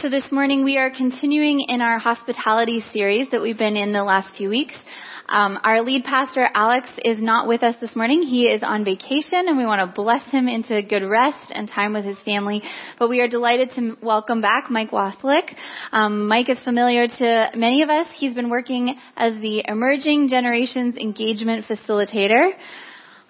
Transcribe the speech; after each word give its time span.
So 0.00 0.08
this 0.08 0.30
morning 0.30 0.62
we 0.62 0.78
are 0.78 0.92
continuing 0.92 1.58
in 1.66 1.82
our 1.82 1.98
hospitality 1.98 2.84
series 2.92 3.32
that 3.32 3.42
we've 3.42 3.58
been 3.58 3.74
in 3.74 3.92
the 3.92 4.04
last 4.04 4.28
few 4.36 4.48
weeks. 4.48 4.74
Um, 5.28 5.58
our 5.64 5.82
lead 5.82 6.04
pastor 6.04 6.48
Alex 6.54 6.86
is 7.04 7.18
not 7.18 7.48
with 7.48 7.64
us 7.64 7.74
this 7.80 7.96
morning. 7.96 8.22
He 8.22 8.44
is 8.44 8.62
on 8.62 8.84
vacation, 8.84 9.48
and 9.48 9.58
we 9.58 9.66
want 9.66 9.80
to 9.80 9.92
bless 9.92 10.22
him 10.30 10.46
into 10.46 10.80
good 10.82 11.02
rest 11.02 11.50
and 11.50 11.68
time 11.68 11.94
with 11.94 12.04
his 12.04 12.16
family. 12.24 12.62
But 13.00 13.08
we 13.08 13.20
are 13.20 13.26
delighted 13.26 13.72
to 13.74 13.96
welcome 14.00 14.40
back 14.40 14.70
Mike 14.70 14.92
Waslick. 14.92 15.52
Um, 15.90 16.28
Mike 16.28 16.48
is 16.48 16.58
familiar 16.62 17.08
to 17.08 17.50
many 17.56 17.82
of 17.82 17.90
us. 17.90 18.06
He's 18.14 18.34
been 18.34 18.50
working 18.50 18.96
as 19.16 19.34
the 19.42 19.64
Emerging 19.66 20.28
Generations 20.28 20.96
Engagement 20.96 21.66
Facilitator. 21.66 22.52
All 22.52 22.54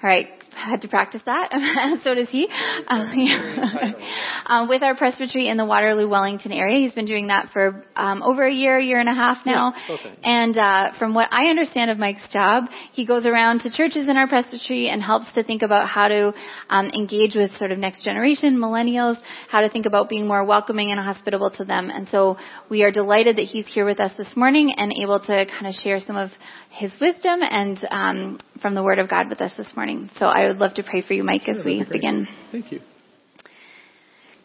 right, 0.02 0.28
had 0.58 0.82
to 0.82 0.88
practice 0.88 1.22
that. 1.26 2.00
so 2.04 2.14
does 2.14 2.28
he. 2.28 2.48
Um, 2.86 3.12
yeah. 3.14 3.92
um, 4.46 4.68
with 4.68 4.82
our 4.82 4.96
presbytery 4.96 5.48
in 5.48 5.56
the 5.56 5.64
Waterloo 5.64 6.08
Wellington 6.08 6.52
area. 6.52 6.80
He's 6.80 6.94
been 6.94 7.06
doing 7.06 7.28
that 7.28 7.50
for 7.52 7.84
um, 7.96 8.22
over 8.22 8.46
a 8.46 8.52
year, 8.52 8.78
year 8.78 8.98
and 8.98 9.08
a 9.08 9.14
half 9.14 9.44
now. 9.46 9.72
Yeah, 9.88 9.94
okay. 9.94 10.18
And 10.22 10.56
uh, 10.56 10.98
from 10.98 11.14
what 11.14 11.28
I 11.32 11.46
understand 11.46 11.90
of 11.90 11.98
Mike's 11.98 12.32
job, 12.32 12.64
he 12.92 13.06
goes 13.06 13.26
around 13.26 13.60
to 13.60 13.70
churches 13.70 14.08
in 14.08 14.16
our 14.16 14.28
presbytery 14.28 14.88
and 14.88 15.02
helps 15.02 15.32
to 15.34 15.42
think 15.42 15.62
about 15.62 15.88
how 15.88 16.08
to 16.08 16.32
um, 16.68 16.86
engage 16.86 17.34
with 17.34 17.56
sort 17.56 17.72
of 17.72 17.78
next 17.78 18.04
generation, 18.04 18.56
millennials, 18.56 19.16
how 19.48 19.60
to 19.60 19.70
think 19.70 19.86
about 19.86 20.08
being 20.08 20.26
more 20.26 20.44
welcoming 20.44 20.90
and 20.90 21.00
hospitable 21.00 21.50
to 21.50 21.64
them. 21.64 21.90
And 21.90 22.08
so 22.10 22.36
we 22.70 22.82
are 22.82 22.90
delighted 22.90 23.36
that 23.36 23.44
he's 23.44 23.66
here 23.66 23.84
with 23.84 24.00
us 24.00 24.12
this 24.16 24.28
morning 24.36 24.72
and 24.76 24.92
able 25.02 25.20
to 25.20 25.46
kind 25.46 25.66
of 25.66 25.74
share 25.74 26.00
some 26.00 26.16
of 26.16 26.30
his 26.70 26.92
wisdom 27.00 27.40
and 27.42 27.78
um, 27.90 28.40
from 28.60 28.74
the 28.74 28.82
Word 28.82 28.98
of 28.98 29.08
God 29.08 29.28
with 29.28 29.40
us 29.40 29.52
this 29.56 29.68
morning. 29.74 30.10
So 30.18 30.26
I 30.26 30.47
would 30.48 30.58
love 30.58 30.74
to 30.74 30.82
pray 30.82 31.02
for 31.02 31.14
you, 31.14 31.24
Mike, 31.24 31.48
as 31.48 31.64
we 31.64 31.84
begin. 31.84 32.26
Thank 32.52 32.72
you. 32.72 32.80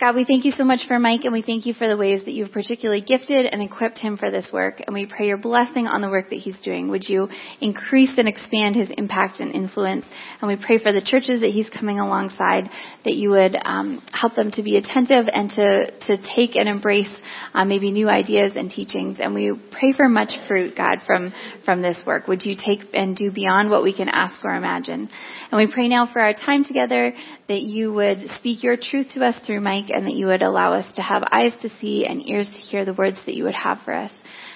God, 0.03 0.15
we 0.15 0.25
thank 0.25 0.43
you 0.43 0.51
so 0.57 0.65
much 0.65 0.81
for 0.85 0.99
Mike 0.99 1.21
and 1.23 1.31
we 1.31 1.41
thank 1.41 1.65
you 1.65 1.73
for 1.73 1.87
the 1.87 1.95
ways 1.95 2.25
that 2.25 2.33
you've 2.33 2.51
particularly 2.51 2.99
gifted 2.99 3.45
and 3.45 3.61
equipped 3.61 3.97
him 3.97 4.17
for 4.17 4.29
this 4.29 4.49
work. 4.51 4.81
And 4.85 4.93
we 4.93 5.05
pray 5.05 5.27
your 5.27 5.37
blessing 5.37 5.87
on 5.87 6.01
the 6.01 6.09
work 6.09 6.29
that 6.29 6.39
he's 6.39 6.57
doing. 6.61 6.89
Would 6.89 7.07
you 7.07 7.29
increase 7.61 8.11
and 8.17 8.27
expand 8.27 8.75
his 8.75 8.89
impact 8.97 9.39
and 9.39 9.55
influence? 9.55 10.03
And 10.41 10.49
we 10.49 10.57
pray 10.61 10.77
for 10.77 10.91
the 10.91 11.01
churches 11.01 11.39
that 11.39 11.51
he's 11.51 11.69
coming 11.69 12.01
alongside 12.01 12.69
that 13.05 13.13
you 13.13 13.29
would 13.29 13.55
um, 13.63 14.05
help 14.11 14.35
them 14.35 14.51
to 14.51 14.61
be 14.61 14.75
attentive 14.75 15.27
and 15.31 15.49
to, 15.51 15.91
to 16.07 16.17
take 16.35 16.57
and 16.57 16.67
embrace 16.67 17.07
uh, 17.53 17.63
maybe 17.63 17.89
new 17.89 18.09
ideas 18.09 18.51
and 18.57 18.69
teachings. 18.69 19.19
And 19.21 19.33
we 19.33 19.53
pray 19.71 19.93
for 19.93 20.09
much 20.09 20.33
fruit, 20.49 20.75
God, 20.75 20.97
from, 21.05 21.31
from 21.63 21.81
this 21.81 21.95
work. 22.05 22.27
Would 22.27 22.43
you 22.43 22.57
take 22.57 22.81
and 22.93 23.15
do 23.15 23.31
beyond 23.31 23.69
what 23.69 23.83
we 23.83 23.95
can 23.95 24.09
ask 24.09 24.43
or 24.43 24.53
imagine? 24.53 25.07
And 25.49 25.57
we 25.57 25.73
pray 25.73 25.87
now 25.87 26.11
for 26.11 26.19
our 26.19 26.33
time 26.33 26.65
together 26.65 27.13
that 27.47 27.61
you 27.61 27.93
would 27.93 28.19
speak 28.37 28.63
your 28.63 28.75
truth 28.75 29.07
to 29.13 29.23
us 29.23 29.35
through 29.45 29.61
Mike 29.61 29.92
and 29.93 30.05
that 30.05 30.13
you 30.13 30.27
would 30.27 30.41
allow 30.41 30.73
us 30.73 30.85
to 30.95 31.01
have 31.01 31.23
eyes 31.31 31.53
to 31.61 31.69
see 31.79 32.05
and 32.05 32.27
ears 32.27 32.47
to 32.47 32.57
hear 32.57 32.85
the 32.85 32.93
words 32.93 33.17
that 33.25 33.35
you 33.35 33.43
would 33.45 33.55
have 33.55 33.79
for 33.85 33.93
us. 33.93 34.11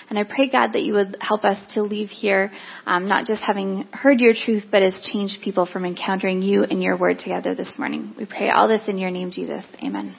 And 0.10 0.18
I 0.18 0.24
pray, 0.24 0.50
God, 0.50 0.74
that 0.74 0.84
you 0.84 0.94
would 0.94 1.18
help 1.20 1.44
us 1.44 1.58
to 1.74 1.84
leave 1.84 2.10
here 2.10 2.52
um, 2.86 3.08
not 3.08 3.26
just 3.26 3.42
having 3.42 3.88
heard 3.92 4.22
your 4.22 4.34
truth, 4.34 4.64
but 4.72 4.82
as 4.82 4.96
changed 5.12 5.42
people 5.44 5.66
from 5.66 5.86
encountering 5.86 6.42
you 6.42 6.64
and 6.64 6.82
your 6.82 6.98
word 6.98 7.20
together 7.20 7.54
this 7.56 7.74
morning. 7.78 8.16
We 8.18 8.26
pray 8.26 8.50
all 8.50 8.70
this 8.70 8.88
in 8.88 8.98
your 8.98 9.12
name, 9.12 9.32
Jesus. 9.32 9.66
Amen. 9.84 10.16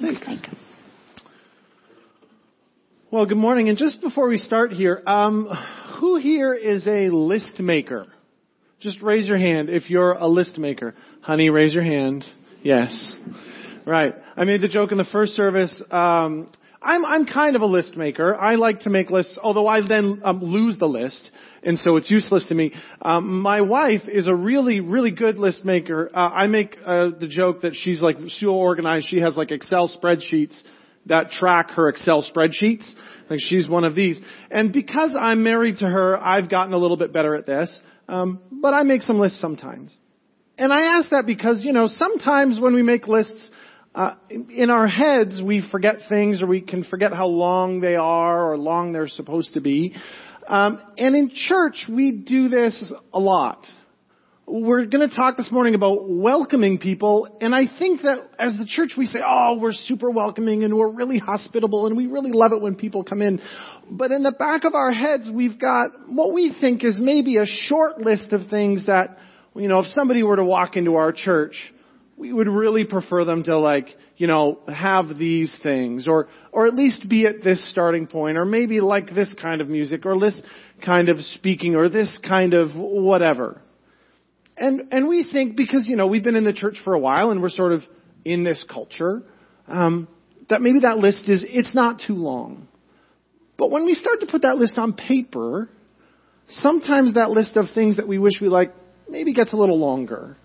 Thanks, 0.00 0.24
Thanks. 0.24 0.46
Mike. 0.48 0.58
Well, 3.10 3.26
good 3.26 3.38
morning. 3.38 3.68
And 3.68 3.76
just 3.76 4.00
before 4.00 4.28
we 4.28 4.38
start 4.38 4.70
here, 4.70 5.02
um, 5.04 5.48
who 5.98 6.16
here 6.16 6.54
is 6.54 6.86
a 6.86 7.08
list 7.08 7.58
maker? 7.58 8.06
Just 8.78 9.02
raise 9.02 9.26
your 9.26 9.36
hand 9.36 9.68
if 9.68 9.90
you're 9.90 10.12
a 10.12 10.28
list 10.28 10.56
maker. 10.56 10.94
Honey, 11.20 11.50
raise 11.50 11.74
your 11.74 11.82
hand. 11.82 12.24
Yes. 12.62 13.16
Right. 13.90 14.14
I 14.36 14.44
made 14.44 14.60
the 14.60 14.68
joke 14.68 14.92
in 14.92 14.98
the 14.98 15.04
first 15.10 15.32
service. 15.32 15.82
Um, 15.90 16.48
I'm 16.80 17.04
I'm 17.04 17.26
kind 17.26 17.56
of 17.56 17.62
a 17.62 17.66
list 17.66 17.96
maker. 17.96 18.36
I 18.36 18.54
like 18.54 18.82
to 18.82 18.90
make 18.90 19.10
lists, 19.10 19.36
although 19.42 19.66
I 19.66 19.80
then 19.84 20.22
um, 20.22 20.40
lose 20.44 20.78
the 20.78 20.86
list, 20.86 21.32
and 21.64 21.76
so 21.76 21.96
it's 21.96 22.08
useless 22.08 22.46
to 22.50 22.54
me. 22.54 22.72
Um, 23.02 23.40
my 23.40 23.62
wife 23.62 24.02
is 24.06 24.28
a 24.28 24.34
really 24.34 24.78
really 24.78 25.10
good 25.10 25.38
list 25.38 25.64
maker. 25.64 26.08
Uh, 26.14 26.18
I 26.18 26.46
make 26.46 26.76
uh, 26.86 27.08
the 27.18 27.26
joke 27.28 27.62
that 27.62 27.74
she's 27.74 28.00
like 28.00 28.14
she'll 28.28 28.50
organize. 28.50 29.06
She 29.06 29.18
has 29.22 29.36
like 29.36 29.50
Excel 29.50 29.88
spreadsheets 29.88 30.56
that 31.06 31.32
track 31.32 31.70
her 31.70 31.88
Excel 31.88 32.22
spreadsheets. 32.22 32.88
Like 33.28 33.40
she's 33.40 33.68
one 33.68 33.82
of 33.82 33.96
these. 33.96 34.20
And 34.52 34.72
because 34.72 35.16
I'm 35.20 35.42
married 35.42 35.78
to 35.78 35.88
her, 35.88 36.16
I've 36.16 36.48
gotten 36.48 36.74
a 36.74 36.78
little 36.78 36.96
bit 36.96 37.12
better 37.12 37.34
at 37.34 37.44
this. 37.44 37.76
Um, 38.08 38.38
but 38.52 38.72
I 38.72 38.84
make 38.84 39.02
some 39.02 39.18
lists 39.18 39.40
sometimes. 39.40 39.92
And 40.60 40.72
I 40.72 40.98
ask 40.98 41.10
that 41.10 41.24
because, 41.26 41.64
you 41.64 41.72
know, 41.72 41.88
sometimes 41.88 42.60
when 42.60 42.74
we 42.74 42.82
make 42.82 43.08
lists, 43.08 43.50
uh, 43.94 44.14
in 44.30 44.70
our 44.70 44.86
heads 44.86 45.42
we 45.44 45.66
forget 45.70 45.96
things 46.08 46.42
or 46.42 46.46
we 46.46 46.60
can 46.60 46.84
forget 46.84 47.12
how 47.12 47.26
long 47.26 47.80
they 47.80 47.96
are 47.96 48.52
or 48.52 48.56
long 48.56 48.92
they're 48.92 49.08
supposed 49.08 49.54
to 49.54 49.60
be. 49.60 49.94
Um, 50.46 50.80
and 50.96 51.14
in 51.16 51.30
church 51.34 51.86
we 51.88 52.12
do 52.12 52.48
this 52.48 52.92
a 53.12 53.18
lot. 53.18 53.64
We're 54.46 54.86
going 54.86 55.08
to 55.08 55.14
talk 55.14 55.36
this 55.36 55.50
morning 55.52 55.76
about 55.76 56.08
welcoming 56.08 56.78
people, 56.78 57.38
and 57.40 57.54
I 57.54 57.66
think 57.78 58.02
that 58.02 58.18
as 58.36 58.56
the 58.56 58.66
church 58.66 58.94
we 58.98 59.06
say, 59.06 59.20
oh, 59.24 59.58
we're 59.60 59.72
super 59.72 60.10
welcoming 60.10 60.64
and 60.64 60.76
we're 60.76 60.92
really 60.92 61.18
hospitable 61.18 61.86
and 61.86 61.96
we 61.96 62.08
really 62.08 62.32
love 62.32 62.50
it 62.50 62.60
when 62.60 62.74
people 62.74 63.04
come 63.04 63.22
in. 63.22 63.40
But 63.88 64.10
in 64.10 64.24
the 64.24 64.32
back 64.32 64.64
of 64.64 64.74
our 64.74 64.92
heads, 64.92 65.30
we've 65.32 65.56
got 65.56 65.90
what 66.08 66.32
we 66.32 66.52
think 66.60 66.84
is 66.84 66.98
maybe 67.00 67.36
a 67.36 67.46
short 67.46 68.00
list 68.00 68.32
of 68.32 68.48
things 68.48 68.86
that, 68.86 69.18
you 69.54 69.68
know, 69.68 69.80
if 69.80 69.86
somebody 69.94 70.24
were 70.24 70.36
to 70.36 70.44
walk 70.44 70.76
into 70.76 70.96
our 70.96 71.12
church, 71.12 71.54
we 72.20 72.30
would 72.34 72.48
really 72.48 72.84
prefer 72.84 73.24
them 73.24 73.42
to 73.44 73.58
like, 73.58 73.88
you 74.18 74.26
know, 74.26 74.58
have 74.68 75.16
these 75.16 75.56
things 75.62 76.06
or, 76.06 76.28
or 76.52 76.66
at 76.66 76.74
least 76.74 77.08
be 77.08 77.26
at 77.26 77.42
this 77.42 77.70
starting 77.70 78.06
point 78.06 78.36
or 78.36 78.44
maybe 78.44 78.80
like 78.82 79.14
this 79.14 79.32
kind 79.40 79.62
of 79.62 79.68
music 79.68 80.04
or 80.04 80.20
this 80.20 80.40
kind 80.84 81.08
of 81.08 81.18
speaking 81.36 81.76
or 81.76 81.88
this 81.88 82.18
kind 82.28 82.52
of 82.52 82.76
whatever. 82.76 83.62
And, 84.54 84.92
and 84.92 85.08
we 85.08 85.26
think 85.32 85.56
because, 85.56 85.86
you 85.88 85.96
know, 85.96 86.08
we've 86.08 86.22
been 86.22 86.36
in 86.36 86.44
the 86.44 86.52
church 86.52 86.76
for 86.84 86.92
a 86.92 86.98
while 86.98 87.30
and 87.30 87.40
we're 87.40 87.48
sort 87.48 87.72
of 87.72 87.80
in 88.22 88.44
this 88.44 88.62
culture, 88.70 89.22
um, 89.66 90.06
that 90.50 90.60
maybe 90.60 90.80
that 90.80 90.98
list 90.98 91.26
is, 91.26 91.42
it's 91.48 91.74
not 91.74 92.02
too 92.06 92.16
long. 92.16 92.68
But 93.56 93.70
when 93.70 93.86
we 93.86 93.94
start 93.94 94.20
to 94.20 94.26
put 94.26 94.42
that 94.42 94.58
list 94.58 94.76
on 94.76 94.92
paper, 94.92 95.70
sometimes 96.48 97.14
that 97.14 97.30
list 97.30 97.56
of 97.56 97.66
things 97.74 97.96
that 97.96 98.06
we 98.06 98.18
wish 98.18 98.34
we 98.42 98.48
liked 98.48 98.76
maybe 99.08 99.32
gets 99.32 99.54
a 99.54 99.56
little 99.56 99.78
longer. 99.78 100.36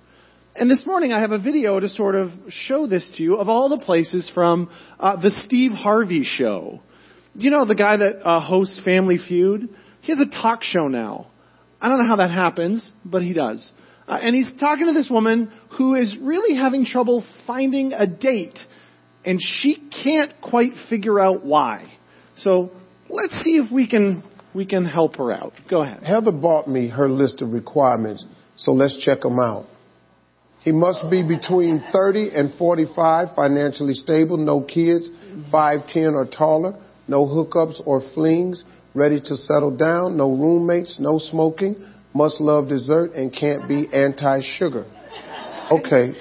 And 0.58 0.72
this 0.72 0.86
morning 0.86 1.12
I 1.12 1.20
have 1.20 1.34
a 1.34 1.40
video 1.40 1.82
to 1.82 1.90
sort 1.90 2.16
of 2.16 2.32
show 2.48 2.88
this 2.88 3.10
to 3.18 3.24
you 3.24 3.36
of 3.36 3.50
all 3.50 3.68
the 3.68 3.78
places 3.78 4.32
from 4.34 4.70
uh, 4.98 5.18
the 5.18 5.32
Steve 5.44 5.72
Harvey 5.72 6.24
show. 6.24 6.80
You 7.34 7.52
know 7.52 7.66
the 7.66 7.76
guy 7.76 7.98
that 7.98 8.26
uh, 8.26 8.40
hosts 8.40 8.80
Family 8.86 9.18
Feud? 9.18 9.68
He 10.00 10.14
has 10.14 10.20
a 10.22 10.30
talk 10.42 10.64
show 10.64 10.88
now. 10.88 11.28
I 11.82 11.90
don't 11.90 12.00
know 12.00 12.08
how 12.08 12.16
that 12.18 12.32
happens, 12.32 12.90
but 13.04 13.22
he 13.22 13.34
does. 13.34 13.70
Uh, 14.08 14.14
and 14.14 14.34
he's 14.34 14.50
talking 14.58 14.86
to 14.86 14.94
this 14.94 15.10
woman 15.10 15.52
who 15.78 15.96
is 15.96 16.16
really 16.22 16.56
having 16.56 16.86
trouble 16.86 17.26
finding 17.46 17.92
a 17.92 18.08
date, 18.08 18.58
and 19.26 19.42
she 19.42 19.76
can't 20.04 20.40
quite 20.42 20.72
figure 20.90 21.20
out 21.20 21.44
why. 21.44 21.92
So 22.38 22.72
let's 23.10 23.34
see 23.44 23.58
if 23.58 23.70
we 23.74 23.88
can 23.88 24.24
we 24.54 24.66
can 24.66 24.86
help 24.86 25.18
her 25.18 25.34
out. 25.34 25.52
Go 25.70 25.84
ahead. 25.84 26.02
Heather 26.04 26.32
bought 26.32 26.70
me 26.70 26.88
her 26.88 27.10
list 27.10 27.42
of 27.42 27.52
requirements, 27.52 28.26
so 28.56 28.72
let's 28.72 28.98
check 29.04 29.20
them 29.20 29.38
out. 29.38 29.66
He 30.66 30.72
must 30.72 31.12
be 31.12 31.22
between 31.22 31.80
30 31.94 32.32
and 32.34 32.52
45, 32.56 33.36
financially 33.36 33.94
stable, 33.94 34.38
no 34.38 34.62
kids, 34.62 35.12
5'10 35.54 36.16
or 36.16 36.26
taller, 36.26 36.74
no 37.08 37.28
hookups 37.28 37.80
or 37.86 38.02
flings, 38.16 38.64
ready 38.96 39.22
to 39.22 39.38
settle 39.38 39.70
down, 39.70 40.18
no 40.18 40.32
roommates, 40.36 40.98
no 41.00 41.20
smoking, 41.20 41.76
must 42.16 42.42
love 42.42 42.68
dessert, 42.68 43.12
and 43.14 43.32
can't 43.32 43.68
be 43.68 43.88
anti-sugar. 43.94 44.88
Okay, 45.70 46.16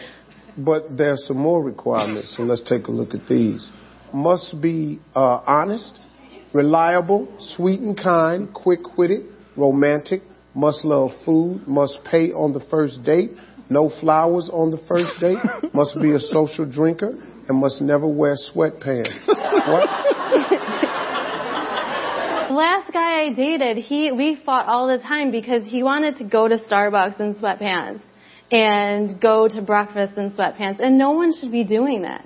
but 0.58 0.94
there's 0.94 1.26
some 1.26 1.38
more 1.38 1.62
requirements, 1.62 2.36
so 2.36 2.42
let's 2.42 2.62
take 2.68 2.88
a 2.88 2.90
look 2.90 3.14
at 3.14 3.26
these. 3.26 3.72
Must 4.12 4.60
be 4.60 5.00
uh, 5.16 5.40
honest, 5.46 5.98
reliable, 6.52 7.34
sweet 7.38 7.80
and 7.80 7.96
kind, 7.96 8.52
quick-witted, 8.52 9.24
romantic, 9.56 10.20
must 10.54 10.84
love 10.84 11.12
food, 11.24 11.66
must 11.66 11.98
pay 12.04 12.30
on 12.30 12.52
the 12.52 12.64
first 12.70 13.02
date, 13.04 13.30
no 13.70 13.90
flowers 14.00 14.50
on 14.52 14.70
the 14.70 14.78
first 14.88 15.12
date, 15.20 15.38
must 15.74 15.96
be 16.00 16.14
a 16.14 16.20
social 16.20 16.64
drinker, 16.70 17.12
and 17.48 17.58
must 17.58 17.80
never 17.80 18.06
wear 18.06 18.36
sweatpants. 18.36 19.26
what? 19.26 19.88
last 22.54 22.92
guy 22.92 23.24
I 23.24 23.32
dated, 23.34 23.78
he 23.78 24.12
we 24.12 24.40
fought 24.44 24.66
all 24.66 24.86
the 24.86 24.98
time 24.98 25.30
because 25.30 25.64
he 25.66 25.82
wanted 25.82 26.16
to 26.18 26.24
go 26.24 26.48
to 26.48 26.58
Starbucks 26.58 27.20
in 27.20 27.34
sweatpants 27.34 28.00
and 28.50 29.20
go 29.20 29.48
to 29.48 29.62
breakfast 29.62 30.16
in 30.16 30.30
sweatpants, 30.30 30.80
and 30.80 30.96
no 30.96 31.12
one 31.12 31.32
should 31.38 31.50
be 31.52 31.64
doing 31.64 32.02
that. 32.02 32.24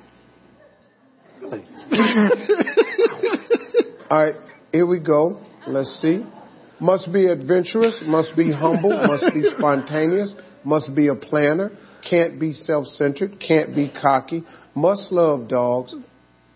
All 4.11 4.25
right, 4.25 4.35
here 4.73 4.87
we 4.87 4.99
go. 5.01 5.41
Let's 5.67 6.01
see. 6.01 6.25
Must 6.81 7.13
be 7.13 7.27
adventurous, 7.27 8.01
must 8.05 8.37
be 8.37 8.53
humble, 8.53 8.91
must 9.07 9.35
be 9.35 9.43
spontaneous, 9.57 10.35
must 10.65 10.95
be 10.95 11.09
a 11.09 11.15
planner, 11.15 11.73
can't 12.09 12.39
be 12.39 12.53
self-centered, 12.53 13.41
can't 13.41 13.75
be 13.75 13.91
cocky, 13.91 14.45
must 14.75 15.11
love 15.11 15.49
dogs, 15.49 15.95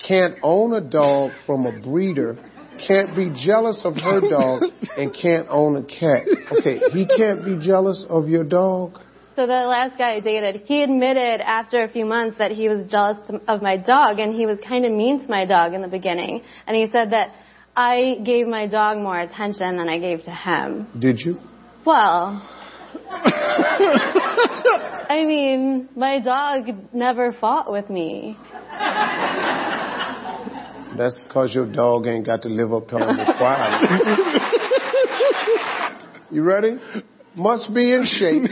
can't 0.07 0.37
own 0.43 0.73
a 0.75 0.81
dog 0.81 1.33
from 1.47 1.67
a 1.67 1.81
breeder, 1.81 2.39
can't 2.87 3.15
be 3.15 3.33
jealous 3.45 3.83
of 3.85 3.95
her 3.97 4.21
dog, 4.21 4.63
and 4.97 5.15
can't 5.15 5.47
own 5.51 5.77
a 5.77 5.85
cat. 5.85 6.27
Okay, 6.59 6.81
he 6.93 7.07
can't 7.07 7.45
be 7.45 7.59
jealous 7.65 8.07
of 8.09 8.29
your 8.29 8.45
dog? 8.45 8.99
So 9.35 9.47
the 9.47 9.65
last 9.65 9.97
guy 9.97 10.17
I 10.17 10.21
dated, 10.21 10.63
he 10.67 10.83
admitted 10.83 11.41
after 11.41 11.83
a 11.83 11.89
few 11.89 12.05
months 12.05 12.37
that 12.39 12.51
he 12.51 12.69
was 12.69 12.91
jealous 12.91 13.31
of 13.49 13.63
my 13.63 13.79
dog 13.79 14.19
and 14.19 14.35
he 14.35 14.45
was 14.45 14.59
kind 14.67 14.85
of 14.85 14.93
mean 14.93 15.21
to 15.21 15.29
my 15.29 15.47
dog 15.47 15.73
in 15.73 15.81
the 15.81 15.89
beginning. 15.89 16.43
And 16.67 16.77
he 16.77 16.91
said 16.93 17.13
that 17.13 17.31
I 17.75 18.19
gave 18.25 18.47
my 18.47 18.67
dog 18.67 18.99
more 18.99 19.19
attention 19.19 19.79
than 19.79 19.89
I 19.89 19.99
gave 19.99 20.23
to 20.25 20.31
him. 20.31 20.89
Did 20.99 21.21
you? 21.21 21.37
Well, 21.87 22.47
I 25.09 25.25
mean, 25.27 25.89
my 25.97 26.21
dog 26.21 26.67
never 26.93 27.33
fought 27.33 27.73
with 27.73 27.89
me. 27.89 28.37
That's 30.97 31.25
because 31.27 31.55
your 31.55 31.71
dog 31.71 32.07
ain't 32.07 32.27
got 32.27 32.43
to 32.43 32.49
live 32.49 32.75
up 32.75 32.89
to 32.89 32.97
the 32.97 33.07
requirements. 33.07 33.87
you 36.31 36.43
ready? 36.43 36.79
Must 37.35 37.73
be 37.75 37.95
in 37.95 38.05
shape. 38.05 38.51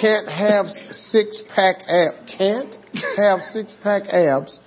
Can't 0.00 0.28
have 0.28 0.66
six 0.92 1.42
pack 1.52 1.82
abs. 1.88 2.32
Can't 2.38 2.76
have 3.16 3.40
six 3.50 3.74
pack 3.82 4.04
abs. 4.08 4.60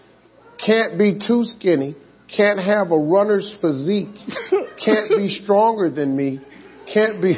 Can't 0.63 0.97
be 0.97 1.17
too 1.25 1.45
skinny. 1.45 1.95
Can't 2.35 2.59
have 2.59 2.91
a 2.91 2.97
runner's 2.97 3.55
physique. 3.61 4.15
Can't 4.83 5.09
be 5.09 5.29
stronger 5.43 5.89
than 5.89 6.15
me. 6.15 6.39
Can't 6.93 7.21
be 7.21 7.35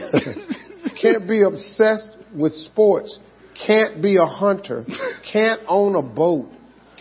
can't 1.02 1.28
be 1.28 1.44
obsessed 1.44 2.18
with 2.36 2.54
sports. 2.54 3.18
Can't 3.66 4.02
be 4.02 4.18
a 4.18 4.26
hunter. 4.26 4.86
Can't 5.32 5.62
own 5.68 5.96
a 5.96 6.02
boat. 6.02 6.50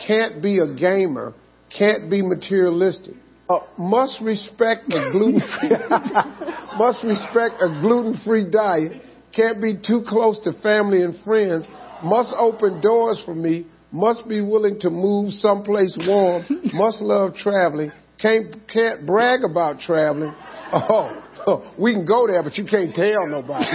Can't 0.06 0.42
be 0.42 0.58
a 0.58 0.74
gamer. 0.74 1.34
Can't 1.76 2.10
be 2.10 2.22
materialistic. 2.22 3.14
Uh, 3.48 3.60
must 3.78 4.20
respect 4.20 4.84
a 4.92 5.10
gluten 5.10 5.40
free 5.40 5.70
must 6.78 7.02
respect 7.02 7.56
a 7.60 7.80
gluten 7.80 8.20
free 8.24 8.48
diet. 8.48 9.02
Can't 9.34 9.60
be 9.60 9.76
too 9.76 10.04
close 10.06 10.38
to 10.44 10.52
family 10.60 11.02
and 11.02 11.20
friends. 11.24 11.66
Must 12.02 12.32
open 12.36 12.80
doors 12.80 13.22
for 13.24 13.34
me. 13.34 13.66
Must 13.92 14.28
be 14.28 14.40
willing 14.40 14.78
to 14.80 14.90
move 14.90 15.32
someplace 15.32 15.96
warm. 16.06 16.44
must 16.72 17.00
love 17.00 17.34
traveling. 17.34 17.90
Can't 18.20 18.68
can't 18.68 19.04
brag 19.06 19.42
about 19.42 19.80
traveling. 19.80 20.32
Oh, 20.72 21.22
oh, 21.46 21.74
we 21.78 21.92
can 21.94 22.06
go 22.06 22.26
there, 22.28 22.42
but 22.42 22.56
you 22.56 22.64
can't 22.64 22.94
tell 22.94 23.26
nobody. 23.26 23.64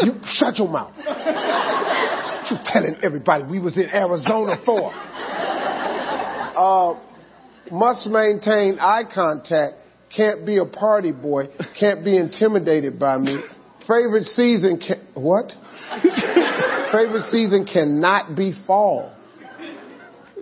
you 0.00 0.14
shut 0.24 0.56
your 0.56 0.68
mouth. 0.68 0.92
You 2.50 2.56
telling 2.64 2.96
everybody 3.02 3.44
we 3.44 3.58
was 3.58 3.76
in 3.76 3.90
Arizona 3.90 4.56
for? 4.64 4.90
Uh, 6.56 6.94
must 7.70 8.06
maintain 8.06 8.78
eye 8.80 9.02
contact. 9.12 9.74
Can't 10.16 10.46
be 10.46 10.56
a 10.56 10.64
party 10.64 11.12
boy. 11.12 11.48
Can't 11.78 12.02
be 12.04 12.16
intimidated 12.16 12.98
by 12.98 13.18
me. 13.18 13.40
Favorite 13.86 14.24
season 14.24 14.78
can, 14.78 15.06
what? 15.14 15.52
Favorite 16.92 17.24
season 17.30 17.66
cannot 17.66 18.34
be 18.34 18.52
fall. 18.66 19.14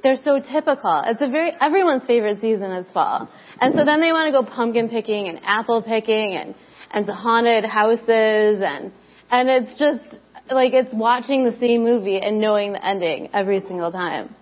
They're 0.02 0.16
so 0.22 0.38
typical. 0.38 1.02
It's 1.04 1.20
a 1.20 1.28
very, 1.28 1.52
everyone's 1.60 2.06
favorite 2.06 2.40
season 2.40 2.70
is 2.70 2.86
fall. 2.92 3.28
And 3.60 3.74
so 3.74 3.84
then 3.84 4.00
they 4.00 4.12
want 4.12 4.32
to 4.32 4.32
go 4.32 4.48
pumpkin 4.48 4.88
picking 4.88 5.28
and 5.28 5.40
apple 5.42 5.82
picking 5.82 6.36
and, 6.36 6.54
and 6.92 7.06
to 7.06 7.12
haunted 7.12 7.64
houses 7.64 8.62
and, 8.62 8.92
and 9.30 9.48
it's 9.48 9.78
just, 9.78 10.18
like 10.48 10.74
it's 10.74 10.94
watching 10.94 11.44
the 11.44 11.56
same 11.58 11.82
movie 11.82 12.18
and 12.18 12.40
knowing 12.40 12.72
the 12.72 12.86
ending 12.86 13.30
every 13.32 13.60
single 13.66 13.90
time. 13.90 14.32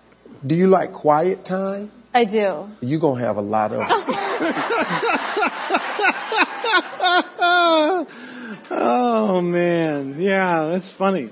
Do 0.45 0.53
you 0.53 0.67
like 0.67 0.93
quiet 0.93 1.45
time? 1.45 1.91
I 2.13 2.25
do. 2.25 2.69
You're 2.81 2.99
going 2.99 3.19
to 3.19 3.25
have 3.25 3.37
a 3.37 3.41
lot 3.41 3.71
of. 3.71 3.79
oh 8.71 9.41
man, 9.41 10.21
yeah, 10.21 10.69
that's 10.71 10.93
funny. 10.97 11.31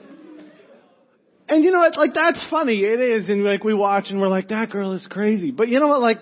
And 1.53 1.63
you 1.63 1.69
know 1.69 1.81
what? 1.81 1.95
Like 1.95 2.15
that's 2.15 2.43
funny. 2.49 2.79
It 2.79 2.99
is, 2.99 3.29
and 3.29 3.43
like 3.43 3.63
we 3.63 3.75
watch 3.75 4.05
and 4.09 4.19
we're 4.19 4.27
like, 4.27 4.49
that 4.49 4.71
girl 4.71 4.93
is 4.93 5.05
crazy. 5.07 5.51
But 5.51 5.67
you 5.67 5.79
know 5.79 5.87
what? 5.87 6.01
Like 6.01 6.17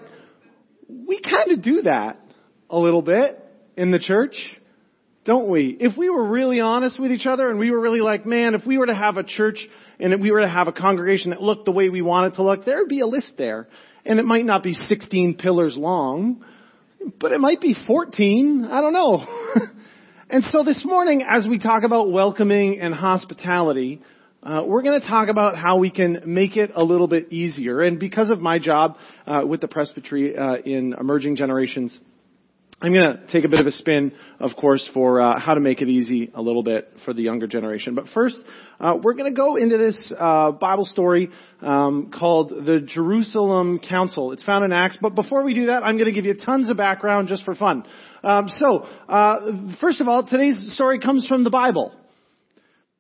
we 0.90 1.22
kind 1.22 1.58
of 1.58 1.64
do 1.64 1.84
that 1.84 2.20
a 2.70 2.78
little 2.78 3.02
bit 3.02 3.40
in 3.78 3.92
the 3.92 4.00
church, 4.00 4.36
don't 5.24 5.50
we? 5.50 5.78
If 5.80 5.96
we 5.98 6.10
were 6.10 6.28
really 6.28 6.60
honest 6.60 7.00
with 7.00 7.14
each 7.14 7.26
other 7.26 7.50
and 7.50 7.60
we 7.60 7.72
were 7.72 7.80
really 7.80 8.02
like, 8.02 8.26
man, 8.26 8.56
if 8.56 8.66
we 8.66 8.78
were 8.78 8.88
to 8.88 8.94
have 8.94 9.16
a 9.16 9.24
church 9.24 9.66
and 10.02 10.12
if 10.12 10.20
we 10.20 10.32
were 10.32 10.42
to 10.42 10.50
have 10.50 10.68
a 10.68 10.74
congregation 10.74 11.30
that 11.30 11.42
looked 11.42 11.64
the 11.64 11.72
way 11.72 11.88
we 11.88 12.02
want 12.02 12.34
it 12.34 12.36
to 12.36 12.44
look, 12.44 12.66
there 12.66 12.80
would 12.80 12.90
be 12.90 13.00
a 13.00 13.08
list 13.08 13.36
there. 13.38 13.70
And 14.06 14.20
it 14.20 14.26
might 14.26 14.44
not 14.44 14.64
be 14.64 14.74
16 14.74 15.38
pillars 15.38 15.78
long, 15.78 16.44
but 17.22 17.32
it 17.32 17.40
might 17.40 17.62
be 17.62 17.74
14. 17.88 18.68
I 18.70 18.82
don't 18.82 18.92
know. 18.92 19.26
and 20.30 20.44
so 20.52 20.66
this 20.66 20.84
morning, 20.84 21.24
as 21.26 21.48
we 21.48 21.58
talk 21.58 21.84
about 21.86 22.12
welcoming 22.12 22.82
and 22.82 22.94
hospitality, 22.94 24.02
uh, 24.44 24.64
we're 24.66 24.82
going 24.82 25.00
to 25.00 25.08
talk 25.08 25.30
about 25.30 25.56
how 25.56 25.78
we 25.78 25.92
can 25.92 26.24
make 26.26 26.58
it 26.58 26.72
a 26.74 26.84
little 26.84 27.08
bit 27.08 27.32
easier. 27.32 27.82
And 27.82 28.00
because 28.00 28.32
of 28.32 28.42
my 28.42 28.58
job 28.58 28.98
uh, 29.28 29.44
with 29.46 29.62
the 29.62 29.68
presbytery 29.68 30.36
uh, 30.36 30.56
in 30.58 30.96
emerging 31.00 31.36
generations, 31.36 32.00
I'm 32.82 32.92
going 32.92 33.18
to 33.18 33.28
take 33.32 33.46
a 33.46 33.48
bit 33.48 33.60
of 33.60 33.68
a 33.68 33.72
spin, 33.72 34.12
of 34.40 34.56
course, 34.60 34.90
for 34.96 35.22
uh, 35.22 35.40
how 35.40 35.54
to 35.54 35.60
make 35.60 35.84
it 35.84 35.88
easy 35.88 36.32
a 36.34 36.42
little 36.42 36.64
bit 36.64 36.92
for 37.06 37.14
the 37.14 37.22
younger 37.22 37.46
generation. 37.46 37.94
But 37.94 38.06
first, 38.16 38.36
uh, 38.80 38.96
we're 39.00 39.14
going 39.14 39.32
to 39.32 39.38
go 39.38 39.58
into 39.58 39.78
this 39.78 40.12
uh, 40.18 40.50
Bible 40.54 40.86
story 40.86 41.30
um, 41.62 42.10
called 42.12 42.50
the 42.50 42.80
Jerusalem 42.80 43.78
Council. 43.78 44.32
It's 44.32 44.44
found 44.44 44.66
in 44.66 44.72
Acts. 44.72 44.98
But 45.00 45.14
before 45.14 45.44
we 45.44 45.54
do 45.54 45.68
that, 45.68 45.84
I'm 45.84 45.98
going 45.98 46.12
to 46.12 46.12
give 46.12 46.26
you 46.26 46.34
tons 46.34 46.72
of 46.72 46.78
background 46.78 47.28
just 47.28 47.46
for 47.46 47.54
fun. 47.54 47.86
Um, 48.24 48.50
so, 48.58 48.88
first 49.80 50.02
of 50.02 50.08
all, 50.08 50.26
today's 50.26 50.74
story 50.74 51.00
comes 51.00 51.28
from 51.28 51.44
the 51.44 51.52
Bible. 51.52 51.94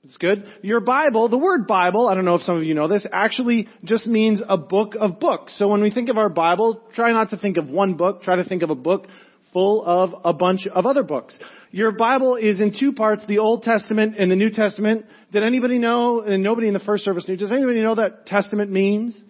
It's 0.03 0.17
good. 0.17 0.45
Your 0.63 0.79
Bible, 0.79 1.29
the 1.29 1.37
word 1.37 1.67
Bible, 1.67 2.07
I 2.07 2.15
don't 2.15 2.25
know 2.25 2.33
if 2.33 2.41
some 2.41 2.57
of 2.57 2.63
you 2.63 2.73
know 2.73 2.87
this, 2.87 3.05
actually 3.11 3.67
just 3.83 4.07
means 4.07 4.41
a 4.47 4.57
book 4.57 4.95
of 4.99 5.19
books. 5.19 5.55
So 5.59 5.67
when 5.67 5.83
we 5.83 5.91
think 5.91 6.09
of 6.09 6.17
our 6.17 6.29
Bible, 6.29 6.81
try 6.95 7.11
not 7.11 7.29
to 7.29 7.37
think 7.37 7.57
of 7.57 7.69
one 7.69 7.93
book, 7.93 8.23
try 8.23 8.37
to 8.37 8.43
think 8.43 8.63
of 8.63 8.71
a 8.71 8.75
book 8.75 9.05
full 9.53 9.83
of 9.85 10.09
a 10.25 10.33
bunch 10.33 10.65
of 10.65 10.87
other 10.87 11.03
books. 11.03 11.37
Your 11.69 11.91
Bible 11.91 12.35
is 12.35 12.59
in 12.59 12.75
two 12.77 12.93
parts, 12.93 13.23
the 13.27 13.37
Old 13.37 13.61
Testament 13.61 14.15
and 14.17 14.31
the 14.31 14.35
New 14.35 14.49
Testament. 14.49 15.05
Did 15.31 15.43
anybody 15.43 15.77
know, 15.77 16.21
and 16.21 16.41
nobody 16.41 16.67
in 16.67 16.73
the 16.73 16.79
first 16.79 17.03
service 17.05 17.27
knew, 17.27 17.37
does 17.37 17.51
anybody 17.51 17.81
know 17.81 17.93
that 17.93 18.25
Testament 18.25 18.71
means? 18.71 19.21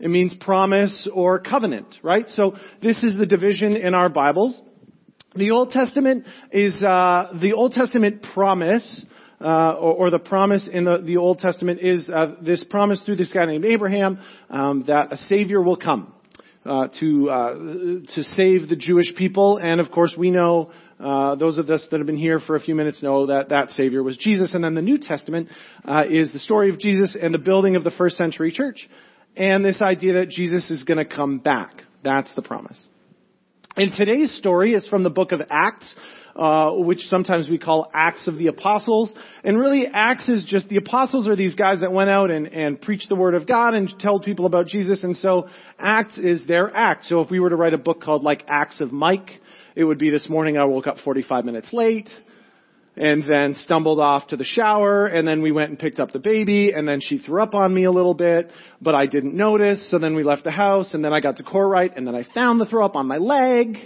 It 0.00 0.08
means 0.08 0.34
promise 0.40 1.06
or 1.12 1.38
covenant, 1.38 1.98
right? 2.02 2.26
So 2.28 2.56
this 2.80 3.02
is 3.02 3.18
the 3.18 3.26
division 3.26 3.76
in 3.76 3.94
our 3.94 4.08
Bibles. 4.08 4.58
The 5.34 5.50
Old 5.50 5.70
Testament 5.70 6.24
is, 6.50 6.82
uh, 6.82 7.36
the 7.40 7.52
Old 7.52 7.72
Testament 7.72 8.24
promise 8.34 9.06
uh, 9.42 9.72
or, 9.72 9.94
or, 9.94 10.10
the 10.10 10.18
promise 10.18 10.68
in 10.72 10.84
the, 10.84 10.98
the 10.98 11.16
Old 11.16 11.38
Testament 11.38 11.80
is 11.80 12.08
uh, 12.08 12.36
this 12.40 12.64
promise 12.64 13.02
through 13.02 13.16
this 13.16 13.30
guy 13.32 13.44
named 13.44 13.64
Abraham 13.64 14.20
um, 14.50 14.84
that 14.86 15.12
a 15.12 15.16
Savior 15.16 15.60
will 15.60 15.76
come 15.76 16.12
uh, 16.64 16.88
to 17.00 17.30
uh, 17.30 17.54
to 18.14 18.22
save 18.22 18.68
the 18.68 18.76
Jewish 18.76 19.14
people, 19.16 19.58
and 19.58 19.80
of 19.80 19.90
course 19.90 20.14
we 20.16 20.30
know. 20.30 20.70
Uh, 21.00 21.34
those 21.34 21.58
of 21.58 21.68
us 21.68 21.84
that 21.90 21.98
have 21.98 22.06
been 22.06 22.16
here 22.16 22.38
for 22.38 22.54
a 22.54 22.60
few 22.60 22.76
minutes 22.76 23.02
know 23.02 23.26
that 23.26 23.48
that 23.48 23.70
Savior 23.70 24.04
was 24.04 24.16
Jesus. 24.16 24.54
And 24.54 24.62
then 24.62 24.76
the 24.76 24.82
New 24.82 24.98
Testament 24.98 25.48
uh, 25.84 26.04
is 26.08 26.32
the 26.32 26.38
story 26.38 26.70
of 26.70 26.78
Jesus 26.78 27.16
and 27.20 27.34
the 27.34 27.38
building 27.38 27.74
of 27.74 27.82
the 27.82 27.90
first 27.90 28.16
century 28.16 28.52
church. 28.52 28.88
And 29.36 29.64
this 29.64 29.82
idea 29.82 30.12
that 30.20 30.28
Jesus 30.28 30.70
is 30.70 30.84
going 30.84 30.98
to 30.98 31.04
come 31.04 31.40
back. 31.40 31.82
That's 32.04 32.32
the 32.36 32.42
promise. 32.42 32.80
And 33.76 33.92
today's 33.96 34.32
story 34.36 34.74
is 34.74 34.86
from 34.86 35.02
the 35.02 35.10
book 35.10 35.32
of 35.32 35.40
Acts, 35.50 35.96
uh, 36.36 36.70
which 36.72 37.00
sometimes 37.00 37.48
we 37.48 37.58
call 37.58 37.90
Acts 37.92 38.26
of 38.28 38.38
the 38.38 38.46
Apostles. 38.46 39.12
And 39.44 39.58
really, 39.58 39.86
Acts 39.86 40.28
is 40.28 40.44
just 40.44 40.68
the 40.68 40.76
apostles 40.76 41.28
are 41.28 41.36
these 41.36 41.54
guys 41.54 41.80
that 41.80 41.92
went 41.92 42.10
out 42.10 42.30
and, 42.30 42.46
and 42.46 42.80
preached 42.80 43.08
the 43.08 43.14
word 43.14 43.34
of 43.34 43.46
God 43.46 43.74
and 43.74 43.92
told 44.00 44.22
people 44.22 44.46
about 44.46 44.66
Jesus. 44.66 45.02
And 45.02 45.16
so 45.16 45.48
Acts 45.78 46.18
is 46.18 46.46
their 46.46 46.74
act. 46.74 47.06
So 47.06 47.20
if 47.20 47.30
we 47.30 47.40
were 47.40 47.50
to 47.50 47.56
write 47.56 47.74
a 47.74 47.78
book 47.78 48.00
called 48.00 48.22
like 48.22 48.44
Acts 48.48 48.80
of 48.80 48.92
Mike, 48.92 49.30
it 49.74 49.84
would 49.84 49.98
be 49.98 50.10
this 50.10 50.28
morning 50.28 50.58
I 50.58 50.64
woke 50.64 50.86
up 50.86 50.98
45 50.98 51.44
minutes 51.44 51.72
late 51.72 52.08
and 52.96 53.22
then 53.28 53.54
stumbled 53.54 54.00
off 54.00 54.26
to 54.28 54.36
the 54.36 54.44
shower 54.44 55.06
and 55.06 55.26
then 55.26 55.40
we 55.40 55.50
went 55.50 55.70
and 55.70 55.78
picked 55.78 55.98
up 55.98 56.12
the 56.12 56.18
baby 56.18 56.72
and 56.72 56.86
then 56.86 57.00
she 57.00 57.16
threw 57.16 57.42
up 57.42 57.54
on 57.54 57.72
me 57.72 57.84
a 57.84 57.90
little 57.90 58.12
bit 58.12 58.50
but 58.82 58.94
I 58.94 59.06
didn't 59.06 59.34
notice 59.34 59.90
so 59.90 59.98
then 59.98 60.14
we 60.14 60.22
left 60.22 60.44
the 60.44 60.50
house 60.50 60.92
and 60.92 61.02
then 61.02 61.12
I 61.12 61.20
got 61.20 61.38
to 61.38 61.42
Courtright 61.42 61.96
and 61.96 62.06
then 62.06 62.14
I 62.14 62.24
found 62.34 62.60
the 62.60 62.66
throw 62.66 62.84
up 62.84 62.94
on 62.94 63.06
my 63.06 63.16
leg 63.16 63.76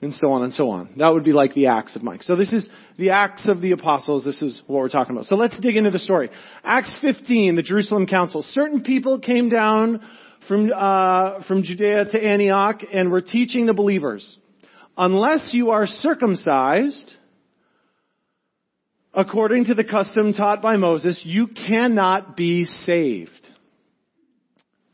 and 0.00 0.14
so 0.14 0.32
on 0.32 0.44
and 0.44 0.52
so 0.52 0.70
on. 0.70 0.90
That 0.96 1.12
would 1.12 1.24
be 1.24 1.32
like 1.32 1.54
the 1.54 1.66
Acts 1.66 1.96
of 1.96 2.02
Mike. 2.02 2.22
So 2.22 2.36
this 2.36 2.52
is 2.52 2.68
the 2.98 3.10
Acts 3.10 3.48
of 3.48 3.60
the 3.60 3.72
Apostles. 3.72 4.24
This 4.24 4.40
is 4.42 4.62
what 4.66 4.78
we're 4.78 4.88
talking 4.88 5.14
about. 5.14 5.26
So 5.26 5.34
let's 5.34 5.58
dig 5.58 5.76
into 5.76 5.90
the 5.90 5.98
story. 5.98 6.30
Acts 6.62 6.96
15, 7.00 7.56
the 7.56 7.62
Jerusalem 7.62 8.06
Council. 8.06 8.42
Certain 8.42 8.82
people 8.82 9.18
came 9.18 9.48
down 9.48 10.00
from, 10.46 10.70
uh, 10.74 11.42
from 11.44 11.62
Judea 11.62 12.06
to 12.06 12.24
Antioch 12.24 12.82
and 12.92 13.10
were 13.10 13.20
teaching 13.20 13.66
the 13.66 13.74
believers, 13.74 14.38
unless 14.96 15.50
you 15.52 15.70
are 15.70 15.86
circumcised, 15.86 17.12
according 19.12 19.66
to 19.66 19.74
the 19.74 19.84
custom 19.84 20.32
taught 20.32 20.62
by 20.62 20.76
Moses, 20.76 21.20
you 21.24 21.48
cannot 21.48 22.36
be 22.36 22.64
saved. 22.64 23.37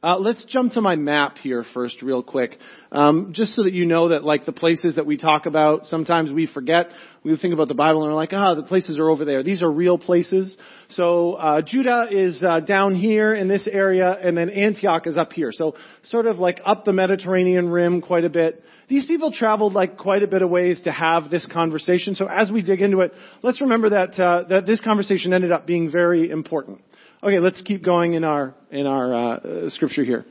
Uh, 0.04 0.18
let's 0.18 0.44
jump 0.44 0.70
to 0.70 0.82
my 0.82 0.96
map 0.96 1.38
here 1.38 1.64
first, 1.72 2.02
real 2.02 2.22
quick, 2.22 2.58
um, 2.92 3.32
just 3.32 3.54
so 3.54 3.62
that 3.62 3.72
you 3.72 3.86
know 3.86 4.10
that 4.10 4.22
like 4.22 4.44
the 4.44 4.52
places 4.52 4.96
that 4.96 5.06
we 5.06 5.16
talk 5.16 5.46
about, 5.46 5.86
sometimes 5.86 6.30
we 6.30 6.46
forget. 6.46 6.88
We 7.22 7.34
think 7.38 7.54
about 7.54 7.68
the 7.68 7.74
Bible 7.74 8.02
and 8.02 8.12
we're 8.12 8.16
like, 8.16 8.34
ah, 8.34 8.54
the 8.54 8.64
places 8.64 8.98
are 8.98 9.08
over 9.08 9.24
there. 9.24 9.42
These 9.42 9.62
are 9.62 9.70
real 9.70 9.96
places. 9.96 10.58
So 10.90 11.32
uh, 11.32 11.62
Judah 11.62 12.08
is 12.10 12.44
uh, 12.46 12.60
down 12.60 12.94
here 12.94 13.34
in 13.34 13.48
this 13.48 13.66
area, 13.66 14.10
and 14.10 14.36
then 14.36 14.50
Antioch 14.50 15.06
is 15.06 15.16
up 15.16 15.32
here. 15.32 15.52
So 15.52 15.74
sort 16.02 16.26
of 16.26 16.38
like 16.38 16.60
up 16.66 16.84
the 16.84 16.92
Mediterranean 16.92 17.70
rim 17.70 18.02
quite 18.02 18.26
a 18.26 18.28
bit. 18.30 18.62
These 18.88 19.06
people 19.06 19.32
traveled 19.32 19.72
like 19.72 19.96
quite 19.96 20.22
a 20.22 20.26
bit 20.26 20.42
of 20.42 20.50
ways 20.50 20.82
to 20.82 20.92
have 20.92 21.30
this 21.30 21.46
conversation. 21.50 22.14
So 22.14 22.26
as 22.26 22.50
we 22.50 22.60
dig 22.60 22.82
into 22.82 23.00
it, 23.00 23.14
let's 23.42 23.62
remember 23.62 23.88
that 23.88 24.20
uh, 24.20 24.46
that 24.50 24.66
this 24.66 24.82
conversation 24.82 25.32
ended 25.32 25.50
up 25.50 25.66
being 25.66 25.90
very 25.90 26.28
important. 26.28 26.82
Okay, 27.24 27.38
let's 27.38 27.62
keep 27.62 27.82
going 27.82 28.12
in 28.12 28.22
our 28.22 28.54
in 28.70 28.86
our 28.86 29.14
uh, 29.14 29.70
scripture 29.70 30.04
here. 30.04 30.26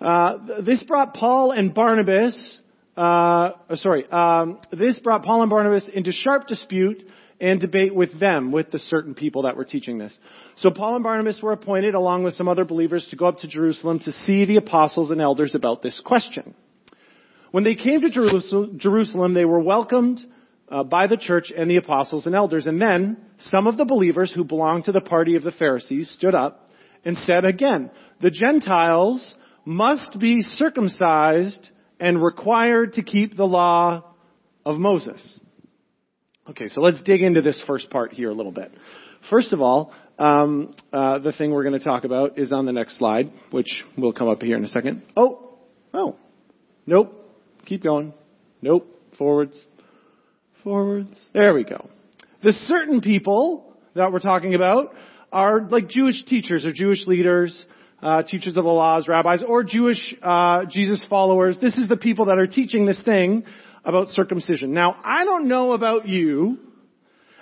Uh, 0.00 0.62
this 0.64 0.82
brought 0.84 1.12
Paul 1.12 1.50
and 1.50 1.74
Barnabas. 1.74 2.58
Uh, 2.96 3.50
sorry, 3.74 4.10
um, 4.10 4.58
this 4.72 4.98
brought 5.00 5.22
Paul 5.22 5.42
and 5.42 5.50
Barnabas 5.50 5.90
into 5.92 6.12
sharp 6.12 6.46
dispute 6.46 7.06
and 7.42 7.60
debate 7.60 7.94
with 7.94 8.18
them, 8.18 8.52
with 8.52 8.70
the 8.70 8.78
certain 8.78 9.14
people 9.14 9.42
that 9.42 9.54
were 9.54 9.66
teaching 9.66 9.98
this. 9.98 10.16
So 10.56 10.70
Paul 10.70 10.94
and 10.94 11.04
Barnabas 11.04 11.42
were 11.42 11.52
appointed, 11.52 11.94
along 11.94 12.22
with 12.22 12.32
some 12.32 12.48
other 12.48 12.64
believers, 12.64 13.06
to 13.10 13.16
go 13.16 13.26
up 13.26 13.40
to 13.40 13.46
Jerusalem 13.46 13.98
to 13.98 14.10
see 14.10 14.46
the 14.46 14.56
apostles 14.56 15.10
and 15.10 15.20
elders 15.20 15.54
about 15.54 15.82
this 15.82 16.00
question. 16.02 16.54
When 17.50 17.64
they 17.64 17.74
came 17.74 18.00
to 18.00 18.08
Jerusalem, 18.78 19.34
they 19.34 19.44
were 19.44 19.60
welcomed 19.60 20.20
uh, 20.70 20.84
by 20.84 21.06
the 21.06 21.16
church 21.16 21.52
and 21.56 21.70
the 21.70 21.76
apostles 21.76 22.26
and 22.26 22.34
elders. 22.34 22.66
And 22.66 22.80
then 22.80 23.16
some 23.40 23.66
of 23.66 23.76
the 23.76 23.84
believers 23.84 24.32
who 24.34 24.44
belonged 24.44 24.84
to 24.84 24.92
the 24.92 25.00
party 25.00 25.36
of 25.36 25.42
the 25.42 25.52
Pharisees 25.52 26.10
stood 26.16 26.34
up 26.34 26.70
and 27.04 27.16
said 27.18 27.44
again, 27.44 27.90
the 28.20 28.30
Gentiles 28.30 29.34
must 29.64 30.18
be 30.18 30.42
circumcised 30.42 31.68
and 31.98 32.22
required 32.22 32.94
to 32.94 33.02
keep 33.02 33.36
the 33.36 33.44
law 33.44 34.04
of 34.64 34.76
Moses. 34.76 35.38
Okay, 36.48 36.68
so 36.68 36.80
let's 36.80 37.02
dig 37.02 37.22
into 37.22 37.42
this 37.42 37.62
first 37.66 37.90
part 37.90 38.12
here 38.12 38.30
a 38.30 38.34
little 38.34 38.52
bit. 38.52 38.72
First 39.28 39.52
of 39.52 39.60
all, 39.60 39.92
um, 40.18 40.74
uh, 40.92 41.18
the 41.18 41.32
thing 41.32 41.50
we're 41.50 41.64
going 41.64 41.78
to 41.78 41.84
talk 41.84 42.04
about 42.04 42.38
is 42.38 42.52
on 42.52 42.66
the 42.66 42.72
next 42.72 42.98
slide, 42.98 43.32
which 43.50 43.68
will 43.96 44.12
come 44.12 44.28
up 44.28 44.42
here 44.42 44.56
in 44.56 44.64
a 44.64 44.68
second. 44.68 45.02
Oh, 45.16 45.58
oh, 45.94 46.16
nope. 46.86 47.14
Keep 47.66 47.82
going. 47.82 48.12
Nope. 48.62 48.86
Forwards. 49.18 49.58
Forwards. 50.62 51.28
There 51.32 51.54
we 51.54 51.64
go. 51.64 51.88
The 52.42 52.52
certain 52.52 53.00
people 53.00 53.76
that 53.94 54.12
we're 54.12 54.20
talking 54.20 54.54
about 54.54 54.94
are 55.32 55.66
like 55.68 55.88
Jewish 55.88 56.24
teachers 56.24 56.64
or 56.64 56.72
Jewish 56.72 57.06
leaders, 57.06 57.64
uh, 58.02 58.22
teachers 58.22 58.56
of 58.56 58.64
the 58.64 58.70
laws, 58.70 59.08
rabbis, 59.08 59.42
or 59.46 59.62
Jewish 59.64 60.14
uh, 60.22 60.64
Jesus 60.70 61.04
followers. 61.08 61.58
This 61.60 61.76
is 61.76 61.88
the 61.88 61.96
people 61.96 62.26
that 62.26 62.38
are 62.38 62.46
teaching 62.46 62.84
this 62.84 63.02
thing 63.04 63.44
about 63.84 64.08
circumcision. 64.08 64.72
Now, 64.72 64.96
I 65.04 65.24
don't 65.24 65.48
know 65.48 65.72
about 65.72 66.08
you, 66.08 66.58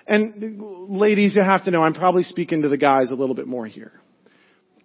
and 0.07 0.61
ladies, 0.89 1.35
you 1.35 1.43
have 1.43 1.65
to 1.65 1.71
know 1.71 1.83
I'm 1.83 1.95
probably 1.95 2.23
speaking 2.23 2.63
to 2.63 2.69
the 2.69 2.77
guys 2.77 3.11
a 3.11 3.15
little 3.15 3.35
bit 3.35 3.47
more 3.47 3.67
here. 3.67 3.93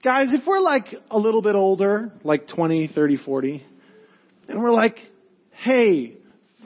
Guys, 0.03 0.29
if 0.31 0.45
we're 0.45 0.59
like 0.59 0.87
a 1.11 1.17
little 1.17 1.41
bit 1.41 1.55
older, 1.55 2.11
like 2.23 2.47
20, 2.47 2.89
30, 2.93 3.17
40, 3.17 3.65
and 4.49 4.61
we're 4.61 4.71
like, 4.71 4.97
hey, 5.51 6.17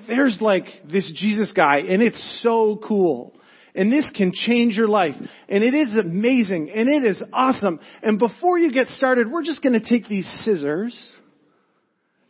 there's 0.08 0.40
like 0.42 0.66
this 0.92 1.12
Jesus 1.16 1.52
guy 1.56 1.80
and 1.90 2.02
it's 2.02 2.40
so 2.44 2.80
cool. 2.88 3.34
And 3.76 3.92
this 3.92 4.10
can 4.16 4.32
change 4.34 4.76
your 4.76 4.88
life. 4.88 5.16
And 5.48 5.64
it 5.64 5.76
is 5.76 5.96
amazing. 5.96 6.72
And 6.74 6.90
it 6.90 7.04
is 7.04 7.22
awesome. 7.32 7.80
And 8.02 8.18
before 8.18 8.58
you 8.58 8.72
get 8.72 8.88
started, 8.88 9.30
we're 9.30 9.44
just 9.44 9.62
going 9.62 9.80
to 9.80 9.88
take 9.88 10.08
these 10.08 10.28
scissors 10.44 10.98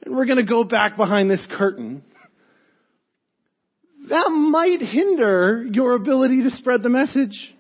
and 0.03 0.15
we're 0.15 0.25
going 0.25 0.37
to 0.37 0.45
go 0.45 0.65
back 0.65 0.97
behind 0.97 1.29
this 1.29 1.45
curtain. 1.57 2.03
That 4.09 4.29
might 4.29 4.81
hinder 4.81 5.65
your 5.71 5.93
ability 5.95 6.43
to 6.43 6.49
spread 6.51 6.83
the 6.83 6.89
message 6.89 7.53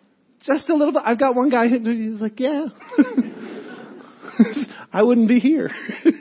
just 0.43 0.69
a 0.69 0.75
little 0.75 0.93
bit. 0.93 1.03
I've 1.05 1.19
got 1.19 1.35
one 1.35 1.49
guy, 1.49 1.67
he's 1.67 2.21
like, 2.21 2.39
yeah. 2.39 2.67
I 4.93 5.03
wouldn't 5.03 5.27
be 5.27 5.39
here. 5.39 5.71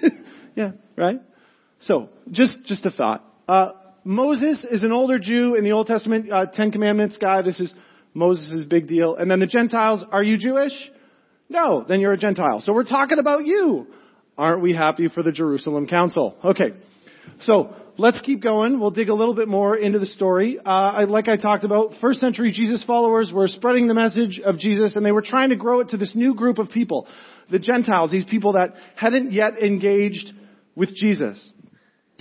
yeah, 0.56 0.72
right? 0.96 1.20
So, 1.80 2.10
just, 2.30 2.64
just 2.64 2.84
a 2.86 2.90
thought. 2.90 3.24
Uh, 3.48 3.72
Moses 4.06 4.64
is 4.70 4.84
an 4.84 4.92
older 4.92 5.18
Jew 5.18 5.56
in 5.56 5.64
the 5.64 5.72
Old 5.72 5.88
Testament, 5.88 6.30
uh, 6.30 6.46
Ten 6.46 6.70
Commandments 6.70 7.18
guy. 7.20 7.42
This 7.42 7.58
is 7.58 7.74
Moses' 8.14 8.64
big 8.64 8.86
deal. 8.86 9.16
And 9.16 9.28
then 9.28 9.40
the 9.40 9.48
Gentiles, 9.48 10.04
are 10.12 10.22
you 10.22 10.38
Jewish? 10.38 10.70
No, 11.48 11.84
then 11.86 11.98
you're 11.98 12.12
a 12.12 12.16
Gentile. 12.16 12.60
So 12.60 12.72
we're 12.72 12.84
talking 12.84 13.18
about 13.18 13.44
you. 13.46 13.88
Aren't 14.38 14.62
we 14.62 14.72
happy 14.72 15.08
for 15.08 15.24
the 15.24 15.32
Jerusalem 15.32 15.88
Council? 15.88 16.36
Okay. 16.44 16.74
So 17.40 17.74
let's 17.98 18.20
keep 18.20 18.44
going. 18.44 18.78
We'll 18.78 18.92
dig 18.92 19.08
a 19.08 19.14
little 19.14 19.34
bit 19.34 19.48
more 19.48 19.76
into 19.76 19.98
the 19.98 20.06
story. 20.06 20.56
Uh, 20.64 21.04
like 21.08 21.26
I 21.26 21.36
talked 21.36 21.64
about, 21.64 21.94
first 22.00 22.20
century 22.20 22.52
Jesus 22.52 22.84
followers 22.84 23.32
were 23.34 23.48
spreading 23.48 23.88
the 23.88 23.94
message 23.94 24.38
of 24.38 24.56
Jesus 24.56 24.94
and 24.94 25.04
they 25.04 25.10
were 25.10 25.22
trying 25.22 25.48
to 25.48 25.56
grow 25.56 25.80
it 25.80 25.88
to 25.88 25.96
this 25.96 26.12
new 26.14 26.36
group 26.36 26.58
of 26.58 26.70
people. 26.70 27.08
The 27.50 27.58
Gentiles, 27.58 28.12
these 28.12 28.24
people 28.24 28.52
that 28.52 28.74
hadn't 28.94 29.32
yet 29.32 29.58
engaged 29.58 30.32
with 30.76 30.94
Jesus. 30.94 31.50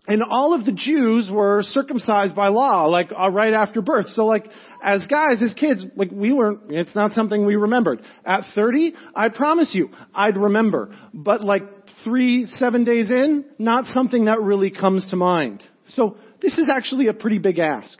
And 0.07 0.21
all 0.21 0.53
of 0.53 0.65
the 0.65 0.71
Jews 0.71 1.29
were 1.31 1.63
circumcised 1.63 2.35
by 2.35 2.50
law, 2.50 2.85
like 2.85 3.12
uh, 3.12 3.31
right 3.31 3.53
after 3.53 3.81
birth. 3.81 4.07
So 4.13 4.25
like, 4.25 4.47
as 4.83 5.07
guys, 5.07 5.41
as 5.41 5.53
kids, 5.55 5.83
like 5.95 6.12
we 6.12 6.31
weren't, 6.31 6.62
it's 6.69 6.95
not 6.95 7.13
something 7.13 7.45
we 7.45 7.55
remembered. 7.55 8.01
At 8.24 8.43
30, 8.53 8.93
I 9.15 9.29
promise 9.29 9.71
you, 9.74 9.89
I'd 10.13 10.38
remember. 10.38 10.95
But 11.13 11.43
like 11.43 11.63
three, 12.03 12.45
seven 12.45 12.83
days 12.83 13.09
in, 13.09 13.45
not 13.57 13.88
something 13.88 14.25
that 14.25 14.41
really 14.41 14.69
comes 14.69 15.09
to 15.09 15.15
mind. 15.15 15.63
So 15.89 16.17
this 16.39 16.57
is 16.59 16.65
actually 16.71 17.07
a 17.07 17.13
pretty 17.13 17.39
big 17.39 17.57
ask. 17.57 17.97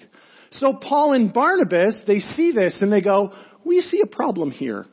So 0.51 0.74
Paul 0.74 1.13
and 1.13 1.33
Barnabas, 1.33 2.01
they 2.05 2.19
see 2.19 2.51
this 2.51 2.77
and 2.81 2.93
they 2.93 3.01
go, 3.01 3.33
we 3.63 3.81
see 3.81 4.01
a 4.01 4.07
problem 4.07 4.51
here. 4.51 4.85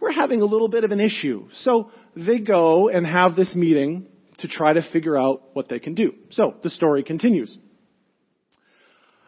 We're 0.00 0.12
having 0.12 0.40
a 0.40 0.46
little 0.46 0.68
bit 0.68 0.84
of 0.84 0.90
an 0.90 1.00
issue. 1.00 1.48
So 1.64 1.90
they 2.16 2.38
go 2.38 2.88
and 2.88 3.06
have 3.06 3.36
this 3.36 3.54
meeting 3.54 4.06
to 4.38 4.48
try 4.48 4.72
to 4.72 4.82
figure 4.92 5.18
out 5.18 5.42
what 5.52 5.68
they 5.68 5.78
can 5.78 5.94
do. 5.94 6.12
So 6.30 6.54
the 6.62 6.70
story 6.70 7.02
continues. 7.02 7.56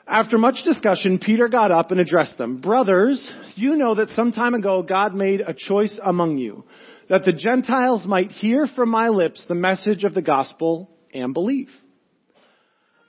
After 0.07 0.39
much 0.39 0.65
discussion, 0.65 1.21
Peter 1.21 1.49
got 1.49 1.71
up 1.71 1.93
and 1.93 2.01
addressed 2.01 2.37
them. 2.37 2.61
Brothers, 2.61 3.31
you 3.55 3.77
know 3.77 3.95
that 3.95 4.09
some 4.11 4.33
time 4.33 4.55
ago 4.55 4.83
God 4.83 5.15
made 5.15 5.41
a 5.41 5.55
choice 5.55 5.99
among 6.05 6.39
you, 6.39 6.65
that 7.09 7.25
the 7.25 7.33
Gentiles 7.33 8.07
might 8.07 8.33
hear 8.33 8.67
from 8.67 8.91
my 8.91 9.09
lips 9.09 9.45
the 9.49 9.55
message 9.55 10.03
of 10.03 10.15
the 10.15 10.23
gospel 10.23 10.91
and 11.15 11.33
believe. 11.33 11.71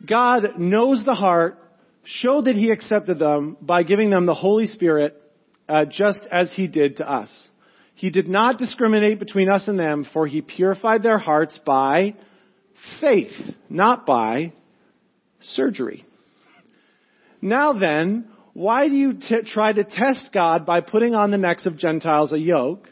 God 0.06 0.60
knows 0.60 1.04
the 1.04 1.16
heart, 1.16 1.58
showed 2.04 2.46
that 2.46 2.56
he 2.56 2.70
accepted 2.70 3.20
them 3.20 3.58
by 3.62 3.84
giving 3.84 4.10
them 4.10 4.26
the 4.26 4.36
Holy 4.36 4.66
Spirit, 4.68 5.20
uh, 5.68 5.86
just 5.86 6.22
as 6.32 6.54
he 6.56 6.68
did 6.68 6.98
to 6.98 7.12
us. 7.12 7.32
He 7.94 8.10
did 8.10 8.28
not 8.28 8.58
discriminate 8.58 9.20
between 9.20 9.50
us 9.50 9.68
and 9.68 9.80
them, 9.80 10.08
for 10.12 10.26
he 10.26 10.42
purified 10.42 11.04
their 11.04 11.20
hearts 11.20 11.60
by 11.66 12.16
faith, 13.00 13.34
not 13.70 14.06
by 14.06 14.54
surgery. 15.42 16.06
Now 17.42 17.74
then, 17.74 18.28
why 18.54 18.88
do 18.88 18.96
you 18.96 19.14
t- 19.14 19.42
try 19.46 19.72
to 19.74 19.84
test 19.84 20.30
God 20.34 20.66
by 20.66 20.82
putting 20.82 21.16
on 21.16 21.32
the 21.32 21.38
necks 21.38 21.66
of 21.66 21.78
Gentiles 21.78 22.34
a 22.34 22.40
yoke 22.40 22.88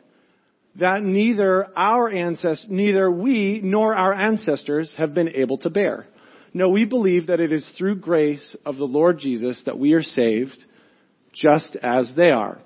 that 0.75 1.03
neither 1.03 1.67
our 1.77 2.09
ancestors, 2.09 2.65
neither 2.69 3.11
we 3.11 3.59
nor 3.63 3.95
our 3.95 4.13
ancestors 4.13 4.93
have 4.97 5.13
been 5.13 5.29
able 5.29 5.57
to 5.59 5.69
bear? 5.69 6.07
No, 6.53 6.69
we 6.69 6.85
believe 6.85 7.27
that 7.27 7.39
it 7.39 7.51
is 7.51 7.67
through 7.77 7.97
grace 7.97 8.55
of 8.65 8.77
the 8.77 8.85
Lord 8.85 9.19
Jesus 9.19 9.61
that 9.65 9.77
we 9.77 9.93
are 9.93 10.01
saved, 10.01 10.63
just 11.33 11.75
as 11.83 12.11
they 12.15 12.31
are. 12.31 12.59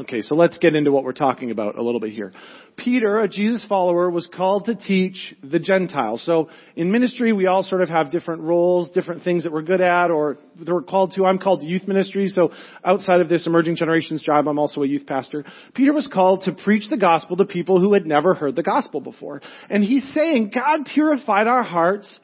Okay, 0.00 0.22
so 0.22 0.36
let's 0.36 0.58
get 0.58 0.76
into 0.76 0.92
what 0.92 1.02
we're 1.02 1.12
talking 1.12 1.50
about 1.50 1.76
a 1.76 1.82
little 1.82 1.98
bit 1.98 2.12
here. 2.12 2.32
Peter, 2.76 3.18
a 3.18 3.28
Jesus 3.28 3.64
follower, 3.68 4.08
was 4.08 4.28
called 4.32 4.66
to 4.66 4.76
teach 4.76 5.34
the 5.42 5.58
Gentiles. 5.58 6.24
So 6.24 6.50
in 6.76 6.92
ministry, 6.92 7.32
we 7.32 7.48
all 7.48 7.64
sort 7.64 7.82
of 7.82 7.88
have 7.88 8.12
different 8.12 8.42
roles, 8.42 8.90
different 8.90 9.24
things 9.24 9.42
that 9.42 9.52
we're 9.52 9.62
good 9.62 9.80
at 9.80 10.12
or 10.12 10.38
that 10.56 10.72
we're 10.72 10.82
called 10.82 11.14
to. 11.16 11.24
I'm 11.24 11.40
called 11.40 11.62
to 11.62 11.66
youth 11.66 11.88
ministry, 11.88 12.28
so 12.28 12.52
outside 12.84 13.20
of 13.20 13.28
this 13.28 13.48
emerging 13.48 13.74
generations 13.74 14.22
job, 14.22 14.46
I'm 14.46 14.60
also 14.60 14.84
a 14.84 14.86
youth 14.86 15.04
pastor. 15.04 15.44
Peter 15.74 15.92
was 15.92 16.06
called 16.06 16.42
to 16.42 16.52
preach 16.52 16.88
the 16.88 16.96
gospel 16.96 17.36
to 17.36 17.44
people 17.44 17.80
who 17.80 17.92
had 17.92 18.06
never 18.06 18.34
heard 18.34 18.54
the 18.54 18.62
gospel 18.62 19.00
before. 19.00 19.42
And 19.68 19.82
he's 19.82 20.08
saying 20.14 20.52
God 20.54 20.86
purified 20.94 21.48
our 21.48 21.64
hearts 21.64 22.20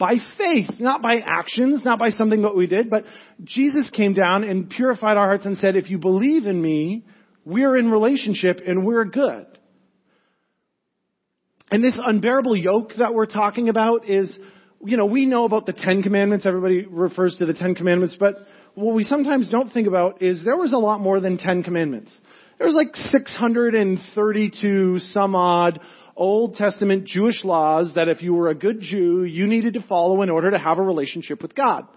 by 0.00 0.16
faith, 0.38 0.80
not 0.80 1.02
by 1.02 1.18
actions, 1.18 1.84
not 1.84 1.98
by 1.98 2.08
something 2.08 2.40
that 2.42 2.56
we 2.56 2.66
did, 2.66 2.88
but 2.88 3.04
Jesus 3.44 3.90
came 3.90 4.14
down 4.14 4.44
and 4.44 4.70
purified 4.70 5.18
our 5.18 5.26
hearts 5.26 5.44
and 5.44 5.58
said, 5.58 5.76
if 5.76 5.90
you 5.90 5.98
believe 5.98 6.46
in 6.46 6.60
me, 6.60 7.04
we're 7.44 7.76
in 7.76 7.90
relationship 7.90 8.60
and 8.66 8.86
we're 8.86 9.04
good. 9.04 9.46
And 11.70 11.84
this 11.84 12.00
unbearable 12.02 12.56
yoke 12.56 12.92
that 12.98 13.12
we're 13.12 13.26
talking 13.26 13.68
about 13.68 14.08
is, 14.08 14.34
you 14.84 14.96
know, 14.96 15.04
we 15.04 15.26
know 15.26 15.44
about 15.44 15.66
the 15.66 15.74
Ten 15.74 16.02
Commandments. 16.02 16.46
Everybody 16.46 16.86
refers 16.86 17.36
to 17.36 17.44
the 17.44 17.52
Ten 17.52 17.74
Commandments, 17.74 18.16
but 18.18 18.46
what 18.74 18.94
we 18.94 19.04
sometimes 19.04 19.50
don't 19.50 19.70
think 19.70 19.86
about 19.86 20.22
is 20.22 20.42
there 20.42 20.56
was 20.56 20.72
a 20.72 20.78
lot 20.78 21.00
more 21.00 21.20
than 21.20 21.36
Ten 21.36 21.62
Commandments. 21.62 22.18
There 22.58 22.66
was 22.66 22.74
like 22.74 22.96
632 22.96 24.98
some 24.98 25.34
odd 25.34 25.78
Old 26.20 26.56
Testament 26.56 27.06
Jewish 27.06 27.44
laws 27.44 27.92
that 27.94 28.08
if 28.08 28.20
you 28.20 28.34
were 28.34 28.50
a 28.50 28.54
good 28.54 28.82
Jew, 28.82 29.24
you 29.24 29.46
needed 29.46 29.72
to 29.74 29.82
follow 29.82 30.20
in 30.20 30.28
order 30.28 30.50
to 30.50 30.58
have 30.58 30.76
a 30.76 30.82
relationship 30.82 31.40
with 31.40 31.54
God. 31.54 31.88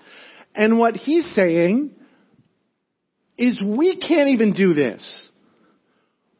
And 0.56 0.80
what 0.80 0.96
he's 0.96 1.26
saying 1.36 1.92
is 3.38 3.62
we 3.62 3.98
can't 3.98 4.30
even 4.30 4.54
do 4.54 4.74
this. 4.74 5.30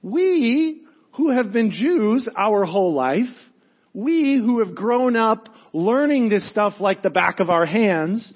We 0.02 0.82
who 1.18 1.32
have 1.32 1.52
been 1.52 1.72
Jews 1.72 2.30
our 2.38 2.64
whole 2.64 2.94
life, 2.94 3.36
we 3.94 4.38
who 4.38 4.64
have 4.64 4.76
grown 4.76 5.18
up 5.18 5.50
learning 5.74 6.30
this 6.30 6.50
stuff 6.50 6.76
like 6.80 7.02
the 7.02 7.10
back 7.10 7.42
of 7.42 7.50
our 7.50 7.66
hands, 7.66 8.32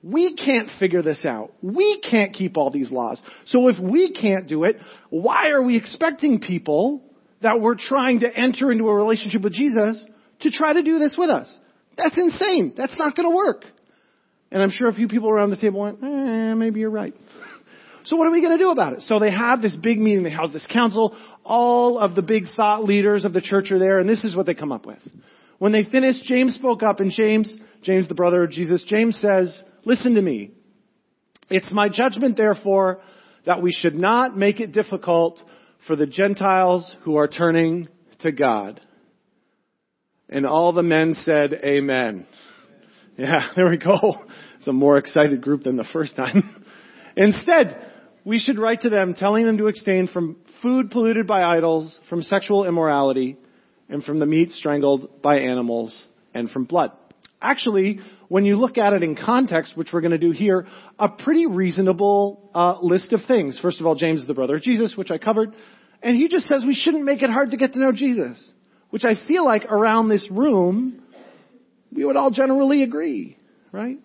we 0.00 0.36
can't 0.36 0.68
figure 0.78 1.02
this 1.02 1.24
out. 1.24 1.52
We 1.60 2.00
can't 2.08 2.32
keep 2.32 2.56
all 2.56 2.70
these 2.70 2.92
laws. 2.92 3.20
So 3.46 3.66
if 3.66 3.80
we 3.80 4.12
can't 4.12 4.46
do 4.46 4.62
it, 4.62 4.76
why 5.10 5.50
are 5.50 5.62
we 5.62 5.76
expecting 5.76 6.38
people 6.38 7.02
that 7.42 7.60
we're 7.60 7.76
trying 7.76 8.20
to 8.20 8.36
enter 8.36 8.70
into 8.72 8.88
a 8.88 8.94
relationship 8.94 9.42
with 9.42 9.52
Jesus 9.52 10.04
to 10.40 10.50
try 10.50 10.72
to 10.72 10.82
do 10.82 10.98
this 10.98 11.14
with 11.16 11.30
us? 11.30 11.58
That's 11.96 12.16
insane. 12.18 12.74
That's 12.76 12.96
not 12.98 13.16
going 13.16 13.28
to 13.28 13.34
work. 13.34 13.64
And 14.50 14.62
I'm 14.62 14.70
sure 14.70 14.88
a 14.88 14.92
few 14.94 15.08
people 15.08 15.28
around 15.28 15.50
the 15.50 15.56
table 15.56 15.80
went, 15.80 16.02
eh, 16.02 16.54
maybe 16.54 16.80
you're 16.80 16.90
right. 16.90 17.14
So 18.04 18.16
what 18.16 18.28
are 18.28 18.30
we 18.30 18.40
going 18.40 18.56
to 18.56 18.62
do 18.62 18.70
about 18.70 18.92
it? 18.92 19.00
So 19.02 19.18
they 19.18 19.32
have 19.32 19.60
this 19.60 19.74
big 19.74 19.98
meeting, 19.98 20.22
they 20.22 20.30
have 20.30 20.52
this 20.52 20.66
council, 20.72 21.16
all 21.42 21.98
of 21.98 22.14
the 22.14 22.22
big 22.22 22.44
thought 22.54 22.84
leaders 22.84 23.24
of 23.24 23.32
the 23.32 23.40
church 23.40 23.72
are 23.72 23.80
there, 23.80 23.98
and 23.98 24.08
this 24.08 24.22
is 24.22 24.36
what 24.36 24.46
they 24.46 24.54
come 24.54 24.70
up 24.70 24.86
with. 24.86 25.00
When 25.58 25.72
they 25.72 25.84
finished, 25.84 26.22
James 26.22 26.54
spoke 26.54 26.84
up, 26.84 27.00
and 27.00 27.10
James, 27.10 27.56
James 27.82 28.06
the 28.06 28.14
brother 28.14 28.44
of 28.44 28.50
Jesus, 28.50 28.84
James 28.86 29.18
says, 29.20 29.60
listen 29.84 30.14
to 30.14 30.22
me. 30.22 30.52
It's 31.50 31.72
my 31.72 31.88
judgment, 31.88 32.36
therefore, 32.36 33.00
that 33.44 33.60
we 33.60 33.72
should 33.72 33.96
not 33.96 34.36
make 34.36 34.60
it 34.60 34.72
difficult 34.72 35.42
for 35.86 35.96
the 35.96 36.06
Gentiles 36.06 36.94
who 37.02 37.16
are 37.16 37.28
turning 37.28 37.88
to 38.20 38.32
God. 38.32 38.80
And 40.28 40.46
all 40.46 40.72
the 40.72 40.82
men 40.82 41.14
said, 41.14 41.52
Amen. 41.64 42.26
Yeah, 43.16 43.48
there 43.56 43.70
we 43.70 43.78
go. 43.78 44.24
It's 44.58 44.68
a 44.68 44.72
more 44.72 44.98
excited 44.98 45.40
group 45.40 45.64
than 45.64 45.76
the 45.76 45.88
first 45.92 46.16
time. 46.16 46.64
Instead, 47.16 47.92
we 48.24 48.38
should 48.38 48.58
write 48.58 48.82
to 48.82 48.90
them 48.90 49.14
telling 49.14 49.46
them 49.46 49.58
to 49.58 49.68
abstain 49.68 50.08
from 50.08 50.36
food 50.62 50.90
polluted 50.90 51.26
by 51.26 51.42
idols, 51.42 51.98
from 52.08 52.22
sexual 52.22 52.64
immorality, 52.64 53.36
and 53.88 54.02
from 54.02 54.18
the 54.18 54.26
meat 54.26 54.50
strangled 54.50 55.22
by 55.22 55.38
animals, 55.38 56.04
and 56.34 56.50
from 56.50 56.64
blood. 56.64 56.90
Actually, 57.40 58.00
when 58.28 58.44
you 58.44 58.56
look 58.56 58.78
at 58.78 58.92
it 58.92 59.02
in 59.02 59.14
context, 59.14 59.76
which 59.76 59.90
we're 59.92 60.00
going 60.00 60.10
to 60.10 60.18
do 60.18 60.32
here, 60.32 60.66
a 60.98 61.08
pretty 61.08 61.46
reasonable 61.46 62.50
uh, 62.54 62.78
list 62.80 63.12
of 63.12 63.20
things. 63.28 63.58
First 63.60 63.80
of 63.80 63.86
all, 63.86 63.94
James 63.94 64.22
is 64.22 64.26
the 64.26 64.34
brother 64.34 64.56
of 64.56 64.62
Jesus, 64.62 64.94
which 64.96 65.10
I 65.10 65.18
covered, 65.18 65.54
and 66.06 66.14
he 66.14 66.28
just 66.28 66.46
says 66.46 66.64
we 66.64 66.72
shouldn't 66.72 67.02
make 67.02 67.20
it 67.22 67.30
hard 67.30 67.50
to 67.50 67.56
get 67.56 67.72
to 67.72 67.80
know 67.80 67.90
Jesus, 67.90 68.38
which 68.90 69.04
I 69.04 69.14
feel 69.26 69.44
like 69.44 69.64
around 69.64 70.08
this 70.08 70.28
room 70.30 71.02
we 71.92 72.04
would 72.04 72.16
all 72.16 72.30
generally 72.30 72.84
agree, 72.84 73.36
right? 73.72 73.98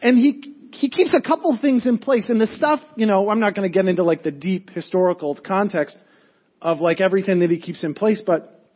And 0.00 0.16
he 0.16 0.54
he 0.72 0.88
keeps 0.88 1.14
a 1.14 1.20
couple 1.20 1.58
things 1.60 1.86
in 1.86 1.98
place. 1.98 2.30
And 2.30 2.40
the 2.40 2.46
stuff, 2.46 2.80
you 2.96 3.04
know, 3.04 3.28
I'm 3.28 3.38
not 3.38 3.54
going 3.54 3.70
to 3.70 3.72
get 3.72 3.86
into 3.86 4.02
like 4.02 4.22
the 4.22 4.30
deep 4.30 4.70
historical 4.70 5.34
context 5.34 5.98
of 6.62 6.80
like 6.80 7.02
everything 7.02 7.40
that 7.40 7.50
he 7.50 7.60
keeps 7.60 7.84
in 7.84 7.92
place, 7.92 8.22
but 8.24 8.66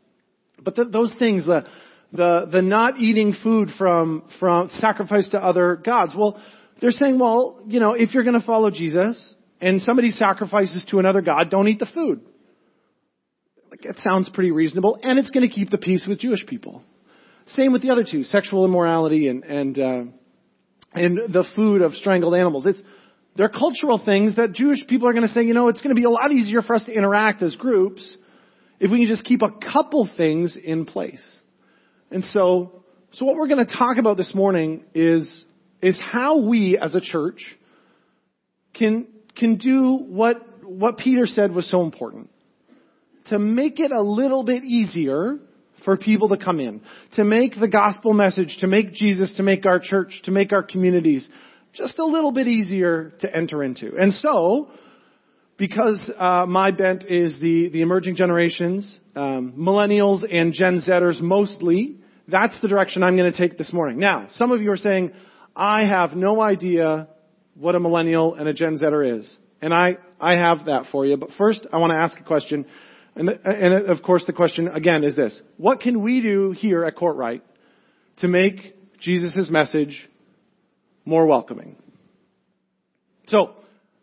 but 0.62 0.76
the, 0.76 0.84
those 0.84 1.14
things, 1.18 1.46
the 1.46 1.64
the 2.12 2.46
the 2.52 2.60
not 2.60 2.98
eating 2.98 3.34
food 3.42 3.70
from 3.78 4.24
from 4.38 4.68
sacrifice 4.80 5.30
to 5.30 5.38
other 5.38 5.76
gods. 5.76 6.12
Well, 6.14 6.38
they're 6.78 6.90
saying, 6.90 7.18
well, 7.18 7.62
you 7.66 7.80
know, 7.80 7.94
if 7.94 8.12
you're 8.12 8.24
going 8.24 8.38
to 8.38 8.46
follow 8.46 8.70
Jesus 8.70 9.34
and 9.60 9.80
somebody 9.82 10.10
sacrifices 10.10 10.84
to 10.90 10.98
another 10.98 11.20
god, 11.20 11.50
don't 11.50 11.68
eat 11.68 11.78
the 11.78 11.86
food. 11.86 12.20
Like 13.70 13.84
it 13.84 13.96
sounds 14.02 14.28
pretty 14.28 14.50
reasonable, 14.50 14.98
and 15.02 15.18
it's 15.18 15.30
going 15.30 15.48
to 15.48 15.54
keep 15.54 15.70
the 15.70 15.78
peace 15.78 16.04
with 16.08 16.20
Jewish 16.20 16.46
people. 16.46 16.82
Same 17.48 17.72
with 17.72 17.82
the 17.82 17.90
other 17.90 18.04
two, 18.04 18.24
sexual 18.24 18.64
immorality 18.64 19.28
and 19.28 19.44
and 19.44 19.78
uh, 19.78 20.04
and 20.94 21.32
the 21.32 21.44
food 21.54 21.82
of 21.82 21.94
strangled 21.94 22.34
animals. 22.34 22.66
It's, 22.66 22.82
they're 23.36 23.50
cultural 23.50 24.00
things 24.02 24.36
that 24.36 24.52
Jewish 24.52 24.86
people 24.86 25.08
are 25.08 25.12
going 25.12 25.26
to 25.26 25.32
say, 25.32 25.42
you 25.42 25.52
know, 25.52 25.68
it's 25.68 25.82
going 25.82 25.94
to 25.94 25.98
be 25.98 26.04
a 26.04 26.10
lot 26.10 26.32
easier 26.32 26.62
for 26.62 26.74
us 26.74 26.84
to 26.84 26.92
interact 26.92 27.42
as 27.42 27.54
groups 27.54 28.16
if 28.80 28.90
we 28.90 28.98
can 28.98 29.08
just 29.08 29.24
keep 29.24 29.42
a 29.42 29.52
couple 29.72 30.08
things 30.16 30.56
in 30.62 30.86
place. 30.86 31.22
And 32.10 32.24
so, 32.24 32.82
so 33.12 33.24
what 33.24 33.36
we're 33.36 33.48
going 33.48 33.64
to 33.64 33.76
talk 33.76 33.98
about 33.98 34.16
this 34.16 34.34
morning 34.34 34.84
is, 34.94 35.44
is 35.82 36.00
how 36.00 36.40
we 36.40 36.78
as 36.78 36.94
a 36.94 37.00
church 37.00 37.44
can, 38.74 39.06
can 39.36 39.56
do 39.56 39.96
what, 39.96 40.64
what 40.64 40.98
Peter 40.98 41.26
said 41.26 41.54
was 41.54 41.70
so 41.70 41.82
important. 41.82 42.30
To 43.26 43.38
make 43.38 43.80
it 43.80 43.92
a 43.92 44.02
little 44.02 44.44
bit 44.44 44.64
easier 44.64 45.38
for 45.84 45.96
people 45.96 46.28
to 46.30 46.36
come 46.36 46.60
in, 46.60 46.80
to 47.14 47.24
make 47.24 47.58
the 47.58 47.68
gospel 47.68 48.12
message, 48.12 48.56
to 48.60 48.66
make 48.66 48.92
Jesus, 48.92 49.32
to 49.36 49.42
make 49.42 49.66
our 49.66 49.78
church, 49.78 50.20
to 50.24 50.30
make 50.30 50.52
our 50.52 50.62
communities 50.62 51.28
just 51.72 51.98
a 51.98 52.04
little 52.04 52.32
bit 52.32 52.46
easier 52.46 53.12
to 53.20 53.36
enter 53.36 53.62
into. 53.62 53.92
And 53.96 54.12
so, 54.14 54.68
because 55.56 56.10
uh, 56.16 56.46
my 56.46 56.70
bent 56.70 57.04
is 57.08 57.38
the, 57.40 57.68
the 57.68 57.82
emerging 57.82 58.16
generations, 58.16 58.98
um, 59.14 59.54
millennials 59.56 60.24
and 60.30 60.52
Gen 60.52 60.82
Zers 60.86 61.20
mostly, 61.20 61.96
that's 62.28 62.60
the 62.60 62.68
direction 62.68 63.02
I'm 63.02 63.16
going 63.16 63.30
to 63.30 63.38
take 63.38 63.56
this 63.56 63.72
morning. 63.72 63.98
Now, 63.98 64.28
some 64.32 64.50
of 64.50 64.60
you 64.60 64.72
are 64.72 64.76
saying, 64.76 65.12
I 65.54 65.82
have 65.82 66.12
no 66.14 66.40
idea 66.40 67.08
what 67.58 67.74
a 67.74 67.80
millennial 67.80 68.34
and 68.34 68.48
a 68.48 68.52
Gen 68.52 68.76
Zer 68.76 69.02
is. 69.02 69.36
And 69.60 69.72
I, 69.72 69.96
I 70.20 70.34
have 70.34 70.66
that 70.66 70.86
for 70.92 71.06
you. 71.06 71.16
But 71.16 71.30
first, 71.38 71.66
I 71.72 71.78
want 71.78 71.92
to 71.92 71.98
ask 71.98 72.18
a 72.18 72.24
question. 72.24 72.66
And, 73.14 73.28
and 73.28 73.88
of 73.88 74.02
course, 74.02 74.24
the 74.26 74.32
question 74.32 74.68
again 74.68 75.04
is 75.04 75.16
this: 75.16 75.40
What 75.56 75.80
can 75.80 76.02
we 76.02 76.20
do 76.20 76.52
here 76.52 76.84
at 76.84 76.96
Courtright 76.96 77.40
to 78.18 78.28
make 78.28 78.76
Jesus' 79.00 79.48
message 79.50 80.08
more 81.04 81.26
welcoming? 81.26 81.76
So, 83.28 83.54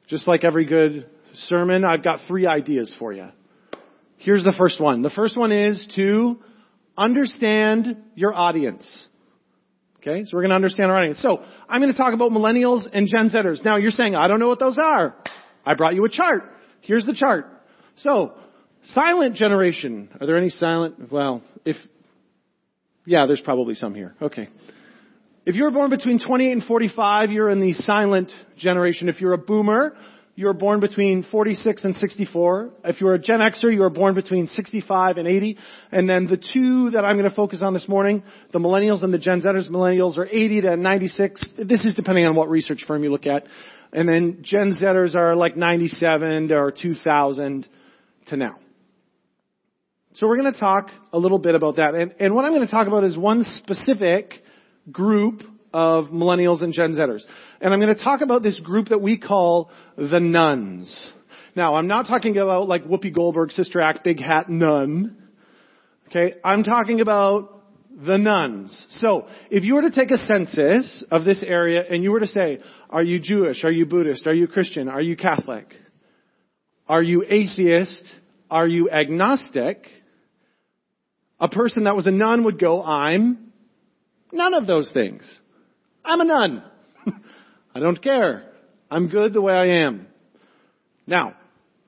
just 0.08 0.28
like 0.28 0.44
every 0.44 0.66
good 0.66 1.08
sermon, 1.34 1.86
I've 1.86 2.04
got 2.04 2.22
three 2.28 2.48
ideas 2.48 2.94
for 2.98 3.14
you. 3.14 3.28
Here's 4.18 4.44
the 4.44 4.54
first 4.58 4.82
one. 4.82 5.02
The 5.02 5.10
first 5.10 5.38
one 5.38 5.52
is 5.52 5.88
to 5.96 6.40
understand 6.98 7.98
your 8.16 8.34
audience. 8.34 8.86
Okay, 10.06 10.26
so 10.26 10.36
we're 10.36 10.42
going 10.42 10.50
to 10.50 10.56
understand 10.56 10.92
our 10.92 10.98
audience. 10.98 11.20
So 11.22 11.42
I'm 11.70 11.80
going 11.82 11.92
to 11.92 11.98
talk 11.98 12.14
about 12.14 12.32
millennials 12.32 12.86
and 12.92 13.08
Gen 13.08 13.30
Zers. 13.30 13.64
Now 13.64 13.78
you're 13.78 13.92
saying, 13.92 14.16
I 14.16 14.28
don't 14.28 14.40
know 14.42 14.50
what 14.50 14.60
those 14.60 14.78
are. 14.78 15.16
I 15.66 15.76
brought 15.76 15.96
you 15.96 16.04
a 16.04 16.10
chart. 16.10 16.44
Here's 16.82 17.06
the 17.06 17.14
chart. 17.14 17.46
So 17.98 18.34
Silent 18.88 19.36
generation. 19.36 20.10
Are 20.20 20.28
there 20.28 20.38
any 20.38 20.50
silent? 20.50 21.12
Well, 21.12 21.42
if, 21.64 21.78
yeah, 23.06 23.26
there's 23.28 23.42
probably 23.42 23.76
some 23.76 23.96
here. 23.96 24.14
Okay. 24.22 24.50
If 25.46 25.56
you 25.56 25.64
were 25.64 25.72
born 25.72 25.90
between 25.90 26.20
28 26.20 26.52
and 26.52 26.64
45, 26.64 27.32
you're 27.32 27.50
in 27.50 27.62
the 27.62 27.74
silent 27.74 28.32
generation. 28.58 29.08
If 29.08 29.22
you're 29.22 29.34
a 29.34 29.38
boomer, 29.38 29.96
you 30.36 30.48
were 30.48 30.54
born 30.54 30.80
between 30.80 31.24
46 31.30 31.84
and 31.84 31.96
64. 31.96 32.72
If 32.86 33.00
you're 33.00 33.14
a 33.14 33.20
Gen 33.20 33.40
Xer, 33.40 33.72
you 33.72 33.82
were 33.82 33.92
born 33.92 34.16
between 34.16 34.48
65 34.48 35.18
and 35.18 35.28
80. 35.28 35.58
And 35.92 36.10
then 36.10 36.26
the 36.26 36.38
two 36.38 36.90
that 36.92 37.06
I'm 37.06 37.18
going 37.18 37.30
to 37.30 37.36
focus 37.36 37.62
on 37.62 37.76
this 37.76 37.88
morning, 37.88 38.24
the 38.52 38.58
millennials 38.58 39.04
and 39.04 39.14
the 39.14 39.20
Gen 39.20 39.42
Zers, 39.42 39.70
millennials 39.70 40.18
are 40.18 40.26
80 40.26 40.62
to 40.62 40.78
96. 40.78 41.42
This 41.64 41.86
is 41.86 41.94
depending 41.94 42.26
on 42.26 42.36
what 42.36 42.50
research 42.50 42.84
firm 42.88 43.04
you 43.04 43.12
look 43.12 43.28
at. 43.28 43.46
And 43.92 44.10
then 44.10 44.40
Gen 44.42 44.74
Zers 44.82 45.16
are 45.16 45.36
like 45.36 45.56
97 45.56 46.52
or 46.52 46.72
2000 46.72 47.68
to 48.28 48.38
now. 48.38 48.58
So 50.14 50.28
we're 50.28 50.38
going 50.38 50.52
to 50.52 50.60
talk 50.60 50.90
a 51.12 51.18
little 51.20 51.40
bit 51.40 51.54
about 51.54 51.76
that. 51.76 51.94
And, 51.94 52.16
and 52.20 52.34
what 52.34 52.46
I'm 52.46 52.54
going 52.54 52.66
to 52.66 52.72
talk 52.72 52.88
about 52.88 53.04
is 53.04 53.16
one 53.16 53.44
specific 53.60 54.34
group 54.92 55.44
of 55.74 56.06
millennials 56.06 56.62
and 56.62 56.72
Gen 56.72 56.94
Zers. 56.94 57.24
And 57.60 57.74
I'm 57.74 57.80
going 57.82 57.96
to 57.96 58.04
talk 58.04 58.22
about 58.22 58.44
this 58.44 58.60
group 58.60 58.90
that 58.90 59.02
we 59.02 59.18
call 59.18 59.72
the 59.98 60.20
nuns. 60.20 61.12
Now, 61.56 61.76
I'm 61.76 61.88
not 61.88 62.08
talking 62.08 62.38
about 62.38 62.68
like 62.68 62.84
Whoopi 62.86 63.14
Goldberg, 63.14 63.52
Sister 63.52 63.82
Act, 63.82 64.04
Big 64.04 64.20
Hat 64.20 64.50
Nun. 64.50 65.18
Okay, 66.10 66.36
I'm 66.44 66.64
talking 66.64 67.02
about 67.02 67.64
the 68.06 68.18
nuns. 68.18 68.86
So, 69.00 69.28
if 69.50 69.64
you 69.64 69.76
were 69.76 69.84
to 69.84 69.92
take 69.92 70.12
a 70.12 70.18
census 70.18 71.04
of 71.12 71.26
this 71.26 71.44
area 71.46 71.84
and 71.88 72.04
you 72.04 72.12
were 72.12 72.20
to 72.20 72.28
say, 72.28 72.60
are 72.90 73.04
you 73.04 73.20
Jewish? 73.20 73.64
Are 73.64 73.72
you 73.72 73.86
Buddhist? 73.86 74.28
Are 74.28 74.34
you 74.34 74.48
Christian? 74.48 74.90
Are 74.90 75.02
you 75.02 75.16
Catholic? 75.16 75.74
Are 76.88 77.02
you 77.02 77.24
atheist? 77.28 78.04
Are 78.50 78.68
you 78.68 78.90
agnostic? 78.90 79.86
A 81.40 81.48
person 81.48 81.84
that 81.84 81.96
was 81.96 82.08
a 82.08 82.12
nun 82.12 82.44
would 82.46 82.60
go, 82.60 82.84
I'm 82.84 83.52
none 84.32 84.54
of 84.54 84.68
those 84.68 84.92
things. 84.92 85.24
I'm 86.04 86.22
a 86.22 86.26
nun. 86.26 86.64
I 87.76 87.80
don't 87.80 88.02
care. 88.02 88.44
I'm 88.90 89.08
good 89.08 89.34
the 89.34 89.42
way 89.42 89.54
I 89.54 89.86
am. 89.86 90.08
Now, 91.08 91.36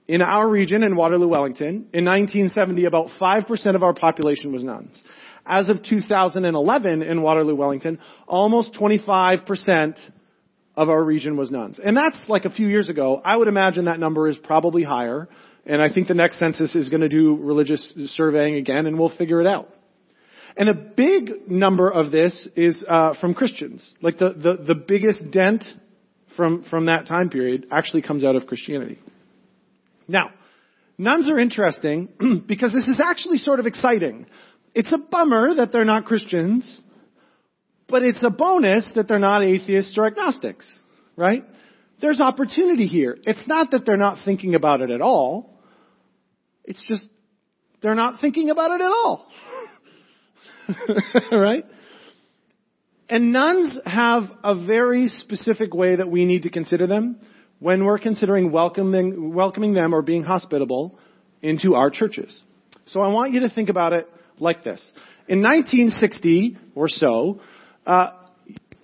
in 0.08 0.22
our 0.22 0.48
region 0.48 0.84
in 0.84 0.96
Waterloo, 0.96 1.28
Wellington, 1.28 1.90
in 1.94 2.06
1970, 2.06 2.86
about 2.86 3.10
5% 3.20 3.76
of 3.76 3.84
our 3.84 3.94
population 3.94 4.52
was 4.52 4.64
nuns. 4.64 5.02
As 5.46 5.70
of 5.70 5.84
2011 5.84 7.02
in 7.02 7.22
Waterloo, 7.22 7.56
Wellington, 7.56 8.00
almost 8.28 8.74
25% 8.74 9.98
of 10.76 10.90
our 10.90 11.04
region 11.04 11.38
was 11.38 11.52
nuns. 11.52 11.80
And 11.84 11.96
that's 11.96 12.28
like 12.28 12.46
a 12.46 12.50
few 12.50 12.68
years 12.68 12.90
ago. 12.90 13.22
I 13.24 13.38
would 13.38 13.48
imagine 13.48 13.86
that 13.86 14.00
number 14.00 14.28
is 14.28 14.38
probably 14.38 14.84
higher 14.84 15.28
And 15.66 15.82
I 15.82 15.92
think 15.92 16.08
the 16.08 16.14
next 16.14 16.38
census 16.38 16.76
is 16.76 16.90
going 16.90 17.02
to 17.02 17.10
do 17.10 17.36
religious 17.36 17.94
surveying 18.16 18.56
again, 18.56 18.86
and 18.86 19.00
we'll 19.00 19.16
figure 19.16 19.42
it 19.42 19.48
out. 19.48 19.70
And 20.58 20.70
a 20.70 20.74
big 20.74 21.50
number 21.50 21.90
of 21.90 22.12
this 22.12 22.48
is 22.56 22.84
uh, 22.88 23.14
from 23.20 23.34
Christians. 23.34 23.86
Like 24.02 24.18
the, 24.18 24.30
the, 24.30 24.64
the 24.68 24.76
biggest 24.76 25.30
dent 25.32 25.64
from, 26.38 26.64
from 26.70 26.86
that 26.86 27.08
time 27.08 27.30
period 27.30 27.68
actually 27.72 28.02
comes 28.02 28.24
out 28.24 28.36
of 28.36 28.48
Christianity. 28.48 29.00
Now, 30.08 30.32
nuns 30.98 31.30
are 31.30 31.40
interesting 31.40 32.10
because 32.48 32.72
this 32.72 32.88
is 32.88 33.02
actually 33.04 33.38
sort 33.38 33.60
of 33.60 33.66
exciting. 33.66 34.28
It's 34.74 34.94
a 34.94 34.98
bummer 34.98 35.56
that 35.56 35.72
they're 35.72 35.86
not 35.86 36.06
Christians, 36.06 36.80
but 37.88 38.04
it's 38.04 38.24
a 38.24 38.30
bonus 38.30 38.90
that 38.96 39.08
they're 39.08 39.20
not 39.20 39.44
atheists 39.44 39.96
or 39.98 40.08
agnostics, 40.08 40.66
right? 41.16 41.44
There's 42.02 42.20
opportunity 42.20 42.88
here. 42.88 43.18
It's 43.24 43.48
not 43.48 43.72
that 43.72 43.86
they're 43.86 43.98
not 43.98 44.20
thinking 44.26 44.56
about 44.56 44.82
it 44.82 44.90
at 44.90 45.02
all. 45.02 45.62
It's 46.64 46.84
just 46.88 47.08
they're 47.82 47.96
not 47.96 48.20
thinking 48.20 48.50
about 48.50 48.72
it 48.72 48.82
at 48.82 48.92
all. 48.92 49.28
right? 51.32 51.66
And 53.08 53.32
nuns 53.32 53.80
have 53.86 54.24
a 54.44 54.66
very 54.66 55.08
specific 55.10 55.74
way 55.74 55.96
that 55.96 56.10
we 56.10 56.26
need 56.26 56.44
to 56.44 56.50
consider 56.50 56.88
them 56.88 57.20
when 57.60 57.86
we're 57.86 58.00
considering 58.00 58.52
welcoming, 58.52 59.34
welcoming 59.34 59.74
them 59.74 59.94
or 59.94 60.02
being 60.02 60.24
hospitable 60.24 60.98
into 61.42 61.76
our 61.76 61.90
churches. 61.90 62.44
So 62.88 63.02
I 63.02 63.08
want 63.10 63.34
you 63.34 63.42
to 63.42 63.50
think 63.50 63.70
about 63.70 63.94
it 63.94 64.10
like 64.40 64.64
this. 64.64 64.84
In 65.28 65.42
1960 65.42 66.58
or 66.76 66.88
so, 66.88 67.42
uh, 67.86 68.12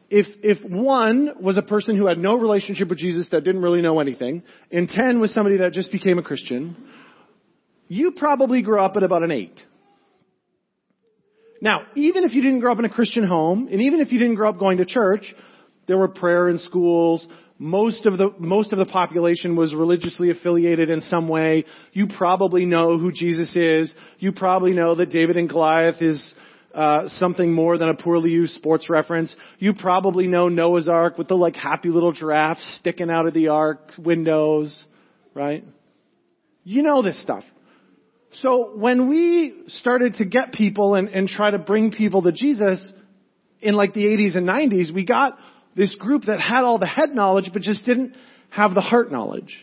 if 0.10 0.26
if 0.44 0.70
one 0.70 1.36
was 1.40 1.56
a 1.58 1.62
person 1.62 1.96
who 1.96 2.06
had 2.06 2.18
no 2.18 2.38
relationship 2.38 2.90
with 2.90 3.00
Jesus 3.00 3.30
that 3.32 3.44
didn't 3.44 3.62
really 3.62 3.82
know 3.82 4.00
anything, 4.00 4.44
and 4.72 4.90
ten 4.90 5.20
was 5.20 5.34
somebody 5.34 5.58
that 5.58 5.72
just 5.72 5.92
became 5.92 6.20
a 6.20 6.24
Christian, 6.24 6.76
you 7.88 8.12
probably 8.12 8.62
grew 8.62 8.82
up 8.82 8.98
at 8.98 9.04
about 9.04 9.24
an 9.24 9.32
eight. 9.32 9.58
Now, 11.62 11.84
even 11.96 12.24
if 12.24 12.34
you 12.34 12.42
didn't 12.42 12.60
grow 12.60 12.72
up 12.72 12.80
in 12.80 12.86
a 12.86 12.90
Christian 12.90 13.24
home, 13.24 13.70
and 13.72 13.82
even 13.82 14.02
if 14.02 14.12
you 14.12 14.20
didn't 14.20 14.36
grow 14.36 14.50
up 14.50 14.58
going 14.58 14.80
to 14.80 14.86
church, 14.86 15.34
there 15.88 15.98
were 15.98 16.08
prayer 16.08 16.50
in 16.50 16.58
schools. 16.58 17.26
Most 17.60 18.08
of 18.08 18.18
the, 18.18 18.34
most 18.40 18.74
of 18.74 18.80
the 18.80 18.86
population 18.86 19.56
was 19.56 19.74
religiously 19.76 20.32
affiliated 20.32 20.90
in 20.90 21.02
some 21.02 21.28
way. 21.28 21.66
You 21.94 22.08
probably 22.18 22.66
know 22.66 22.98
who 22.98 23.12
Jesus 23.12 23.56
is. 23.56 23.94
You 24.18 24.32
probably 24.32 24.72
know 24.72 24.96
that 24.96 25.12
David 25.12 25.38
and 25.38 25.48
Goliath 25.48 26.02
is, 26.02 26.34
uh, 26.74 27.10
something 27.10 27.52
more 27.52 27.78
than 27.78 27.90
a 27.90 27.94
poorly 27.94 28.32
used 28.32 28.54
sports 28.54 28.90
reference. 28.90 29.36
You 29.60 29.74
probably 29.74 30.28
know 30.28 30.48
Noah's 30.48 30.88
Ark 30.88 31.18
with 31.18 31.28
the 31.28 31.36
like 31.36 31.56
happy 31.56 31.90
little 31.90 32.14
giraffes 32.14 32.78
sticking 32.80 33.10
out 33.10 33.28
of 33.28 33.34
the 33.34 33.50
ark 33.50 33.92
windows, 33.98 34.86
right? 35.34 35.66
You 36.64 36.84
know 36.84 37.02
this 37.02 37.22
stuff. 37.22 37.44
So 38.36 38.72
when 38.76 39.10
we 39.10 39.64
started 39.68 40.16
to 40.16 40.26
get 40.26 40.54
people 40.54 40.96
and, 40.96 41.10
and 41.10 41.28
try 41.28 41.52
to 41.52 41.58
bring 41.60 41.92
people 41.92 42.22
to 42.22 42.32
Jesus 42.32 42.92
in 43.60 43.76
like 43.76 43.94
the 43.94 44.06
80s 44.06 44.38
and 44.38 44.48
90s, 44.48 44.94
we 44.94 45.06
got 45.06 45.38
this 45.76 45.94
group 45.96 46.24
that 46.24 46.40
had 46.40 46.64
all 46.64 46.80
the 46.80 46.86
head 46.86 47.10
knowledge 47.14 47.50
but 47.52 47.62
just 47.62 47.86
didn't 47.86 48.16
have 48.50 48.74
the 48.74 48.82
heart 48.82 49.12
knowledge. 49.12 49.56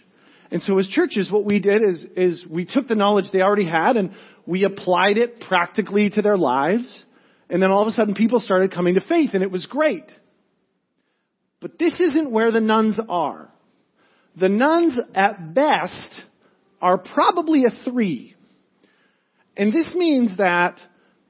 And 0.50 0.62
so 0.62 0.78
as 0.78 0.86
churches, 0.86 1.30
what 1.30 1.44
we 1.44 1.60
did 1.60 1.82
is, 1.82 2.04
is 2.16 2.44
we 2.48 2.64
took 2.64 2.88
the 2.88 2.94
knowledge 2.94 3.26
they 3.32 3.40
already 3.40 3.68
had 3.68 3.96
and 3.96 4.14
we 4.46 4.64
applied 4.64 5.16
it 5.16 5.40
practically 5.40 6.10
to 6.10 6.22
their 6.22 6.38
lives. 6.38 7.04
And 7.50 7.62
then 7.62 7.70
all 7.70 7.82
of 7.82 7.88
a 7.88 7.92
sudden 7.92 8.14
people 8.14 8.38
started 8.38 8.72
coming 8.72 8.94
to 8.94 9.00
faith 9.00 9.30
and 9.32 9.42
it 9.42 9.50
was 9.50 9.66
great. 9.66 10.10
But 11.60 11.78
this 11.78 11.98
isn't 12.00 12.30
where 12.30 12.52
the 12.52 12.60
nuns 12.60 13.00
are. 13.08 13.50
The 14.36 14.48
nuns 14.48 14.98
at 15.14 15.54
best 15.54 16.22
are 16.80 16.98
probably 16.98 17.64
a 17.64 17.90
three. 17.90 18.36
And 19.58 19.72
this 19.72 19.92
means 19.94 20.36
that 20.38 20.78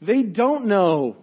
they 0.02 0.22
don't 0.22 0.66
know 0.66 1.16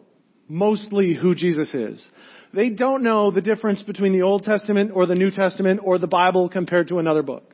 mostly 0.48 1.14
who 1.14 1.36
Jesus 1.36 1.74
is. 1.74 2.06
They 2.52 2.70
don't 2.70 3.04
know 3.04 3.32
the 3.32 3.42
difference 3.42 3.84
between 3.84 4.14
the 4.14 4.24
Old 4.24 4.44
Testament 4.44 4.92
or 4.94 5.06
the 5.06 5.16
New 5.16 5.30
Testament 5.30 5.82
or 5.84 6.00
the 6.00 6.08
Bible 6.08 6.50
compared 6.50 6.88
to 6.88 7.00
another 7.00 7.22
book. 7.22 7.54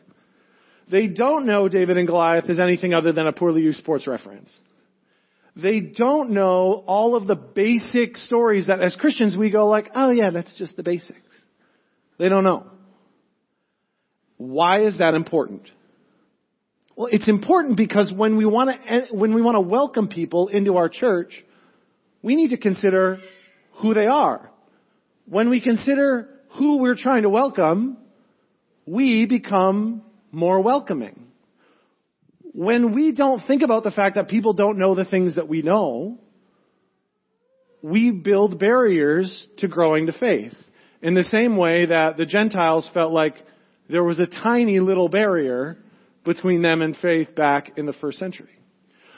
They 0.90 1.08
don't 1.08 1.46
know 1.46 1.68
David 1.68 1.98
and 1.98 2.08
Goliath 2.08 2.50
is 2.50 2.60
anything 2.60 2.94
other 2.94 3.12
than 3.12 3.28
a 3.28 3.34
poorly 3.34 3.62
used 3.62 3.80
sports 3.80 4.08
reference. 4.08 4.58
They 5.56 5.80
don't 5.80 6.32
know 6.32 6.84
all 6.88 7.16
of 7.16 7.28
the 7.28 7.36
basic 7.36 8.18
stories 8.18 8.68
that 8.68 8.82
as 8.82 8.96
Christians 8.96 9.36
we 9.36 9.50
go 9.50 9.68
like, 9.68 9.90
oh 9.94 10.12
yeah, 10.12 10.32
that's 10.32 10.54
just 10.56 10.78
the 10.78 10.84
basics. 10.84 11.20
They 12.18 12.30
don't 12.30 12.44
know. 12.44 12.68
Why 14.38 14.84
is 14.84 14.98
that 15.00 15.14
important? 15.14 15.70
Well, 16.96 17.08
it's 17.12 17.30
important 17.30 17.78
because 17.78 18.12
when 18.14 18.38
we 18.38 18.46
want 18.46 18.70
to, 18.86 19.08
when 19.12 19.34
we 19.34 19.42
want 19.42 19.56
to 19.56 19.62
welcome 19.62 20.08
people 20.08 20.50
into 20.50 20.78
our 20.78 20.90
church, 20.90 21.34
we 22.22 22.36
need 22.36 22.50
to 22.50 22.58
consider 22.58 23.20
who 23.82 23.94
they 23.94 24.08
are. 24.08 24.52
When 25.26 25.50
we 25.50 25.62
consider 25.62 26.30
who 26.58 26.78
we're 26.78 26.98
trying 26.98 27.24
to 27.24 27.30
welcome, 27.30 27.98
we 28.86 29.26
become 29.26 30.04
more 30.32 30.62
welcoming. 30.62 31.28
When 32.54 32.94
we 32.94 33.14
don't 33.14 33.42
think 33.48 33.62
about 33.62 33.84
the 33.84 33.92
fact 33.92 34.16
that 34.16 34.28
people 34.28 34.54
don't 34.54 34.78
know 34.78 34.94
the 34.94 35.06
things 35.06 35.36
that 35.36 35.48
we 35.48 35.62
know, 35.62 36.18
we 37.82 38.12
build 38.12 38.60
barriers 38.60 39.48
to 39.60 39.68
growing 39.68 40.08
to 40.08 40.12
faith. 40.12 40.54
In 41.02 41.14
the 41.14 41.24
same 41.24 41.56
way 41.56 41.86
that 41.86 42.18
the 42.18 42.26
Gentiles 42.26 42.88
felt 42.94 43.14
like 43.14 43.36
there 43.90 44.04
was 44.04 44.20
a 44.20 44.28
tiny 44.28 44.80
little 44.80 45.08
barrier 45.08 45.78
between 46.24 46.62
them 46.62 46.82
and 46.82 46.96
faith 46.98 47.36
back 47.36 47.78
in 47.78 47.86
the 47.86 47.94
first 47.94 48.20
century. 48.20 48.50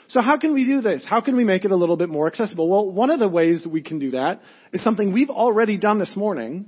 So 0.08 0.20
how 0.20 0.38
can 0.38 0.52
we 0.52 0.64
do 0.64 0.80
this? 0.80 1.04
How 1.08 1.20
can 1.20 1.36
we 1.36 1.44
make 1.44 1.64
it 1.64 1.70
a 1.70 1.76
little 1.76 1.96
bit 1.96 2.08
more 2.08 2.26
accessible? 2.26 2.68
Well, 2.68 2.90
one 2.90 3.10
of 3.10 3.20
the 3.20 3.28
ways 3.28 3.62
that 3.62 3.70
we 3.70 3.82
can 3.82 3.98
do 3.98 4.12
that 4.12 4.42
is 4.72 4.82
something 4.82 5.12
we've 5.12 5.30
already 5.30 5.76
done 5.76 5.98
this 5.98 6.14
morning. 6.14 6.66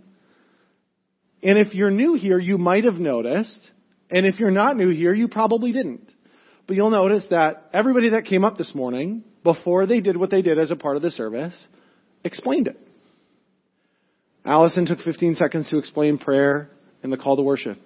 And 1.43 1.59
if 1.59 1.75
you're 1.75 1.91
new 1.91 2.15
here, 2.15 2.39
you 2.39 2.59
might 2.59 2.85
have 2.85 2.95
noticed. 2.95 3.71
And 4.11 4.25
if 4.27 4.39
you're 4.39 4.51
not 4.51 4.77
new 4.77 4.89
here, 4.91 5.13
you 5.13 5.29
probably 5.29 5.73
didn't. 5.73 6.13
But 6.67 6.77
you'll 6.77 6.91
notice 6.91 7.27
that 7.31 7.71
everybody 7.73 8.11
that 8.11 8.25
came 8.25 8.45
up 8.45 8.57
this 8.57 8.75
morning, 8.75 9.23
before 9.45 9.87
they 9.87 10.01
did 10.01 10.17
what 10.17 10.31
they 10.31 10.43
did 10.43 10.59
as 10.59 10.71
a 10.71 10.77
part 10.77 10.97
of 10.97 11.03
the 11.03 11.11
service, 11.11 11.57
explained 12.25 12.69
it. 12.69 12.81
Allison 14.45 14.87
took 14.87 15.01
15 15.01 15.35
seconds 15.35 15.69
to 15.71 15.79
explain 15.79 16.19
prayer 16.19 16.71
and 17.03 17.13
the 17.13 17.17
call 17.17 17.37
to 17.37 17.43
worship. 17.43 17.79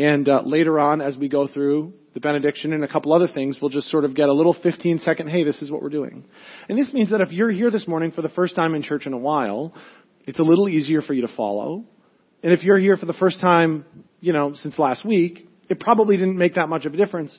And 0.00 0.30
uh, 0.30 0.40
later 0.46 0.80
on, 0.80 1.02
as 1.02 1.18
we 1.18 1.28
go 1.28 1.46
through 1.46 1.92
the 2.14 2.20
benediction 2.20 2.72
and 2.72 2.82
a 2.82 2.88
couple 2.88 3.12
other 3.12 3.28
things, 3.28 3.58
we'll 3.60 3.68
just 3.68 3.90
sort 3.90 4.06
of 4.06 4.16
get 4.16 4.30
a 4.30 4.32
little 4.32 4.54
15 4.54 5.00
second, 5.00 5.28
hey, 5.28 5.44
this 5.44 5.60
is 5.60 5.70
what 5.70 5.82
we're 5.82 5.90
doing. 5.90 6.24
And 6.70 6.78
this 6.78 6.90
means 6.94 7.10
that 7.10 7.20
if 7.20 7.32
you're 7.32 7.50
here 7.50 7.70
this 7.70 7.86
morning 7.86 8.10
for 8.10 8.22
the 8.22 8.30
first 8.30 8.56
time 8.56 8.74
in 8.74 8.82
church 8.82 9.04
in 9.04 9.12
a 9.12 9.18
while, 9.18 9.74
it's 10.24 10.38
a 10.38 10.42
little 10.42 10.70
easier 10.70 11.02
for 11.02 11.12
you 11.12 11.26
to 11.26 11.36
follow. 11.36 11.84
And 12.42 12.50
if 12.50 12.62
you're 12.62 12.78
here 12.78 12.96
for 12.96 13.04
the 13.04 13.12
first 13.12 13.42
time, 13.42 13.84
you 14.20 14.32
know, 14.32 14.54
since 14.54 14.78
last 14.78 15.04
week, 15.04 15.46
it 15.68 15.80
probably 15.80 16.16
didn't 16.16 16.38
make 16.38 16.54
that 16.54 16.70
much 16.70 16.86
of 16.86 16.94
a 16.94 16.96
difference 16.96 17.38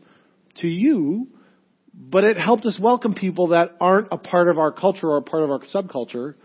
to 0.57 0.67
you, 0.67 1.29
but 1.95 2.23
it 2.23 2.37
helped 2.37 2.67
us 2.67 2.77
welcome 2.79 3.15
people 3.15 3.47
that 3.47 3.75
aren't 3.81 4.09
a 4.11 4.17
part 4.19 4.49
of 4.49 4.59
our 4.59 4.71
culture 4.71 5.07
or 5.07 5.17
a 5.17 5.23
part 5.23 5.41
of 5.41 5.49
our 5.49 5.61
subculture 5.73 6.35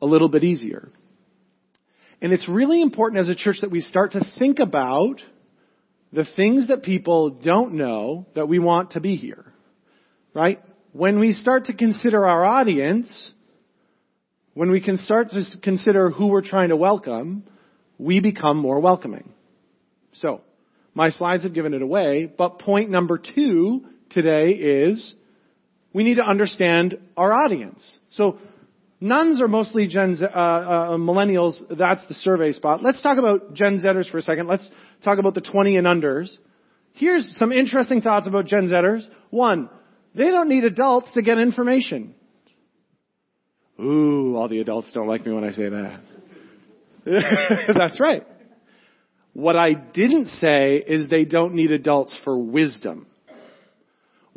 a 0.00 0.06
little 0.06 0.30
bit 0.30 0.44
easier. 0.44 0.88
And 2.22 2.32
it's 2.32 2.48
really 2.48 2.80
important 2.80 3.20
as 3.20 3.28
a 3.28 3.34
church 3.34 3.58
that 3.60 3.70
we 3.70 3.80
start 3.80 4.12
to 4.12 4.24
think 4.38 4.60
about 4.60 5.20
the 6.12 6.26
things 6.36 6.68
that 6.68 6.82
people 6.82 7.30
don't 7.30 7.74
know 7.74 8.26
that 8.34 8.48
we 8.48 8.58
want 8.58 8.92
to 8.92 9.00
be 9.00 9.16
here. 9.16 9.52
Right? 10.34 10.62
When 10.92 11.20
we 11.20 11.32
start 11.32 11.66
to 11.66 11.74
consider 11.74 12.26
our 12.26 12.44
audience, 12.44 13.32
when 14.54 14.70
we 14.70 14.80
can 14.80 14.96
start 14.96 15.30
to 15.30 15.44
consider 15.62 16.10
who 16.10 16.28
we're 16.28 16.42
trying 16.42 16.70
to 16.70 16.76
welcome, 16.76 17.44
we 17.98 18.20
become 18.20 18.58
more 18.58 18.80
welcoming. 18.80 19.32
So, 20.14 20.40
my 20.94 21.10
slides 21.10 21.44
have 21.44 21.54
given 21.54 21.74
it 21.74 21.82
away, 21.82 22.26
but 22.26 22.58
point 22.58 22.90
number 22.90 23.18
two 23.18 23.84
today 24.10 24.50
is 24.50 25.14
we 25.92 26.02
need 26.02 26.16
to 26.16 26.24
understand 26.24 26.98
our 27.16 27.32
audience. 27.32 27.98
So, 28.10 28.38
nuns 29.00 29.40
are 29.40 29.48
mostly 29.48 29.86
Gen 29.86 30.16
Z, 30.16 30.24
uh, 30.24 30.28
uh, 30.28 30.90
millennials. 30.96 31.54
That's 31.70 32.04
the 32.06 32.14
survey 32.14 32.52
spot. 32.52 32.82
Let's 32.82 33.02
talk 33.02 33.18
about 33.18 33.54
Gen 33.54 33.80
Zers 33.80 34.10
for 34.10 34.18
a 34.18 34.22
second. 34.22 34.46
Let's 34.46 34.68
talk 35.04 35.18
about 35.18 35.34
the 35.34 35.40
20 35.40 35.76
and 35.76 35.86
unders. 35.86 36.36
Here's 36.94 37.36
some 37.36 37.52
interesting 37.52 38.00
thoughts 38.00 38.26
about 38.26 38.46
Gen 38.46 38.68
Zers. 38.68 39.06
One, 39.30 39.70
they 40.14 40.30
don't 40.30 40.48
need 40.48 40.64
adults 40.64 41.12
to 41.12 41.22
get 41.22 41.38
information. 41.38 42.14
Ooh, 43.80 44.34
all 44.36 44.48
the 44.48 44.60
adults 44.60 44.90
don't 44.92 45.06
like 45.06 45.24
me 45.24 45.32
when 45.32 45.44
I 45.44 45.52
say 45.52 45.68
that. 45.68 46.00
That's 47.78 48.00
right. 48.00 48.26
What 49.32 49.54
I 49.54 49.72
didn't 49.72 50.26
say 50.26 50.82
is 50.84 51.08
they 51.08 51.24
don't 51.24 51.54
need 51.54 51.70
adults 51.70 52.12
for 52.24 52.36
wisdom. 52.36 53.06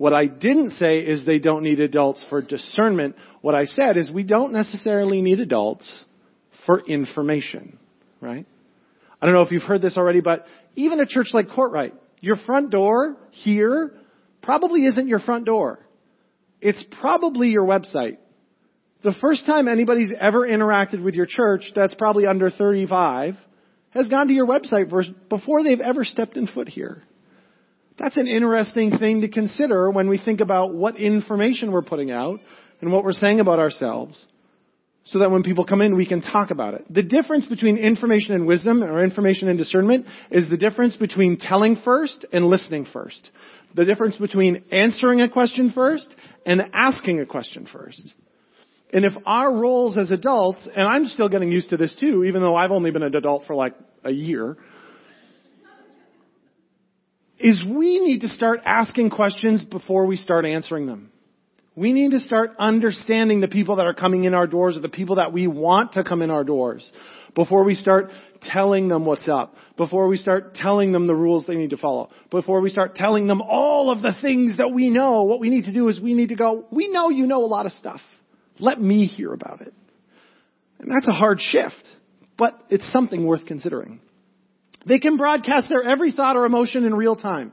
What 0.02 0.14
I 0.14 0.26
didn't 0.26 0.72
say 0.72 1.02
is 1.02 1.28
they 1.28 1.38
don't 1.38 1.62
need 1.62 1.80
adults 1.80 2.26
for 2.28 2.42
discernment. 2.42 3.16
What 3.42 3.54
I 3.54 3.66
said 3.66 3.98
is 3.98 4.10
we 4.10 4.24
don't 4.24 4.52
necessarily 4.52 5.22
need 5.22 5.40
adults 5.40 5.88
for 6.66 6.80
information, 6.80 7.78
right? 8.20 8.48
I 9.22 9.26
don't 9.28 9.36
know 9.36 9.44
if 9.44 9.52
you've 9.52 9.62
heard 9.62 9.84
this 9.84 9.98
already, 9.98 10.20
but 10.20 10.48
even 10.76 11.00
a 11.00 11.06
church 11.06 11.28
like 11.34 11.50
Courtright, 11.50 11.92
Your 12.20 12.36
front 12.36 12.72
door 12.72 13.16
here 13.30 13.94
probably 14.42 14.86
isn't 14.86 15.08
your 15.08 15.20
front 15.20 15.46
door. 15.46 15.78
It's 16.62 16.84
probably 17.00 17.50
your 17.50 17.68
website. 17.68 18.18
The 19.04 19.14
first 19.22 19.46
time 19.46 19.68
anybody's 19.68 20.12
ever 20.20 20.48
interacted 20.48 21.04
with 21.04 21.14
your 21.14 21.28
church 21.28 21.74
that's 21.76 21.94
probably 21.94 22.26
under 22.26 22.50
35 22.50 23.36
has 23.92 24.08
gone 24.08 24.30
to 24.30 24.34
your 24.34 24.48
website 24.48 24.92
before 25.30 25.64
they've 25.64 25.80
ever 25.80 26.04
stepped 26.04 26.38
in 26.38 26.48
foot 26.48 26.70
here. 26.70 27.04
That's 27.98 28.18
an 28.18 28.28
interesting 28.28 28.98
thing 28.98 29.22
to 29.22 29.28
consider 29.28 29.90
when 29.92 30.10
we 30.10 30.18
think 30.18 30.42
about 30.42 30.74
what 30.74 30.98
information 30.98 31.72
we're 31.72 31.82
putting 31.82 32.12
out 32.12 32.40
and 32.82 32.92
what 32.92 33.04
we're 33.04 33.12
saying 33.12 33.40
about 33.40 33.60
ourselves 33.60 34.26
so 35.06 35.20
that 35.20 35.32
when 35.32 35.44
people 35.44 35.66
come 35.66 35.82
in, 35.82 35.96
we 35.96 36.06
can 36.06 36.22
talk 36.22 36.52
about 36.52 36.74
it. 36.76 36.86
The 36.90 37.02
difference 37.02 37.46
between 37.48 37.78
information 37.78 38.34
and 38.34 38.46
wisdom 38.46 38.84
or 38.84 39.04
information 39.04 39.50
and 39.50 39.58
discernment 39.58 40.06
is 40.30 40.50
the 40.50 40.58
difference 40.58 40.96
between 40.96 41.38
telling 41.38 41.76
first 41.84 42.26
and 42.32 42.46
listening 42.46 42.86
first. 42.86 43.32
The 43.76 43.86
difference 43.86 44.18
between 44.18 44.64
answering 44.72 45.22
a 45.22 45.30
question 45.30 45.72
first 45.74 46.14
and 46.46 46.62
asking 46.74 47.20
a 47.20 47.26
question 47.26 47.68
first. 47.72 48.14
And 48.94 49.06
if 49.06 49.14
our 49.26 49.54
roles 49.54 49.98
as 49.98 50.12
adults, 50.12 50.68
and 50.76 50.88
I'm 50.88 51.06
still 51.06 51.30
getting 51.30 51.52
used 51.52 51.70
to 51.70 51.78
this 51.78 51.96
too, 52.00 52.26
even 52.26 52.42
though 52.42 52.56
I've 52.56 52.72
only 52.72 52.92
been 52.92 53.04
an 53.04 53.16
adult 53.16 53.46
for 53.48 53.56
like 53.56 53.74
a 54.04 54.12
year, 54.12 54.58
is 57.44 57.64
we 57.64 58.00
need 58.00 58.22
to 58.22 58.28
start 58.28 58.62
asking 58.66 59.10
questions 59.10 59.64
before 59.64 60.06
we 60.06 60.16
start 60.16 60.46
answering 60.46 60.86
them. 60.86 61.12
We 61.76 61.94
need 61.94 62.12
to 62.12 62.20
start 62.20 62.52
understanding 62.60 63.40
the 63.40 63.48
people 63.48 63.78
that 63.78 63.86
are 63.86 63.94
coming 63.94 64.26
in 64.26 64.34
our 64.34 64.46
doors 64.46 64.76
or 64.76 64.82
the 64.82 64.90
people 64.90 65.16
that 65.16 65.32
we 65.32 65.48
want 65.48 65.94
to 65.94 66.04
come 66.04 66.22
in 66.22 66.30
our 66.30 66.44
doors 66.44 66.90
before 67.34 67.64
we 67.64 67.76
start 67.76 68.12
telling 68.42 68.90
them 68.90 69.06
what's 69.06 69.30
up, 69.30 69.56
before 69.78 70.08
we 70.08 70.18
start 70.18 70.54
telling 70.54 70.92
them 70.92 71.08
the 71.08 71.16
rules 71.16 71.46
they 71.48 71.56
need 71.56 71.70
to 71.70 71.78
follow, 71.78 72.10
before 72.30 72.60
we 72.60 72.70
start 72.70 72.96
telling 72.96 73.26
them 73.26 73.42
all 73.42 73.90
of 73.90 74.02
the 74.02 74.14
things 74.22 74.58
that 74.58 74.70
we 74.74 74.90
know. 74.90 75.24
What 75.24 75.40
we 75.40 75.50
need 75.50 75.66
to 75.66 75.74
do 75.74 75.88
is 75.88 76.00
we 76.00 76.14
need 76.14 76.30
to 76.30 76.36
go, 76.36 76.66
we 76.72 76.90
know 76.90 77.10
you 77.10 77.26
know 77.26 77.44
a 77.44 77.48
lot 77.48 77.66
of 77.66 77.72
stuff. 77.74 78.02
Let 78.60 78.82
me 78.82 79.06
hear 79.06 79.32
about 79.32 79.62
it. 79.62 79.74
And 80.80 80.92
that's 80.92 81.08
a 81.08 81.14
hard 81.14 81.40
shift, 81.40 81.84
but 82.38 82.60
it's 82.70 82.92
something 82.92 83.26
worth 83.26 83.46
considering. 83.46 84.02
They 84.86 85.00
can 85.00 85.18
broadcast 85.18 85.68
their 85.70 85.84
every 85.84 86.12
thought 86.12 86.36
or 86.36 86.46
emotion 86.46 86.86
in 86.86 86.94
real 86.94 87.16
time. 87.16 87.52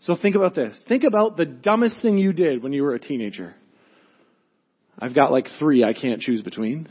So 0.00 0.16
think 0.20 0.36
about 0.36 0.54
this. 0.54 0.80
Think 0.86 1.04
about 1.04 1.36
the 1.36 1.46
dumbest 1.46 2.02
thing 2.02 2.18
you 2.18 2.32
did 2.32 2.62
when 2.62 2.72
you 2.72 2.82
were 2.82 2.94
a 2.94 2.98
teenager. 2.98 3.54
I've 4.98 5.14
got 5.14 5.32
like 5.32 5.46
three 5.58 5.82
I 5.82 5.94
can't 5.94 6.20
choose 6.20 6.42
between. 6.42 6.88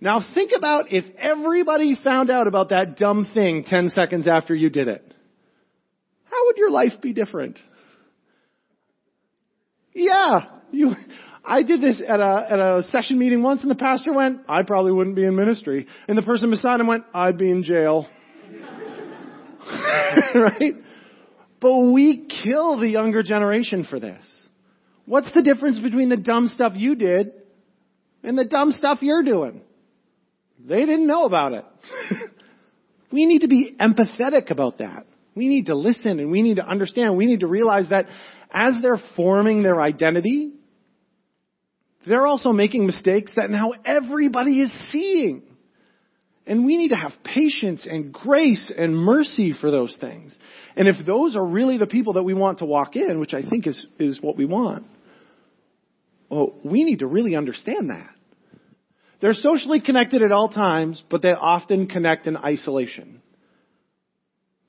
Now 0.00 0.24
think 0.34 0.50
about 0.56 0.92
if 0.92 1.04
everybody 1.16 1.96
found 2.02 2.28
out 2.28 2.48
about 2.48 2.70
that 2.70 2.96
dumb 2.96 3.28
thing 3.32 3.64
10 3.64 3.90
seconds 3.90 4.26
after 4.26 4.54
you 4.54 4.68
did 4.68 4.88
it. 4.88 5.14
How 6.24 6.46
would 6.46 6.56
your 6.56 6.70
life 6.70 7.00
be 7.00 7.12
different? 7.12 7.60
Yeah, 9.94 10.40
you, 10.72 10.94
I 11.44 11.62
did 11.62 11.80
this 11.80 12.02
at 12.06 12.18
a, 12.18 12.46
at 12.50 12.58
a 12.58 12.82
session 12.90 13.18
meeting 13.18 13.42
once 13.42 13.62
and 13.62 13.70
the 13.70 13.76
pastor 13.76 14.12
went, 14.12 14.40
I 14.48 14.64
probably 14.64 14.90
wouldn't 14.90 15.14
be 15.14 15.24
in 15.24 15.36
ministry. 15.36 15.86
And 16.08 16.18
the 16.18 16.22
person 16.22 16.50
beside 16.50 16.80
him 16.80 16.88
went, 16.88 17.04
I'd 17.14 17.38
be 17.38 17.50
in 17.50 17.62
jail. 17.62 18.08
right? 20.34 20.74
But 21.60 21.78
we 21.78 22.26
kill 22.44 22.78
the 22.78 22.88
younger 22.88 23.22
generation 23.22 23.86
for 23.88 24.00
this. 24.00 24.22
What's 25.06 25.32
the 25.32 25.42
difference 25.42 25.78
between 25.78 26.08
the 26.08 26.16
dumb 26.16 26.48
stuff 26.48 26.72
you 26.76 26.94
did 26.94 27.32
and 28.22 28.38
the 28.38 28.44
dumb 28.44 28.72
stuff 28.72 28.98
you're 29.00 29.22
doing? 29.22 29.62
They 30.64 30.86
didn't 30.86 31.06
know 31.06 31.24
about 31.24 31.52
it. 31.52 31.64
we 33.12 33.26
need 33.26 33.40
to 33.40 33.48
be 33.48 33.74
empathetic 33.78 34.50
about 34.50 34.78
that. 34.78 35.06
We 35.34 35.48
need 35.48 35.66
to 35.66 35.74
listen 35.74 36.20
and 36.20 36.30
we 36.30 36.42
need 36.42 36.56
to 36.56 36.66
understand. 36.66 37.16
We 37.16 37.26
need 37.26 37.40
to 37.40 37.46
realize 37.46 37.88
that 37.88 38.06
as 38.50 38.74
they're 38.82 39.00
forming 39.16 39.62
their 39.62 39.80
identity, 39.80 40.52
they're 42.06 42.26
also 42.26 42.52
making 42.52 42.86
mistakes 42.86 43.32
that 43.36 43.50
now 43.50 43.72
everybody 43.84 44.60
is 44.60 44.72
seeing. 44.90 45.42
And 46.46 46.64
we 46.66 46.76
need 46.76 46.88
to 46.88 46.96
have 46.96 47.12
patience 47.22 47.86
and 47.88 48.12
grace 48.12 48.72
and 48.76 48.96
mercy 48.96 49.52
for 49.58 49.70
those 49.70 49.96
things. 50.00 50.36
And 50.74 50.88
if 50.88 50.96
those 51.06 51.36
are 51.36 51.44
really 51.44 51.78
the 51.78 51.86
people 51.86 52.14
that 52.14 52.24
we 52.24 52.34
want 52.34 52.58
to 52.58 52.64
walk 52.64 52.96
in, 52.96 53.20
which 53.20 53.32
I 53.32 53.42
think 53.48 53.66
is, 53.66 53.86
is 54.00 54.20
what 54.20 54.36
we 54.36 54.44
want, 54.44 54.84
well, 56.28 56.54
we 56.64 56.82
need 56.82 57.00
to 57.00 57.06
really 57.06 57.36
understand 57.36 57.90
that. 57.90 58.10
They're 59.20 59.34
socially 59.34 59.80
connected 59.80 60.22
at 60.22 60.32
all 60.32 60.48
times, 60.48 61.02
but 61.08 61.22
they 61.22 61.30
often 61.30 61.86
connect 61.86 62.26
in 62.26 62.36
isolation. 62.36 63.22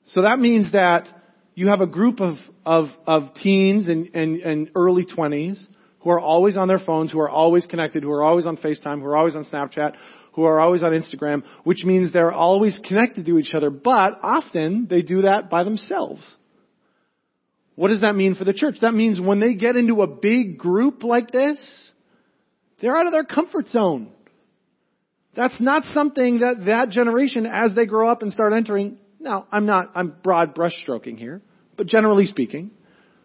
So 0.08 0.22
that 0.22 0.38
means 0.38 0.70
that 0.72 1.08
you 1.56 1.68
have 1.68 1.80
a 1.80 1.86
group 1.86 2.20
of, 2.20 2.36
of, 2.64 2.86
of 3.06 3.34
teens 3.34 3.88
and, 3.88 4.10
and, 4.14 4.36
and 4.42 4.70
early 4.76 5.06
20s 5.06 5.66
who 6.00 6.10
are 6.10 6.20
always 6.20 6.56
on 6.56 6.68
their 6.68 6.78
phones, 6.78 7.10
who 7.10 7.18
are 7.18 7.30
always 7.30 7.66
connected, 7.66 8.02
who 8.02 8.10
are 8.12 8.22
always 8.22 8.46
on 8.46 8.58
FaceTime, 8.58 9.00
who 9.00 9.06
are 9.06 9.16
always 9.16 9.34
on 9.34 9.44
Snapchat, 9.44 9.94
who 10.34 10.44
are 10.44 10.60
always 10.60 10.82
on 10.82 10.90
Instagram, 10.92 11.42
which 11.62 11.84
means 11.84 12.12
they're 12.12 12.32
always 12.32 12.80
connected 12.84 13.24
to 13.26 13.38
each 13.38 13.54
other, 13.54 13.70
but 13.70 14.18
often 14.22 14.86
they 14.90 15.02
do 15.02 15.22
that 15.22 15.48
by 15.48 15.64
themselves. 15.64 16.22
What 17.76 17.88
does 17.88 18.02
that 18.02 18.14
mean 18.14 18.34
for 18.34 18.44
the 18.44 18.52
church? 18.52 18.76
That 18.80 18.94
means 18.94 19.20
when 19.20 19.40
they 19.40 19.54
get 19.54 19.76
into 19.76 20.02
a 20.02 20.06
big 20.06 20.58
group 20.58 21.02
like 21.02 21.30
this, 21.30 21.58
they're 22.80 22.96
out 22.96 23.06
of 23.06 23.12
their 23.12 23.24
comfort 23.24 23.68
zone. 23.68 24.10
That's 25.36 25.60
not 25.60 25.84
something 25.92 26.40
that 26.40 26.66
that 26.66 26.90
generation, 26.90 27.46
as 27.46 27.74
they 27.74 27.86
grow 27.86 28.08
up 28.08 28.22
and 28.22 28.32
start 28.32 28.52
entering, 28.52 28.98
now 29.20 29.46
I'm 29.50 29.66
not, 29.66 29.92
I'm 29.94 30.14
broad 30.22 30.54
brushstroking 30.54 31.18
here, 31.18 31.42
but 31.76 31.86
generally 31.86 32.26
speaking, 32.26 32.70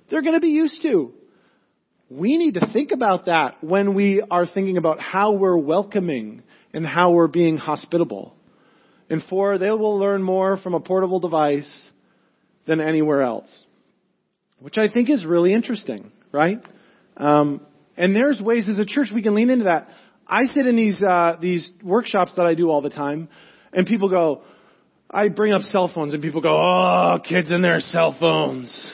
they're 0.10 0.22
going 0.22 0.34
to 0.34 0.40
be 0.40 0.50
used 0.50 0.82
to. 0.84 1.14
We 2.10 2.38
need 2.38 2.56
to 2.56 2.68
think 2.74 2.92
about 2.92 3.26
that 3.26 3.64
when 3.64 3.94
we 3.94 4.24
are 4.32 4.48
thinking 4.48 4.78
about 4.78 5.00
how 5.00 5.34
we're 5.34 5.58
welcoming 5.58 6.42
and 6.74 6.86
how 6.86 7.12
we're 7.12 7.28
being 7.28 7.58
hospitable. 7.58 8.36
And 9.10 9.24
four, 9.30 9.58
they 9.58 9.70
will 9.70 9.98
learn 9.98 10.22
more 10.22 10.58
from 10.58 10.74
a 10.74 10.80
portable 10.80 11.20
device 11.20 11.90
than 12.68 12.80
anywhere 12.80 13.24
else, 13.24 13.50
which 14.60 14.78
I 14.78 14.88
think 14.88 15.10
is 15.10 15.26
really 15.26 15.54
interesting, 15.54 16.12
right? 16.32 16.60
Um, 17.18 17.62
and 17.98 18.16
there's 18.16 18.40
ways 18.42 18.70
as 18.70 18.78
a 18.78 18.86
church 18.86 19.08
we 19.14 19.24
can 19.24 19.34
lean 19.34 19.50
into 19.50 19.66
that. 19.66 19.88
I 20.28 20.46
sit 20.46 20.68
in 20.68 20.76
these 20.76 21.02
uh, 21.02 21.38
these 21.42 21.68
workshops 21.84 22.34
that 22.36 22.46
I 22.46 22.54
do 22.54 22.70
all 22.70 22.82
the 22.82 22.92
time, 22.92 23.30
and 23.74 23.88
people 23.88 24.10
go, 24.10 24.44
I 25.10 25.30
bring 25.30 25.54
up 25.54 25.64
cell 25.64 25.92
phones, 25.94 26.14
and 26.14 26.22
people 26.22 26.42
go, 26.42 26.52
"Oh, 26.52 27.18
kids 27.28 27.50
and 27.50 27.64
their 27.64 27.80
cell 27.80 28.16
phones, 28.20 28.92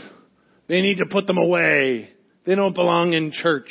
they 0.69 0.79
need 0.79 0.99
to 0.99 1.05
put 1.05 1.27
them 1.27 1.37
away." 1.37 2.15
They 2.45 2.53
don't 2.53 2.75
belong 2.75 3.13
in 3.13 3.31
church. 3.31 3.69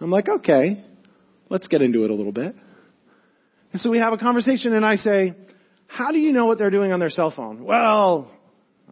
I'm 0.00 0.10
like, 0.10 0.28
okay, 0.28 0.84
let's 1.48 1.68
get 1.68 1.80
into 1.80 2.04
it 2.04 2.10
a 2.10 2.14
little 2.14 2.32
bit. 2.32 2.54
And 3.72 3.80
so 3.80 3.90
we 3.90 3.98
have 3.98 4.12
a 4.12 4.18
conversation 4.18 4.72
and 4.72 4.84
I 4.84 4.96
say, 4.96 5.34
how 5.86 6.12
do 6.12 6.18
you 6.18 6.32
know 6.32 6.46
what 6.46 6.58
they're 6.58 6.70
doing 6.70 6.92
on 6.92 7.00
their 7.00 7.10
cell 7.10 7.30
phone? 7.34 7.64
Well, 7.64 8.30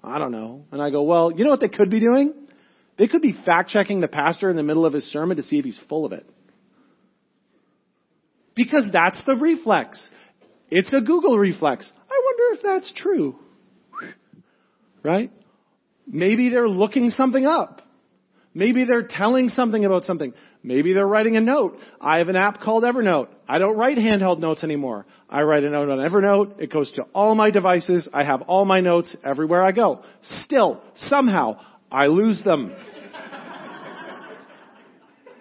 I 0.03 0.19
don't 0.19 0.33
know. 0.33 0.65
And 0.73 0.81
I 0.81 0.91
go, 0.91 1.03
well, 1.03 1.33
you 1.33 1.45
know 1.45 1.51
what 1.51 1.61
they 1.61 1.69
could 1.69 1.91
be 1.91 2.01
doing? 2.01 2.33
They 2.99 3.07
could 3.07 3.23
be 3.23 3.37
fact 3.45 3.71
checking 3.71 4.01
the 4.01 4.09
pastor 4.09 4.51
in 4.51 4.57
the 4.57 4.63
middle 4.63 4.87
of 4.87 4.93
his 4.93 5.05
sermon 5.13 5.37
to 5.37 5.43
see 5.43 5.59
if 5.59 5.65
he's 5.65 5.79
full 5.89 6.05
of 6.05 6.13
it. 6.13 6.29
Because 8.55 8.89
that's 8.91 9.23
the 9.27 9.35
reflex. 9.35 10.01
It's 10.71 10.93
a 10.93 11.01
Google 11.01 11.39
reflex. 11.39 11.91
I 11.95 12.23
wonder 12.25 12.57
if 12.57 12.63
that's 12.63 12.93
true. 12.95 13.37
Right? 15.03 15.31
Maybe 16.05 16.49
they're 16.49 16.67
looking 16.67 17.11
something 17.11 17.47
up. 17.47 17.81
Maybe 18.57 18.87
they're 18.87 19.07
telling 19.07 19.51
something 19.51 19.85
about 19.85 20.05
something. 20.05 20.33
Maybe 20.63 20.95
they're 20.95 21.07
writing 21.07 21.37
a 21.37 21.43
note. 21.43 21.77
I 22.01 22.21
have 22.21 22.31
an 22.31 22.37
app 22.37 22.63
called 22.63 22.85
Evernote. 22.85 23.29
I 23.47 23.59
don't 23.59 23.77
write 23.77 23.99
handheld 23.99 24.39
notes 24.39 24.65
anymore. 24.65 25.05
I 25.29 25.43
write 25.43 25.63
a 25.63 25.69
note 25.69 25.91
on 25.91 25.99
Evernote. 25.99 26.59
It 26.59 26.73
goes 26.73 26.91
to 26.93 27.03
all 27.13 27.35
my 27.35 27.51
devices. 27.51 28.09
I 28.15 28.25
have 28.25 28.41
all 28.41 28.65
my 28.65 28.81
notes 28.81 29.15
everywhere 29.23 29.63
I 29.63 29.73
go. 29.73 30.03
Still, 30.45 30.81
somehow, 30.95 31.61
I 31.93 32.07
lose 32.07 32.43
them. 32.45 32.75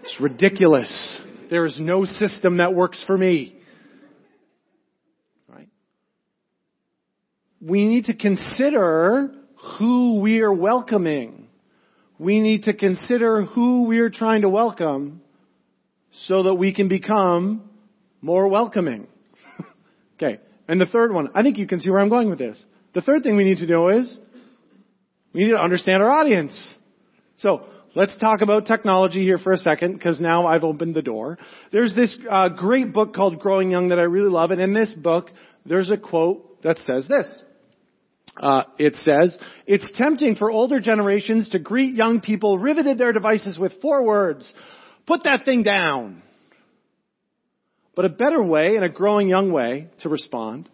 it's 0.03 0.19
ridiculous. 0.19 1.21
There 1.49 1.65
is 1.65 1.77
no 1.79 2.03
system 2.03 2.57
that 2.57 2.73
works 2.73 3.01
for 3.07 3.17
me. 3.17 3.55
Right? 5.47 5.69
We 7.61 7.85
need 7.85 8.05
to 8.05 8.13
consider 8.13 9.31
who 9.79 10.19
we 10.19 10.41
are 10.41 10.51
welcoming 10.51 11.44
we 12.17 12.39
need 12.39 12.63
to 12.63 12.73
consider 12.73 13.43
who 13.43 13.83
we're 13.83 14.09
trying 14.09 14.41
to 14.41 14.49
welcome 14.49 15.21
so 16.27 16.43
that 16.43 16.55
we 16.55 16.73
can 16.73 16.87
become 16.87 17.69
more 18.21 18.47
welcoming. 18.47 19.07
okay. 20.15 20.39
And 20.67 20.79
the 20.79 20.85
third 20.85 21.13
one, 21.13 21.29
I 21.35 21.43
think 21.43 21.57
you 21.57 21.67
can 21.67 21.79
see 21.79 21.89
where 21.89 21.99
I'm 21.99 22.09
going 22.09 22.29
with 22.29 22.39
this. 22.39 22.63
The 22.93 23.01
third 23.01 23.23
thing 23.23 23.35
we 23.35 23.43
need 23.43 23.57
to 23.57 23.67
know 23.67 23.89
is 23.89 24.17
we 25.33 25.43
need 25.43 25.51
to 25.51 25.59
understand 25.59 26.01
our 26.01 26.09
audience. 26.09 26.75
So 27.37 27.65
let's 27.93 28.15
talk 28.17 28.41
about 28.41 28.65
technology 28.65 29.23
here 29.23 29.37
for 29.37 29.51
a 29.51 29.57
second 29.57 29.93
because 29.93 30.19
now 30.21 30.47
I've 30.47 30.63
opened 30.63 30.95
the 30.95 31.01
door. 31.01 31.37
There's 31.71 31.93
this 31.93 32.17
uh, 32.29 32.49
great 32.49 32.93
book 32.93 33.13
called 33.13 33.39
Growing 33.39 33.69
Young 33.69 33.89
that 33.89 33.99
I 33.99 34.03
really 34.03 34.29
love, 34.29 34.51
and 34.51 34.61
in 34.61 34.73
this 34.73 34.93
book 34.93 35.29
there's 35.65 35.91
a 35.91 35.97
quote 35.97 36.63
that 36.63 36.77
says 36.79 37.07
this: 37.09 37.41
Uh, 38.37 38.63
it 38.77 38.97
says, 38.97 39.37
it's 39.65 39.89
tempting 39.95 40.35
for 40.35 40.51
older 40.51 40.79
generations 40.79 41.49
to 41.49 41.59
greet 41.59 41.95
young 41.95 42.19
people 42.19 42.57
riveted 42.57 42.97
their 42.97 43.13
devices 43.13 43.57
with 43.57 43.81
four 43.81 44.03
words. 44.03 44.51
Put 45.07 45.23
that 45.23 45.45
thing 45.45 45.63
down. 45.63 46.21
But 47.95 48.05
a 48.05 48.09
better 48.09 48.43
way 48.43 48.75
and 48.75 48.83
a 48.83 48.89
growing 48.89 49.29
young 49.29 49.53
way 49.53 49.87
to 50.01 50.09
respond 50.09 50.67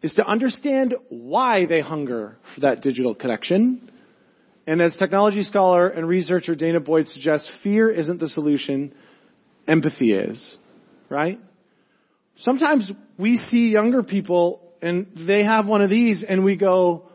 is 0.00 0.14
to 0.14 0.24
understand 0.24 0.94
why 1.08 1.66
they 1.66 1.80
hunger 1.80 2.38
for 2.54 2.60
that 2.60 2.82
digital 2.82 3.14
connection. 3.14 3.90
And 4.66 4.80
as 4.80 4.96
technology 4.96 5.42
scholar 5.42 5.88
and 5.88 6.06
researcher 6.06 6.54
Dana 6.54 6.78
Boyd 6.78 7.08
suggests, 7.08 7.50
fear 7.64 7.90
isn't 7.90 8.20
the 8.20 8.28
solution, 8.28 8.94
empathy 9.66 10.12
is. 10.12 10.56
Right? 11.08 11.40
Sometimes 12.38 12.90
we 13.18 13.36
see 13.36 13.70
younger 13.70 14.04
people 14.04 14.69
and 14.82 15.06
they 15.26 15.44
have 15.44 15.66
one 15.66 15.82
of 15.82 15.90
these 15.90 16.24
and 16.26 16.44
we 16.44 16.56
go, 16.56 17.08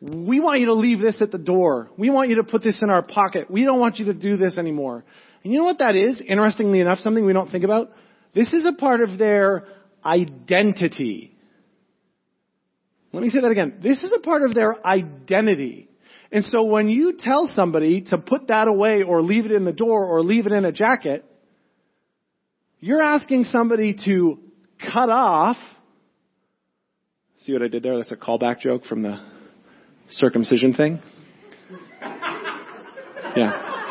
we 0.00 0.40
want 0.40 0.60
you 0.60 0.66
to 0.66 0.74
leave 0.74 1.00
this 1.00 1.20
at 1.22 1.30
the 1.30 1.38
door. 1.38 1.90
We 1.96 2.10
want 2.10 2.30
you 2.30 2.36
to 2.36 2.44
put 2.44 2.62
this 2.62 2.80
in 2.82 2.90
our 2.90 3.02
pocket. 3.02 3.50
We 3.50 3.64
don't 3.64 3.80
want 3.80 3.98
you 3.98 4.06
to 4.06 4.14
do 4.14 4.36
this 4.36 4.58
anymore. 4.58 5.04
And 5.42 5.52
you 5.52 5.58
know 5.58 5.64
what 5.64 5.78
that 5.78 5.94
is? 5.94 6.22
Interestingly 6.26 6.80
enough, 6.80 6.98
something 6.98 7.24
we 7.24 7.32
don't 7.32 7.50
think 7.50 7.64
about. 7.64 7.90
This 8.34 8.52
is 8.52 8.64
a 8.64 8.72
part 8.72 9.00
of 9.00 9.18
their 9.18 9.66
identity. 10.04 11.36
Let 13.12 13.22
me 13.22 13.30
say 13.30 13.40
that 13.40 13.50
again. 13.50 13.78
This 13.82 14.02
is 14.02 14.12
a 14.14 14.20
part 14.20 14.42
of 14.42 14.54
their 14.54 14.84
identity. 14.84 15.88
And 16.32 16.44
so 16.46 16.64
when 16.64 16.88
you 16.88 17.16
tell 17.18 17.48
somebody 17.54 18.02
to 18.08 18.18
put 18.18 18.48
that 18.48 18.66
away 18.66 19.02
or 19.02 19.22
leave 19.22 19.46
it 19.46 19.52
in 19.52 19.64
the 19.64 19.72
door 19.72 20.04
or 20.04 20.20
leave 20.22 20.46
it 20.46 20.52
in 20.52 20.64
a 20.64 20.72
jacket, 20.72 21.24
you're 22.80 23.00
asking 23.00 23.44
somebody 23.44 23.96
to 24.04 24.40
cut 24.92 25.10
off 25.10 25.56
See 27.44 27.52
what 27.52 27.60
I 27.60 27.68
did 27.68 27.82
there? 27.82 27.98
That's 27.98 28.10
a 28.10 28.16
callback 28.16 28.60
joke 28.60 28.86
from 28.86 29.02
the 29.02 29.20
circumcision 30.12 30.72
thing. 30.72 30.98
Yeah. 33.36 33.90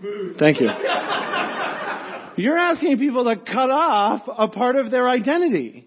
Smooth. 0.00 0.36
Thank 0.36 0.60
you. 0.60 0.66
You're 2.36 2.58
asking 2.58 2.98
people 2.98 3.24
to 3.26 3.36
cut 3.36 3.70
off 3.70 4.22
a 4.26 4.48
part 4.48 4.74
of 4.74 4.90
their 4.90 5.08
identity. 5.08 5.86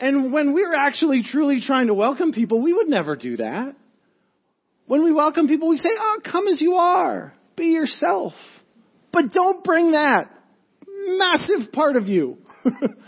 And 0.00 0.32
when 0.32 0.52
we're 0.52 0.74
actually 0.74 1.22
truly 1.22 1.60
trying 1.64 1.86
to 1.86 1.94
welcome 1.94 2.32
people, 2.32 2.60
we 2.60 2.72
would 2.72 2.88
never 2.88 3.14
do 3.14 3.36
that. 3.36 3.76
When 4.86 5.04
we 5.04 5.12
welcome 5.12 5.46
people, 5.46 5.68
we 5.68 5.76
say, 5.76 5.90
oh, 5.96 6.20
come 6.28 6.48
as 6.48 6.60
you 6.60 6.74
are. 6.74 7.32
Be 7.56 7.66
yourself. 7.66 8.32
But 9.12 9.32
don't 9.32 9.62
bring 9.62 9.92
that 9.92 10.28
massive 11.06 11.70
part 11.72 11.94
of 11.94 12.08
you. 12.08 12.38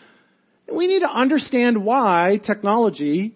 we 0.75 0.87
need 0.87 1.01
to 1.01 1.11
understand 1.11 1.85
why 1.85 2.41
technology 2.45 3.35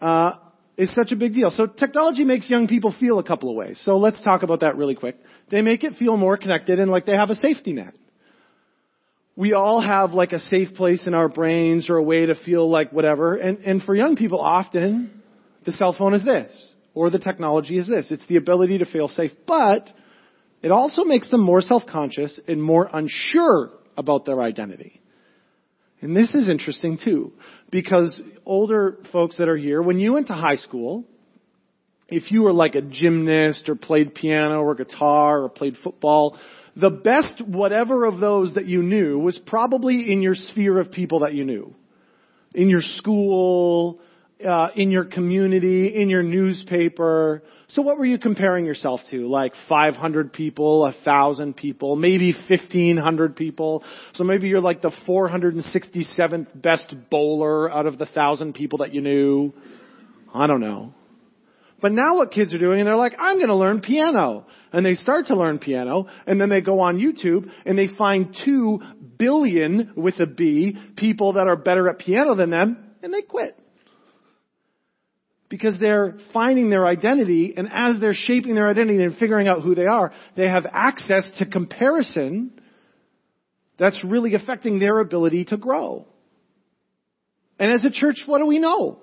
uh, 0.00 0.32
is 0.76 0.94
such 0.94 1.12
a 1.12 1.16
big 1.16 1.34
deal. 1.34 1.50
So 1.50 1.66
technology 1.66 2.24
makes 2.24 2.48
young 2.50 2.66
people 2.66 2.94
feel 2.98 3.18
a 3.18 3.24
couple 3.24 3.50
of 3.50 3.56
ways. 3.56 3.80
So 3.84 3.98
let's 3.98 4.20
talk 4.22 4.42
about 4.42 4.60
that 4.60 4.76
really 4.76 4.94
quick. 4.94 5.16
They 5.50 5.62
make 5.62 5.84
it 5.84 5.94
feel 5.96 6.16
more 6.16 6.36
connected 6.36 6.78
and 6.78 6.90
like 6.90 7.06
they 7.06 7.16
have 7.16 7.30
a 7.30 7.36
safety 7.36 7.72
net. 7.72 7.94
We 9.36 9.52
all 9.52 9.80
have 9.80 10.12
like 10.12 10.32
a 10.32 10.38
safe 10.38 10.74
place 10.74 11.06
in 11.06 11.14
our 11.14 11.28
brains 11.28 11.90
or 11.90 11.96
a 11.96 12.02
way 12.02 12.26
to 12.26 12.34
feel 12.34 12.70
like 12.70 12.92
whatever. 12.92 13.34
And, 13.34 13.58
and 13.58 13.82
for 13.82 13.94
young 13.94 14.16
people, 14.16 14.40
often 14.40 15.22
the 15.64 15.72
cell 15.72 15.94
phone 15.96 16.14
is 16.14 16.24
this 16.24 16.70
or 16.94 17.10
the 17.10 17.18
technology 17.18 17.76
is 17.76 17.88
this. 17.88 18.10
It's 18.10 18.26
the 18.28 18.36
ability 18.36 18.78
to 18.78 18.84
feel 18.84 19.08
safe, 19.08 19.32
but 19.46 19.88
it 20.62 20.70
also 20.70 21.04
makes 21.04 21.28
them 21.30 21.40
more 21.40 21.60
self-conscious 21.60 22.40
and 22.46 22.62
more 22.62 22.88
unsure 22.92 23.70
about 23.96 24.24
their 24.24 24.40
identity. 24.40 25.00
And 26.04 26.14
this 26.14 26.34
is 26.34 26.50
interesting 26.50 26.98
too, 27.02 27.32
because 27.70 28.20
older 28.44 28.98
folks 29.10 29.38
that 29.38 29.48
are 29.48 29.56
here, 29.56 29.80
when 29.80 29.98
you 29.98 30.12
went 30.12 30.26
to 30.26 30.34
high 30.34 30.56
school, 30.56 31.04
if 32.08 32.30
you 32.30 32.42
were 32.42 32.52
like 32.52 32.74
a 32.74 32.82
gymnast 32.82 33.70
or 33.70 33.74
played 33.74 34.14
piano 34.14 34.60
or 34.60 34.74
guitar 34.74 35.42
or 35.42 35.48
played 35.48 35.78
football, 35.82 36.38
the 36.76 36.90
best 36.90 37.40
whatever 37.40 38.04
of 38.04 38.20
those 38.20 38.52
that 38.52 38.66
you 38.66 38.82
knew 38.82 39.18
was 39.18 39.40
probably 39.46 40.12
in 40.12 40.20
your 40.20 40.34
sphere 40.34 40.78
of 40.78 40.92
people 40.92 41.20
that 41.20 41.32
you 41.32 41.46
knew. 41.46 41.74
In 42.54 42.68
your 42.68 42.82
school, 42.82 43.98
uh, 44.42 44.68
in 44.74 44.90
your 44.90 45.04
community, 45.04 46.00
in 46.00 46.08
your 46.08 46.22
newspaper. 46.22 47.42
So 47.68 47.82
what 47.82 47.98
were 47.98 48.04
you 48.04 48.18
comparing 48.18 48.66
yourself 48.66 49.00
to? 49.10 49.28
Like 49.28 49.52
500 49.68 50.32
people, 50.32 50.80
1,000 50.80 51.56
people, 51.56 51.96
maybe 51.96 52.32
1,500 52.32 53.36
people. 53.36 53.84
So 54.14 54.24
maybe 54.24 54.48
you're 54.48 54.60
like 54.60 54.82
the 54.82 54.92
467th 55.06 56.60
best 56.60 56.94
bowler 57.10 57.70
out 57.70 57.86
of 57.86 57.98
the 57.98 58.04
1,000 58.04 58.54
people 58.54 58.78
that 58.78 58.92
you 58.92 59.00
knew. 59.00 59.52
I 60.34 60.46
don't 60.46 60.60
know. 60.60 60.94
But 61.80 61.92
now 61.92 62.16
what 62.16 62.30
kids 62.30 62.54
are 62.54 62.58
doing, 62.58 62.80
and 62.80 62.86
they're 62.86 62.96
like, 62.96 63.14
I'm 63.18 63.38
to 63.38 63.54
learn 63.54 63.80
piano. 63.80 64.46
And 64.72 64.84
they 64.84 64.94
start 64.94 65.26
to 65.26 65.36
learn 65.36 65.58
piano, 65.58 66.08
and 66.26 66.40
then 66.40 66.48
they 66.48 66.60
go 66.60 66.80
on 66.80 66.98
YouTube, 66.98 67.50
and 67.66 67.78
they 67.78 67.88
find 67.88 68.34
two 68.44 68.80
billion, 69.18 69.92
with 69.94 70.18
a 70.18 70.26
B, 70.26 70.76
people 70.96 71.34
that 71.34 71.46
are 71.46 71.56
better 71.56 71.88
at 71.88 71.98
piano 71.98 72.34
than 72.34 72.50
them, 72.50 72.94
and 73.02 73.12
they 73.12 73.22
quit 73.22 73.56
because 75.54 75.76
they're 75.78 76.16
finding 76.32 76.68
their 76.68 76.84
identity, 76.84 77.54
and 77.56 77.68
as 77.70 78.00
they're 78.00 78.12
shaping 78.12 78.56
their 78.56 78.68
identity 78.68 79.00
and 79.00 79.16
figuring 79.18 79.46
out 79.46 79.62
who 79.62 79.76
they 79.76 79.86
are, 79.86 80.12
they 80.36 80.48
have 80.48 80.66
access 80.68 81.30
to 81.38 81.46
comparison 81.46 82.60
that's 83.78 84.02
really 84.02 84.34
affecting 84.34 84.80
their 84.80 84.98
ability 84.98 85.44
to 85.44 85.56
grow. 85.56 86.08
And 87.56 87.70
as 87.70 87.84
a 87.84 87.90
church, 87.90 88.24
what 88.26 88.40
do 88.40 88.46
we 88.46 88.58
know? 88.58 88.98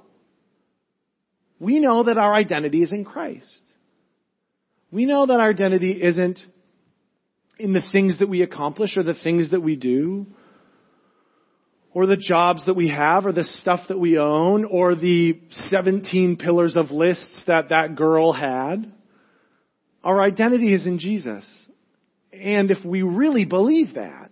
We 1.58 1.80
know 1.80 2.04
that 2.04 2.18
our 2.18 2.36
identity 2.36 2.82
is 2.82 2.92
in 2.92 3.06
Christ. 3.06 3.62
We 4.92 5.06
know 5.06 5.26
that 5.28 5.40
our 5.40 5.52
identity 5.52 5.94
isn't 6.04 6.38
in 7.60 7.72
the 7.72 7.84
things 7.94 8.20
that 8.20 8.28
we 8.28 8.42
accomplish 8.42 8.98
or 8.98 9.04
the 9.04 9.14
things 9.14 9.52
that 9.52 9.62
we 9.62 9.78
do 9.78 10.28
or 11.94 12.06
the 12.06 12.18
jobs 12.18 12.66
that 12.66 12.76
we 12.76 12.90
have, 12.90 13.26
or 13.26 13.34
the 13.34 13.44
stuff 13.44 13.82
that 13.90 14.00
we 14.00 14.18
own, 14.18 14.66
or 14.66 14.96
the 14.96 15.40
17 15.52 16.38
pillars 16.38 16.78
of 16.78 16.90
lists 16.92 17.44
that 17.48 17.70
that 17.70 17.96
girl 17.96 18.32
had. 18.32 18.92
Our 20.04 20.22
identity 20.22 20.74
is 20.74 20.86
in 20.86 21.00
Jesus. 21.00 21.46
And 22.32 22.72
if 22.72 22.84
we 22.86 23.02
really 23.02 23.46
believe 23.46 23.96
that, 23.96 24.32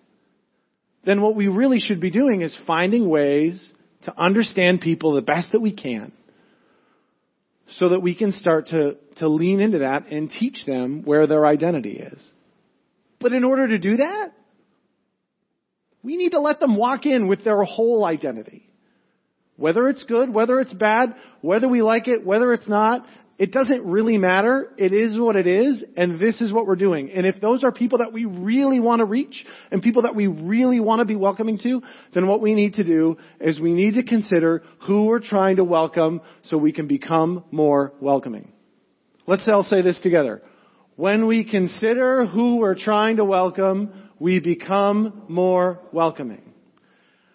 then 1.06 1.22
what 1.22 1.36
we 1.36 1.48
really 1.48 1.80
should 1.80 2.00
be 2.00 2.12
doing 2.12 2.42
is 2.42 2.58
finding 2.66 3.10
ways 3.10 3.72
to 4.04 4.18
understand 4.18 4.80
people 4.82 5.14
the 5.14 5.22
best 5.22 5.52
that 5.52 5.60
we 5.60 5.76
can 5.76 6.14
so 7.74 7.90
that 7.90 8.02
we 8.02 8.16
can 8.16 8.32
start 8.32 8.68
to, 8.68 8.96
to 9.18 9.28
lean 9.28 9.60
into 9.60 9.80
that 9.80 10.08
and 10.12 10.30
teach 10.30 10.66
them 10.66 11.04
where 11.04 11.28
their 11.28 11.46
identity 11.46 12.00
is. 12.00 12.32
But 13.20 13.34
in 13.34 13.44
order 13.44 13.68
to 13.68 13.78
do 13.78 13.98
that, 13.98 14.32
we 16.04 16.18
need 16.18 16.32
to 16.32 16.40
let 16.40 16.60
them 16.60 16.76
walk 16.76 17.06
in 17.06 17.28
with 17.28 17.44
their 17.44 17.64
whole 17.64 18.06
identity. 18.06 18.70
Whether 19.58 19.90
it's 19.90 20.04
good, 20.04 20.34
whether 20.34 20.60
it's 20.60 20.74
bad, 20.74 21.16
whether 21.42 21.68
we 21.68 21.82
like 21.82 22.08
it, 22.08 22.26
whether 22.26 22.54
it's 22.54 22.68
not, 22.68 23.06
it 23.38 23.54
doesn't 23.54 23.86
really 23.86 24.18
matter. 24.18 24.70
It 24.78 24.94
is 24.94 25.18
what 25.18 25.38
it 25.38 25.48
is, 25.48 25.84
and 25.96 26.20
this 26.20 26.42
is 26.42 26.52
what 26.52 26.68
we're 26.68 26.76
doing. 26.76 27.10
And 27.12 27.26
if 27.26 27.40
those 27.40 27.64
are 27.64 27.72
people 27.72 28.00
that 28.00 28.12
we 28.12 28.26
really 28.26 28.82
want 28.82 29.00
to 29.00 29.06
reach, 29.06 29.46
and 29.72 29.82
people 29.82 30.02
that 30.02 30.14
we 30.14 30.28
really 30.28 30.82
want 30.82 31.00
to 31.00 31.06
be 31.06 31.16
welcoming 31.16 31.58
to, 31.60 31.82
then 32.14 32.28
what 32.28 32.42
we 32.42 32.54
need 32.54 32.74
to 32.76 32.84
do 32.84 33.18
is 33.40 33.58
we 33.60 33.74
need 33.74 33.96
to 33.96 34.04
consider 34.04 34.64
who 34.86 35.06
we're 35.06 35.22
trying 35.22 35.56
to 35.56 35.64
welcome 35.64 36.20
so 36.44 36.58
we 36.58 36.74
can 36.74 36.88
become 36.88 37.46
more 37.50 37.94
welcoming. 38.02 38.52
Let's 39.26 39.48
all 39.48 39.64
say 39.64 39.82
this 39.82 40.00
together. 40.02 40.42
When 40.98 41.26
we 41.26 41.50
consider 41.50 42.26
who 42.26 42.58
we're 42.58 42.76
trying 42.76 43.18
to 43.18 43.26
welcome, 43.26 44.09
we 44.20 44.40
become 44.40 45.24
more 45.28 45.80
welcoming. 45.92 46.54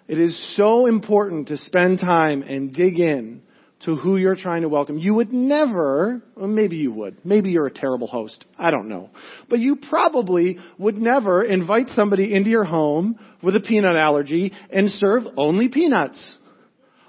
It 0.07 0.18
is 0.18 0.57
so 0.57 0.87
important 0.87 1.49
to 1.49 1.57
spend 1.57 1.99
time 1.99 2.43
and 2.43 2.74
dig 2.74 3.01
in 3.01 3.43
to 3.85 3.97
who 3.97 4.16
you're 4.16 4.37
trying 4.37 4.62
to 4.62 4.68
welcome. 4.68 4.99
You 4.99 5.14
would 5.14 5.32
never, 5.32 6.22
well 6.37 6.47
maybe 6.47 6.76
you 6.76 6.93
would, 6.93 7.24
maybe 7.24 7.51
you're 7.51 7.66
a 7.66 7.72
terrible 7.72 8.07
host, 8.07 8.45
I 8.59 8.70
don't 8.70 8.89
know. 8.89 9.11
But 9.49 9.61
you 9.61 9.76
probably 9.76 10.59
would 10.78 10.97
never 10.97 11.43
invite 11.43 11.89
somebody 11.89 12.35
into 12.35 12.51
your 12.51 12.64
home 12.64 13.18
with 13.43 13.57
a 13.57 13.61
peanut 13.61 13.97
allergy 13.97 14.53
and 14.70 14.91
serve 14.91 15.24
only 15.37 15.68
peanuts. 15.68 16.39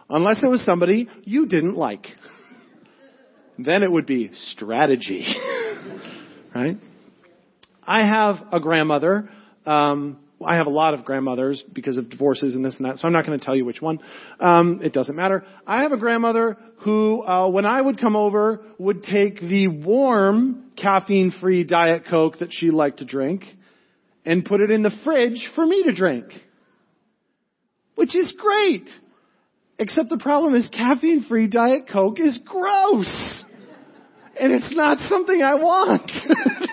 Unless 0.09 0.43
it 0.43 0.47
was 0.47 0.63
somebody 0.63 1.07
you 1.23 1.47
didn't 1.47 1.75
like. 1.75 2.05
Then 3.57 3.83
it 3.83 3.91
would 3.91 4.05
be 4.05 4.31
strategy. 4.51 5.25
right? 6.55 6.77
I 7.87 8.05
have 8.05 8.35
a 8.51 8.59
grandmother 8.59 9.29
um, 9.65 10.19
I 10.43 10.55
have 10.55 10.67
a 10.67 10.71
lot 10.71 10.93
of 10.93 11.05
grandmothers 11.05 11.63
because 11.73 11.97
of 11.97 12.09
divorces 12.09 12.55
and 12.55 12.63
this 12.63 12.75
and 12.77 12.85
that, 12.85 12.97
so 12.97 13.07
I'm 13.07 13.13
not 13.13 13.25
going 13.25 13.39
to 13.39 13.45
tell 13.45 13.55
you 13.55 13.65
which 13.65 13.81
one. 13.81 13.99
Um, 14.39 14.81
it 14.83 14.93
doesn't 14.93 15.15
matter. 15.15 15.45
I 15.65 15.83
have 15.83 15.91
a 15.91 15.97
grandmother 15.97 16.57
who, 16.79 17.23
uh, 17.23 17.47
when 17.47 17.65
I 17.65 17.81
would 17.81 17.99
come 17.99 18.15
over, 18.15 18.61
would 18.77 19.03
take 19.03 19.39
the 19.39 19.67
warm, 19.67 20.71
caffeine-free 20.75 21.63
Diet 21.63 22.03
Coke 22.09 22.39
that 22.39 22.49
she 22.51 22.69
liked 22.69 22.99
to 22.99 23.05
drink 23.05 23.43
and 24.25 24.43
put 24.43 24.59
it 24.59 24.71
in 24.71 24.83
the 24.83 24.91
fridge 25.03 25.49
for 25.55 25.65
me 25.65 25.83
to 25.83 25.93
drink. 25.93 26.25
Which 27.95 28.15
is 28.15 28.33
great. 28.37 28.89
Except 29.79 30.09
the 30.09 30.17
problem 30.17 30.55
is 30.55 30.69
caffeine 30.69 31.25
free 31.27 31.47
Diet 31.47 31.87
Coke 31.91 32.19
is 32.19 32.37
gross. 32.43 33.45
And 34.39 34.51
it's 34.51 34.75
not 34.75 34.97
something 35.09 35.41
I 35.41 35.55
want. 35.55 36.11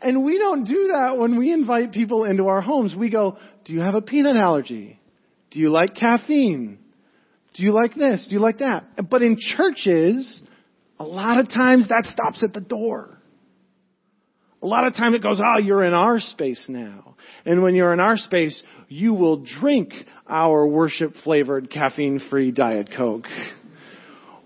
and 0.00 0.24
we 0.24 0.38
don't 0.38 0.64
do 0.64 0.90
that 0.92 1.18
when 1.18 1.38
we 1.38 1.52
invite 1.52 1.92
people 1.92 2.24
into 2.24 2.46
our 2.46 2.60
homes. 2.60 2.94
We 2.94 3.10
go, 3.10 3.38
do 3.64 3.72
you 3.72 3.80
have 3.80 3.94
a 3.94 4.02
peanut 4.02 4.36
allergy? 4.36 5.00
Do 5.50 5.60
you 5.60 5.70
like 5.70 5.94
caffeine? 5.94 6.78
Do 7.54 7.62
you 7.62 7.72
like 7.72 7.94
this? 7.94 8.26
Do 8.28 8.34
you 8.34 8.40
like 8.40 8.58
that? 8.58 9.08
But 9.10 9.22
in 9.22 9.36
churches, 9.38 10.42
a 10.98 11.04
lot 11.04 11.40
of 11.40 11.48
times 11.48 11.88
that 11.88 12.06
stops 12.06 12.42
at 12.42 12.52
the 12.52 12.60
door. 12.60 13.18
A 14.60 14.66
lot 14.66 14.86
of 14.86 14.94
time 14.94 15.14
it 15.14 15.22
goes, 15.22 15.40
oh, 15.40 15.60
you're 15.60 15.84
in 15.84 15.94
our 15.94 16.18
space 16.18 16.64
now. 16.68 17.14
And 17.44 17.62
when 17.62 17.76
you're 17.76 17.92
in 17.92 18.00
our 18.00 18.16
space, 18.16 18.60
you 18.88 19.14
will 19.14 19.44
drink 19.60 19.92
our 20.28 20.66
worship 20.66 21.14
flavored 21.22 21.70
caffeine 21.70 22.20
free 22.28 22.50
Diet 22.50 22.90
Coke. 22.96 23.26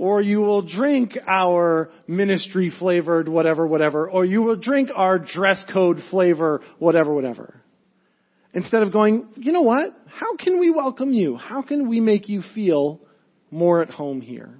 Or 0.02 0.20
you 0.20 0.40
will 0.40 0.62
drink 0.62 1.16
our 1.28 1.88
ministry 2.08 2.72
flavored 2.76 3.28
whatever, 3.28 3.64
whatever. 3.64 4.10
Or 4.10 4.24
you 4.24 4.42
will 4.42 4.56
drink 4.56 4.88
our 4.92 5.16
dress 5.16 5.62
code 5.72 6.00
flavor, 6.10 6.60
whatever, 6.80 7.14
whatever. 7.14 7.62
Instead 8.52 8.82
of 8.82 8.92
going, 8.92 9.28
you 9.36 9.52
know 9.52 9.62
what? 9.62 9.96
How 10.08 10.34
can 10.34 10.58
we 10.58 10.70
welcome 10.70 11.12
you? 11.12 11.36
How 11.36 11.62
can 11.62 11.88
we 11.88 12.00
make 12.00 12.28
you 12.28 12.42
feel 12.52 12.98
more 13.52 13.80
at 13.80 13.90
home 13.90 14.20
here? 14.20 14.58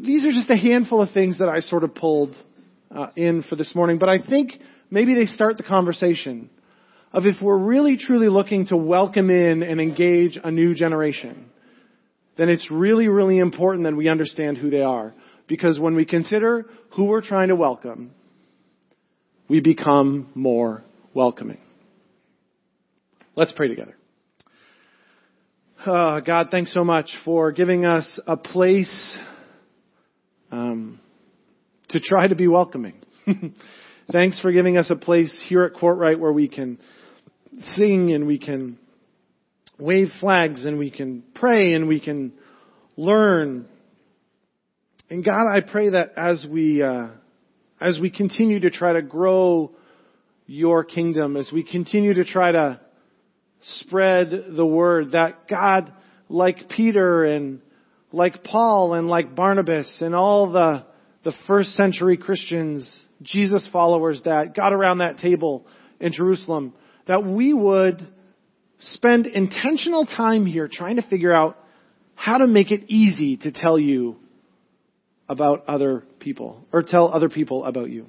These 0.00 0.24
are 0.24 0.32
just 0.32 0.48
a 0.48 0.56
handful 0.56 1.02
of 1.02 1.10
things 1.10 1.40
that 1.40 1.50
I 1.50 1.60
sort 1.60 1.84
of 1.84 1.94
pulled 1.94 2.34
uh, 2.90 3.08
in 3.14 3.42
for 3.42 3.56
this 3.56 3.74
morning, 3.74 3.98
but 3.98 4.08
I 4.08 4.26
think 4.26 4.52
maybe 4.90 5.14
they 5.14 5.26
start 5.26 5.58
the 5.58 5.62
conversation 5.62 6.48
of 7.12 7.26
if 7.26 7.42
we're 7.42 7.58
really 7.58 7.98
truly 7.98 8.30
looking 8.30 8.68
to 8.68 8.76
welcome 8.78 9.28
in 9.28 9.62
and 9.62 9.82
engage 9.82 10.38
a 10.42 10.50
new 10.50 10.74
generation, 10.74 11.50
then 12.36 12.48
it's 12.48 12.70
really, 12.70 13.08
really 13.08 13.38
important 13.38 13.84
that 13.84 13.94
we 13.94 14.08
understand 14.08 14.58
who 14.58 14.70
they 14.70 14.82
are. 14.82 15.14
Because 15.46 15.78
when 15.78 15.94
we 15.94 16.04
consider 16.04 16.66
who 16.96 17.04
we're 17.04 17.22
trying 17.22 17.48
to 17.48 17.56
welcome, 17.56 18.10
we 19.48 19.60
become 19.60 20.30
more 20.34 20.82
welcoming. 21.14 21.58
Let's 23.36 23.52
pray 23.52 23.68
together. 23.68 23.96
Oh, 25.86 26.20
God, 26.20 26.48
thanks 26.50 26.74
so 26.74 26.82
much 26.82 27.10
for 27.24 27.52
giving 27.52 27.84
us 27.86 28.18
a 28.26 28.36
place 28.36 29.18
um, 30.50 31.00
to 31.90 32.00
try 32.00 32.26
to 32.26 32.34
be 32.34 32.48
welcoming. 32.48 32.94
Thanks 34.12 34.38
for 34.40 34.52
giving 34.52 34.78
us 34.78 34.88
a 34.90 34.96
place 34.96 35.44
here 35.48 35.64
at 35.64 35.74
Courtright 35.74 36.18
where 36.18 36.32
we 36.32 36.48
can 36.48 36.78
sing 37.58 38.12
and 38.12 38.26
we 38.26 38.38
can 38.38 38.78
wave 39.78 40.08
flags 40.20 40.64
and 40.64 40.78
we 40.78 40.90
can 40.90 41.22
pray 41.34 41.72
and 41.72 41.88
we 41.88 42.00
can 42.00 42.32
learn. 42.96 43.66
And 45.10 45.24
God, 45.24 45.46
I 45.52 45.60
pray 45.60 45.90
that 45.90 46.12
as 46.16 46.44
we 46.48 46.82
uh, 46.82 47.08
as 47.80 47.98
we 48.00 48.10
continue 48.10 48.60
to 48.60 48.70
try 48.70 48.94
to 48.94 49.02
grow 49.02 49.72
your 50.46 50.84
kingdom, 50.84 51.36
as 51.36 51.50
we 51.52 51.62
continue 51.62 52.14
to 52.14 52.24
try 52.24 52.52
to 52.52 52.80
spread 53.80 54.30
the 54.56 54.66
word, 54.66 55.12
that 55.12 55.48
God, 55.48 55.92
like 56.28 56.68
Peter 56.70 57.24
and 57.24 57.60
like 58.12 58.44
Paul 58.44 58.94
and 58.94 59.08
like 59.08 59.34
Barnabas 59.34 59.98
and 60.00 60.14
all 60.14 60.52
the 60.52 60.84
the 61.24 61.32
first 61.46 61.70
century 61.70 62.16
Christians, 62.16 62.88
Jesus 63.22 63.68
followers 63.72 64.22
that 64.24 64.54
got 64.54 64.72
around 64.72 64.98
that 64.98 65.18
table 65.18 65.66
in 66.00 66.12
Jerusalem, 66.12 66.72
that 67.06 67.24
we 67.24 67.52
would 67.52 68.06
spend 68.80 69.26
intentional 69.26 70.06
time 70.06 70.46
here 70.46 70.68
trying 70.70 70.96
to 70.96 71.02
figure 71.02 71.32
out 71.32 71.58
how 72.14 72.38
to 72.38 72.46
make 72.46 72.70
it 72.70 72.84
easy 72.88 73.36
to 73.38 73.52
tell 73.52 73.78
you 73.78 74.16
about 75.28 75.64
other 75.68 76.04
people, 76.20 76.64
or 76.72 76.82
tell 76.82 77.12
other 77.12 77.28
people 77.28 77.64
about 77.64 77.90
you. 77.90 78.06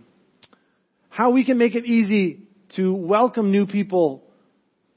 How 1.09 1.31
we 1.31 1.43
can 1.43 1.57
make 1.57 1.75
it 1.75 1.85
easy 1.85 2.41
to 2.75 2.93
welcome 2.93 3.51
new 3.51 3.65
people 3.65 4.23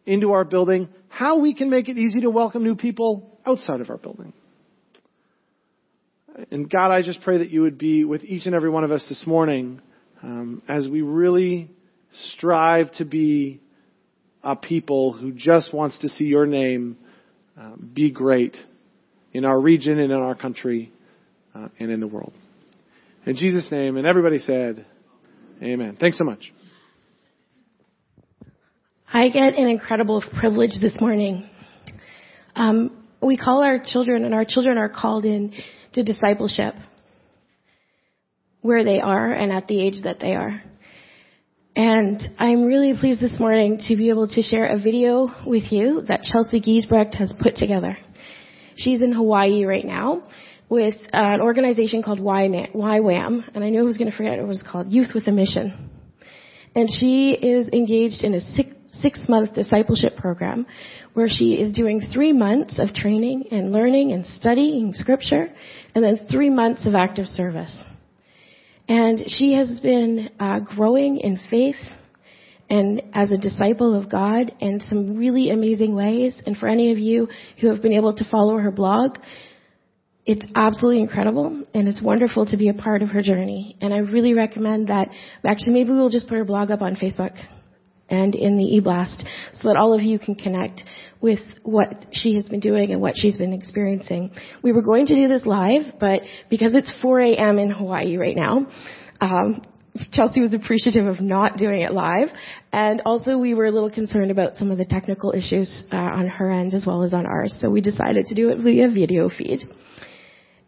into 0.05 0.33
our 0.33 0.45
building. 0.45 0.89
How 1.09 1.39
we 1.39 1.55
can 1.55 1.71
make 1.71 1.89
it 1.89 1.97
easy 1.99 2.21
to 2.23 2.31
welcome 2.31 2.63
new 2.63 2.77
people 2.77 3.39
outside 3.47 3.81
of 3.81 3.89
our 3.91 3.97
building. 3.97 4.33
And 6.51 6.71
God, 6.71 6.91
I 6.91 7.03
just 7.03 7.23
pray 7.23 7.39
that 7.39 7.51
you 7.51 7.63
would 7.63 7.79
be 7.79 8.05
with 8.05 8.23
each 8.25 8.47
and 8.47 8.55
every 8.55 8.71
one 8.71 8.85
of 8.85 8.93
us 8.93 9.05
this 9.09 9.25
morning 9.27 9.81
um, 10.23 10.63
as 10.69 10.89
we 10.89 11.01
really 11.01 11.71
strive 12.35 12.93
to 12.93 13.05
be 13.05 13.61
a 14.43 14.57
people 14.57 15.13
who 15.13 15.33
just 15.33 15.73
wants 15.75 15.99
to 15.99 16.09
see 16.09 16.25
your 16.25 16.47
name 16.47 16.97
uh, 17.61 17.73
be 17.77 18.11
great 18.11 18.57
in 19.33 19.45
our 19.45 19.61
region 19.61 19.99
and 19.99 20.11
in 20.11 20.19
our 20.19 20.35
country 20.35 20.93
uh, 21.55 21.69
and 21.79 21.91
in 21.91 22.01
the 22.01 22.07
world. 22.07 22.33
In 23.27 23.37
Jesus' 23.37 23.71
name, 23.71 23.97
and 23.97 24.07
everybody 24.07 24.39
said, 24.39 24.87
Amen. 25.63 25.99
Thanks 26.01 26.17
so 26.17 26.25
much. 26.25 26.53
I 29.13 29.29
get 29.29 29.55
an 29.55 29.69
incredible 29.69 30.25
privilege 30.39 30.81
this 30.81 30.99
morning. 31.01 31.49
Um, 32.55 33.05
we 33.21 33.37
call 33.37 33.63
our 33.63 33.79
children, 33.85 34.25
and 34.25 34.33
our 34.33 34.47
children 34.47 34.79
are 34.79 34.89
called 34.89 35.25
in 35.25 35.53
to 35.93 36.03
discipleship 36.03 36.75
where 38.63 38.85
they 38.85 39.01
are 39.01 39.33
and 39.33 39.53
at 39.53 39.67
the 39.67 39.85
age 39.85 40.03
that 40.05 40.21
they 40.21 40.35
are. 40.35 40.63
And 41.83 42.21
I'm 42.39 42.67
really 42.67 42.93
pleased 43.01 43.23
this 43.23 43.33
morning 43.41 43.81
to 43.89 43.97
be 43.97 44.11
able 44.11 44.29
to 44.29 44.43
share 44.43 44.67
a 44.67 44.79
video 44.79 45.29
with 45.47 45.73
you 45.73 46.03
that 46.09 46.25
Chelsea 46.25 46.61
Giesbrecht 46.61 47.15
has 47.15 47.33
put 47.41 47.57
together. 47.57 47.97
She's 48.77 49.01
in 49.01 49.15
Hawaii 49.15 49.65
right 49.65 49.87
now 49.87 50.29
with 50.69 50.97
an 51.15 51.41
organization 51.41 52.03
called 52.03 52.21
YWAM, 52.21 53.49
and 53.55 53.65
I 53.65 53.71
know 53.71 53.87
was 53.87 53.97
going 53.97 54.11
to 54.11 54.15
forget 54.15 54.33
what 54.33 54.41
it 54.41 54.47
was 54.47 54.63
called 54.63 54.93
Youth 54.93 55.13
with 55.15 55.27
a 55.29 55.31
Mission. 55.31 55.89
And 56.77 56.91
she 56.91 57.31
is 57.33 57.67
engaged 57.69 58.25
in 58.25 58.35
a 58.35 58.43
six, 58.43 58.69
six 59.01 59.27
month 59.27 59.55
discipleship 59.55 60.19
program 60.19 60.67
where 61.15 61.31
she 61.31 61.55
is 61.55 61.73
doing 61.73 62.03
three 62.13 62.35
months 62.35 62.79
of 62.79 62.93
training 62.93 63.45
and 63.53 63.73
learning 63.73 64.13
and 64.13 64.27
studying 64.27 64.93
scripture 64.93 65.49
and 65.95 66.05
then 66.05 66.27
three 66.31 66.51
months 66.51 66.85
of 66.85 66.95
active 66.95 67.27
service. 67.27 67.83
And 68.91 69.23
she 69.29 69.53
has 69.53 69.81
been 69.81 70.31
uh, 70.41 70.59
growing 70.59 71.19
in 71.19 71.39
faith 71.49 71.77
and 72.69 73.01
as 73.15 73.31
a 73.31 73.39
disciple 73.39 73.95
of 73.97 74.11
God 74.11 74.53
in 74.59 74.81
some 74.81 75.17
really 75.17 75.51
amazing 75.51 75.95
ways. 75.95 76.37
And 76.45 76.57
for 76.57 76.67
any 76.67 76.91
of 76.91 76.99
you 76.99 77.29
who 77.61 77.69
have 77.69 77.83
been 77.83 77.93
able 77.93 78.17
to 78.17 78.25
follow 78.29 78.57
her 78.57 78.73
blog, 78.73 79.19
it's 80.27 80.45
absolutely 80.57 81.03
incredible 81.03 81.65
and 81.73 81.87
it's 81.87 82.03
wonderful 82.03 82.47
to 82.47 82.57
be 82.57 82.69
a 82.69 82.75
part 82.75 83.03
of 83.03 83.11
her 83.11 83.23
journey. 83.23 83.77
And 83.81 83.95
I 83.95 83.99
really 83.99 84.35
recommend 84.35 84.89
that, 84.89 85.09
actually 85.45 85.75
maybe 85.75 85.91
we'll 85.91 86.11
just 86.11 86.27
put 86.27 86.39
her 86.39 86.45
blog 86.45 86.73
up 86.73 86.83
on 86.83 86.97
Facebook 86.97 87.39
and 88.09 88.35
in 88.35 88.59
the 88.59 88.65
e-blast 88.65 89.25
so 89.53 89.69
that 89.69 89.77
all 89.77 89.95
of 89.95 90.01
you 90.01 90.19
can 90.19 90.35
connect 90.35 90.83
with 91.21 91.41
what 91.63 92.07
she 92.13 92.37
has 92.37 92.45
been 92.47 92.61
doing 92.61 92.93
and 92.93 93.01
what 93.01 93.15
she's 93.17 93.37
been 93.37 93.53
experiencing. 93.53 94.31
We 94.63 94.73
were 94.73 94.83
going 94.83 95.07
to 95.07 95.15
do 95.15 95.29
this 95.29 95.45
live, 95.45 95.83
but 95.99 96.23
because 96.49 96.75
it's 96.75 96.93
4 97.03 97.21
a.m. 97.21 97.59
in 97.59 97.71
Hawaii 97.71 98.17
right 98.17 98.37
now, 98.37 98.67
um, 99.21 99.63
Chelsea 100.13 100.41
was 100.41 100.55
appreciative 100.55 101.07
of 101.07 101.21
not 101.21 101.59
doing 101.59 101.83
it 101.83 101.93
live, 101.93 102.29
and 102.73 103.03
also 103.05 103.39
we 103.39 103.55
were 103.55 103.67
a 103.67 103.71
little 103.71 103.91
concerned 103.91 104.31
about 104.31 104.57
some 104.57 104.71
of 104.71 104.79
the 104.79 104.85
technical 104.85 105.33
issues 105.33 105.85
uh, 105.93 105.97
on 105.97 106.29
her 106.29 106.51
end 106.51 106.75
as 106.75 106.87
well 106.87 107.03
as 107.03 107.13
on 107.13 107.27
ours, 107.27 107.55
so 107.61 107.71
we 107.71 107.81
decided 107.81 108.27
to 108.27 108.35
do 108.35 108.51
it 108.51 108.59
via 108.59 108.89
video 108.89 109.29
feed. 109.29 109.61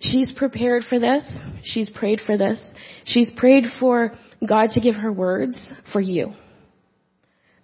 She's 0.01 0.33
prepared 0.33 0.83
for 0.89 0.99
this. 0.99 1.25
She's 1.63 1.89
prayed 1.89 2.21
for 2.27 2.37
this. 2.37 2.73
She's 3.05 3.31
prayed 3.37 3.65
for 3.79 4.11
God 4.47 4.71
to 4.71 4.81
give 4.81 4.97
her 4.97 5.13
words 5.13 5.57
for 5.93 6.01
you 6.01 6.33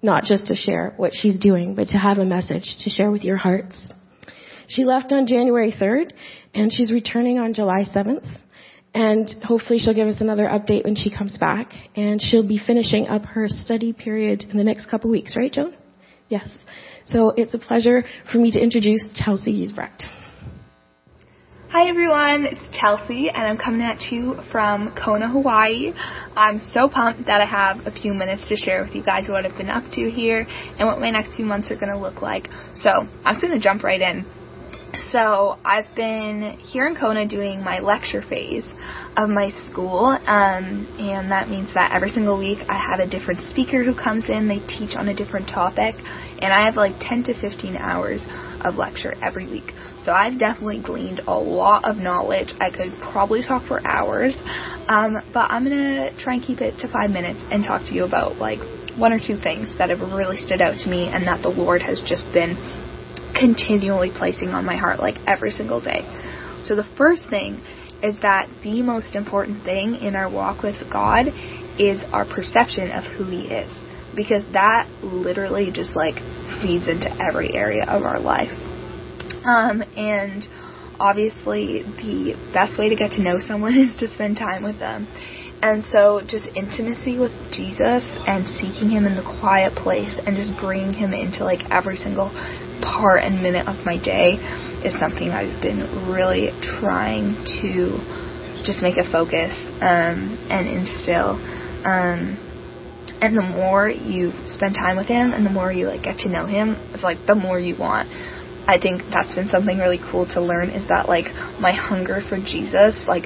not 0.03 0.25
just 0.25 0.47
to 0.47 0.55
share 0.55 0.95
what 0.97 1.13
she's 1.15 1.37
doing, 1.37 1.75
but 1.75 1.89
to 1.89 1.99
have 1.99 2.19
a 2.19 2.25
message 2.25 2.77
to 2.85 2.91
share 2.91 3.11
with 3.11 3.25
your 3.25 3.37
hearts. 3.37 3.89
She 4.69 4.85
left 4.85 5.13
on 5.13 5.27
January 5.27 5.73
3rd, 5.73 6.13
and 6.55 6.73
she's 6.73 6.93
returning 6.93 7.39
on 7.39 7.55
July 7.55 7.85
7th. 7.85 8.27
And 8.95 9.29
hopefully 9.43 9.79
she'll 9.79 9.95
give 9.95 10.09
us 10.09 10.21
another 10.21 10.45
update 10.45 10.85
when 10.85 10.95
she 10.97 11.11
comes 11.15 11.37
back. 11.39 11.73
And 11.97 12.21
she'll 12.21 12.47
be 12.47 12.59
finishing 12.65 13.07
up 13.07 13.25
her 13.25 13.49
study 13.49 13.93
period 13.93 14.45
in 14.49 14.57
the 14.57 14.65
next 14.65 14.91
couple 14.91 15.11
weeks, 15.11 15.37
right, 15.37 15.53
Joan? 15.53 15.77
Yes. 16.29 16.49
So 17.07 17.31
it's 17.37 17.55
a 17.55 17.59
pleasure 17.59 18.03
for 18.31 18.39
me 18.39 18.51
to 18.53 18.63
introduce 18.63 19.07
Chelsea 19.15 19.53
Giesbrecht. 19.53 20.03
Hi 21.71 21.87
everyone, 21.87 22.47
it's 22.47 22.67
Chelsea 22.81 23.29
and 23.29 23.47
I'm 23.47 23.59
coming 23.59 23.83
at 23.83 24.11
you 24.11 24.41
from 24.51 24.95
Kona, 24.97 25.29
Hawaii. 25.29 25.93
I'm 26.35 26.61
so 26.73 26.89
pumped 26.89 27.27
that 27.27 27.43
I 27.43 27.45
have 27.45 27.87
a 27.87 27.91
few 27.91 28.15
minutes 28.15 28.49
to 28.49 28.57
share 28.57 28.83
with 28.83 28.95
you 28.95 29.05
guys 29.05 29.29
what 29.29 29.45
I've 29.45 29.59
been 29.59 29.69
up 29.69 29.85
to 29.93 30.11
here 30.11 30.47
and 30.79 30.89
what 30.89 30.99
my 30.99 31.11
next 31.11 31.37
few 31.37 31.45
months 31.45 31.71
are 31.71 31.77
going 31.77 31.93
to 31.93 31.99
look 31.99 32.23
like. 32.23 32.49
So 32.77 32.89
I'm 33.23 33.35
just 33.35 33.43
going 33.43 33.53
to 33.53 33.63
jump 33.63 33.85
right 33.85 34.01
in. 34.01 34.25
So 35.13 35.59
I've 35.65 35.95
been 35.95 36.59
here 36.59 36.87
in 36.87 36.97
Kona 36.97 37.27
doing 37.27 37.63
my 37.63 37.79
lecture 37.79 38.23
phase 38.23 38.67
of 39.17 39.31
my 39.31 39.51
school, 39.71 40.07
um, 40.27 40.87
and 40.99 41.31
that 41.31 41.49
means 41.49 41.73
that 41.75 41.93
every 41.95 42.11
single 42.11 42.39
week 42.39 42.59
I 42.69 42.79
have 42.79 43.01
a 43.01 43.09
different 43.09 43.49
speaker 43.49 43.85
who 43.85 43.95
comes 43.95 44.29
in. 44.29 44.49
They 44.49 44.59
teach 44.59 44.97
on 44.97 45.09
a 45.09 45.15
different 45.15 45.49
topic, 45.49 45.95
and 45.97 46.53
I 46.53 46.67
have 46.67 46.77
like 46.77 46.95
10 47.01 47.25
to 47.25 47.41
15 47.41 47.77
hours 47.77 48.23
of 48.65 48.75
lecture 48.75 49.15
every 49.23 49.47
week. 49.47 49.73
So 50.05 50.13
I've 50.13 50.39
definitely 50.39 50.83
gleaned 50.83 51.21
a 51.27 51.39
lot 51.39 51.85
of 51.85 51.97
knowledge. 51.97 52.53
I 52.61 52.71
could 52.71 52.93
probably 53.13 53.43
talk 53.43 53.67
for 53.67 53.81
hours, 53.87 54.35
um, 54.89 55.17
but 55.33 55.51
I'm 55.51 55.65
gonna 55.65 56.11
try 56.19 56.35
and 56.35 56.43
keep 56.43 56.61
it 56.61 56.79
to 56.81 56.89
five 56.89 57.11
minutes 57.11 57.41
and 57.51 57.65
talk 57.65 57.83
to 57.87 57.95
you 57.95 58.05
about 58.05 58.39
like 58.39 58.59
one 58.97 59.13
or 59.13 59.21
two 59.21 59.39
things 59.41 59.69
that 59.79 59.91
have 59.91 60.01
really 60.01 60.37
stood 60.45 60.61
out 60.61 60.77
to 60.81 60.89
me 60.91 61.09
and 61.09 61.27
that 61.27 61.41
the 61.43 61.49
Lord 61.49 61.83
has 61.83 62.03
just 62.07 62.25
been 62.33 62.57
continually 63.39 64.11
placing 64.17 64.51
on 64.51 64.65
my 64.65 64.77
heart 64.77 65.01
like 65.01 65.17
every 65.27 65.51
single 65.51 65.81
day. 65.81 66.03
So 66.65 66.75
the 66.77 66.87
first 66.97 67.29
thing 67.31 67.63
is 68.03 68.15
that 68.23 68.49
the 68.63 68.83
most 68.83 69.17
important 69.17 69.65
thing 69.65 69.97
in 69.97 70.15
our 70.15 70.31
walk 70.31 70.63
with 70.63 70.77
God 70.93 71.27
is 71.79 72.03
our 72.13 72.25
perception 72.25 72.91
of 72.91 73.05
who 73.17 73.25
He 73.25 73.47
is. 73.47 73.73
Because 74.15 74.43
that 74.53 74.89
literally 75.03 75.71
just 75.73 75.95
like 75.95 76.15
feeds 76.63 76.89
into 76.89 77.11
every 77.23 77.55
area 77.55 77.85
of 77.85 78.03
our 78.03 78.19
life. 78.19 78.51
Um, 79.45 79.83
and 79.97 80.45
obviously, 80.99 81.83
the 81.83 82.35
best 82.53 82.79
way 82.79 82.89
to 82.89 82.97
get 82.97 83.13
to 83.13 83.23
know 83.23 83.39
someone 83.39 83.75
is 83.79 83.99
to 84.01 84.13
spend 84.13 84.37
time 84.37 84.63
with 84.63 84.79
them. 84.79 85.07
And 85.61 85.83
so, 85.91 86.23
just 86.27 86.47
intimacy 86.55 87.19
with 87.19 87.33
Jesus 87.51 88.07
and 88.27 88.47
seeking 88.47 88.91
Him 88.91 89.07
in 89.07 89.17
the 89.17 89.27
quiet 89.41 89.75
place 89.75 90.19
and 90.25 90.37
just 90.37 90.59
bringing 90.61 90.95
Him 90.95 91.13
into 91.13 91.45
like 91.45 91.61
every 91.71 91.97
single 91.97 92.31
part 92.83 93.23
and 93.23 93.43
minute 93.43 93.67
of 93.67 93.85
my 93.85 93.97
day 93.97 94.39
is 94.85 94.99
something 94.99 95.31
I've 95.31 95.61
been 95.63 96.11
really 96.11 96.51
trying 96.81 97.35
to 97.63 97.99
just 98.65 98.83
make 98.83 98.97
a 98.97 99.11
focus 99.11 99.53
um, 99.81 100.39
and 100.51 100.69
instill. 100.69 101.39
Um, 101.85 102.39
and 103.21 103.37
the 103.37 103.43
more 103.43 103.89
you 103.89 104.33
spend 104.47 104.75
time 104.75 104.97
with 104.97 105.07
Him 105.07 105.33
and 105.33 105.45
the 105.45 105.51
more 105.51 105.73
you 105.73 105.89
like 105.89 106.03
get 106.03 106.19
to 106.19 106.29
know 106.29 106.47
Him, 106.47 106.77
it's 106.95 107.03
like 107.03 107.19
the 107.27 107.35
more 107.35 107.59
you 107.59 107.77
want. 107.77 108.09
I 108.69 108.79
think 108.79 109.03
that's 109.11 109.35
been 109.35 109.49
something 109.49 109.79
really 109.79 109.99
cool 110.13 110.27
to 110.35 110.41
learn 110.41 110.71
is 110.71 110.87
that 110.89 111.09
like 111.09 111.27
my 111.59 111.73
hunger 111.73 112.21
for 112.29 112.37
Jesus, 112.37 113.03
like 113.09 113.25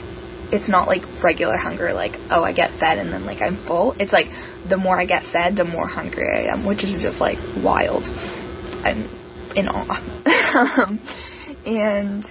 it's 0.52 0.68
not 0.68 0.86
like 0.86 1.02
regular 1.22 1.56
hunger, 1.56 1.92
like, 1.92 2.12
oh, 2.30 2.44
I 2.44 2.52
get 2.52 2.70
fed 2.78 2.98
and 2.98 3.12
then 3.12 3.26
like 3.26 3.42
I'm 3.42 3.66
full. 3.66 3.96
It's 3.98 4.12
like 4.12 4.26
the 4.68 4.76
more 4.76 5.00
I 5.00 5.04
get 5.04 5.24
fed, 5.32 5.56
the 5.56 5.64
more 5.64 5.88
hungry 5.88 6.28
I 6.30 6.52
am, 6.52 6.64
which 6.64 6.84
is 6.84 7.02
just 7.02 7.20
like 7.20 7.38
wild. 7.62 8.04
I'm 8.84 9.21
in 9.56 9.68
awe. 9.68 10.82
um, 10.82 10.98
and 11.66 12.24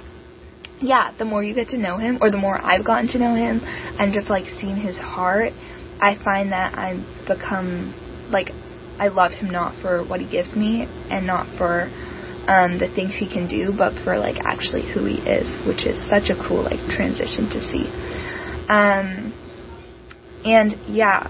yeah, 0.81 1.13
the 1.17 1.25
more 1.25 1.43
you 1.43 1.53
get 1.53 1.69
to 1.69 1.77
know 1.77 1.97
him, 1.97 2.17
or 2.21 2.31
the 2.31 2.37
more 2.37 2.59
I've 2.59 2.85
gotten 2.85 3.07
to 3.09 3.19
know 3.19 3.35
him, 3.35 3.61
and 3.63 4.13
just 4.13 4.29
like 4.29 4.45
seen 4.59 4.75
his 4.75 4.97
heart, 4.97 5.53
I 5.99 6.17
find 6.23 6.51
that 6.51 6.77
I've 6.77 7.05
become 7.27 7.93
like 8.31 8.49
I 8.99 9.07
love 9.09 9.31
him 9.31 9.51
not 9.51 9.79
for 9.81 10.03
what 10.03 10.19
he 10.19 10.29
gives 10.29 10.55
me 10.55 10.87
and 11.09 11.25
not 11.25 11.45
for 11.57 11.89
um, 12.47 12.79
the 12.79 12.89
things 12.93 13.15
he 13.17 13.29
can 13.29 13.47
do, 13.47 13.73
but 13.75 13.93
for 14.03 14.17
like 14.17 14.37
actually 14.45 14.91
who 14.91 15.05
he 15.05 15.21
is, 15.21 15.45
which 15.67 15.85
is 15.85 15.97
such 16.09 16.29
a 16.29 16.37
cool 16.47 16.63
like 16.63 16.81
transition 16.89 17.49
to 17.49 17.59
see. 17.69 17.85
Um, 18.69 19.33
and 20.45 20.73
yeah, 20.87 21.29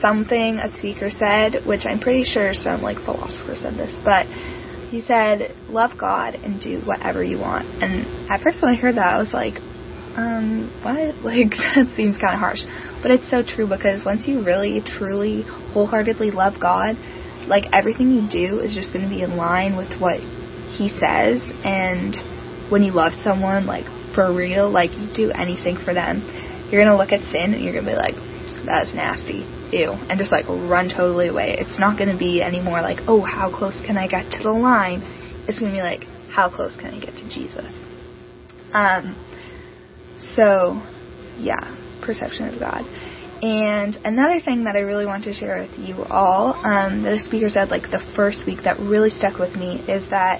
something 0.00 0.58
a 0.58 0.68
speaker 0.78 1.10
said, 1.10 1.66
which 1.66 1.82
I'm 1.84 1.98
pretty 2.00 2.24
sure 2.24 2.54
some 2.54 2.82
like 2.82 2.98
philosopher 3.04 3.54
said 3.56 3.74
this, 3.74 3.94
but 4.04 4.26
he 4.92 5.00
said, 5.02 5.54
"Love 5.68 5.92
God 5.98 6.34
and 6.36 6.60
do 6.60 6.80
whatever 6.84 7.24
you 7.24 7.38
want." 7.38 7.66
And 7.82 8.30
at 8.30 8.40
first, 8.40 8.62
when 8.62 8.74
I 8.74 8.78
heard 8.78 8.96
that, 8.96 9.08
I 9.08 9.18
was 9.18 9.32
like, 9.32 9.58
um, 10.16 10.70
what? 10.82 11.16
Like 11.24 11.50
that 11.50 11.92
seems 11.96 12.16
kind 12.16 12.34
of 12.34 12.40
harsh, 12.40 12.60
but 13.02 13.10
it's 13.10 13.28
so 13.30 13.42
true 13.42 13.66
because 13.66 14.04
once 14.04 14.28
you 14.28 14.44
really, 14.44 14.80
truly, 14.80 15.42
wholeheartedly 15.72 16.30
love 16.30 16.54
God, 16.60 16.96
like 17.48 17.64
everything 17.72 18.12
you 18.12 18.28
do 18.30 18.60
is 18.60 18.74
just 18.74 18.92
going 18.92 19.04
to 19.04 19.10
be 19.10 19.22
in 19.22 19.36
line 19.36 19.76
with 19.76 19.90
what 20.00 20.20
He 20.78 20.88
says, 20.88 21.42
and 21.64 22.14
when 22.70 22.82
you 22.82 22.92
love 22.92 23.12
someone, 23.24 23.66
like 23.66 23.86
for 24.14 24.32
real, 24.32 24.70
like 24.70 24.92
you 24.92 25.08
do 25.14 25.32
anything 25.32 25.76
for 25.82 25.94
them 25.94 26.22
you're 26.72 26.82
gonna 26.82 26.96
look 26.96 27.12
at 27.12 27.20
sin 27.30 27.52
and 27.52 27.62
you're 27.62 27.74
gonna 27.74 27.86
be 27.86 27.94
like, 27.94 28.16
that's 28.64 28.94
nasty, 28.94 29.44
ew, 29.72 29.92
and 29.92 30.18
just 30.18 30.30
like 30.30 30.46
run 30.48 30.88
totally 30.88 31.28
away. 31.28 31.56
It's 31.58 31.78
not 31.78 31.98
gonna 31.98 32.18
be 32.18 32.42
anymore 32.42 32.82
like, 32.82 32.98
oh, 33.08 33.22
how 33.22 33.50
close 33.56 33.74
can 33.86 33.96
I 33.96 34.06
get 34.06 34.30
to 34.32 34.42
the 34.42 34.52
line? 34.52 35.02
It's 35.48 35.58
gonna 35.58 35.72
be 35.72 35.82
like, 35.82 36.04
how 36.30 36.48
close 36.48 36.76
can 36.76 36.94
I 36.94 37.00
get 37.00 37.14
to 37.14 37.28
Jesus? 37.28 37.72
Um, 38.72 39.16
so, 40.36 40.80
yeah, 41.38 41.60
perception 42.02 42.54
of 42.54 42.60
God. 42.60 42.84
And 43.42 43.96
another 44.04 44.40
thing 44.40 44.64
that 44.64 44.76
I 44.76 44.80
really 44.80 45.04
want 45.04 45.24
to 45.24 45.34
share 45.34 45.58
with 45.58 45.76
you 45.76 46.04
all, 46.04 46.54
um, 46.54 47.02
that 47.02 47.10
the 47.10 47.18
speaker 47.18 47.48
said 47.48 47.70
like 47.70 47.90
the 47.90 48.00
first 48.14 48.46
week 48.46 48.60
that 48.64 48.78
really 48.78 49.10
stuck 49.10 49.38
with 49.38 49.56
me 49.56 49.82
is 49.88 50.08
that 50.10 50.38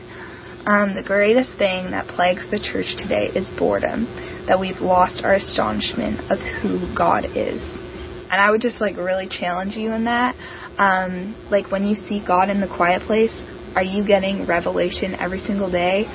um, 0.66 0.95
the 0.95 1.03
greatest 1.03 1.51
thing 1.59 1.91
that 1.91 2.07
plagues 2.07 2.47
the 2.53 2.61
church 2.61 2.95
today 2.97 3.26
is 3.35 3.45
boredom, 3.59 4.07
that 4.47 4.61
we've 4.61 4.78
lost 4.78 5.24
our 5.24 5.35
astonishment 5.35 6.20
of 6.30 6.39
who 6.62 6.95
God 6.97 7.26
is. 7.35 7.61
And 8.33 8.41
I 8.41 8.51
would 8.51 8.62
just 8.62 8.80
like 8.80 8.97
really 8.97 9.28
challenge 9.28 9.76
you 9.76 9.93
in 9.93 10.05
that. 10.07 10.35
Um, 10.78 11.37
like 11.51 11.70
when 11.70 11.85
you 11.85 11.97
see 12.09 12.24
God 12.26 12.49
in 12.49 12.62
the 12.62 12.66
quiet 12.66 13.03
place, 13.03 13.35
are 13.76 13.83
you 13.83 14.07
getting 14.07 14.47
revelation 14.47 15.14
every 15.20 15.39
single 15.39 15.70
day? 15.70 16.07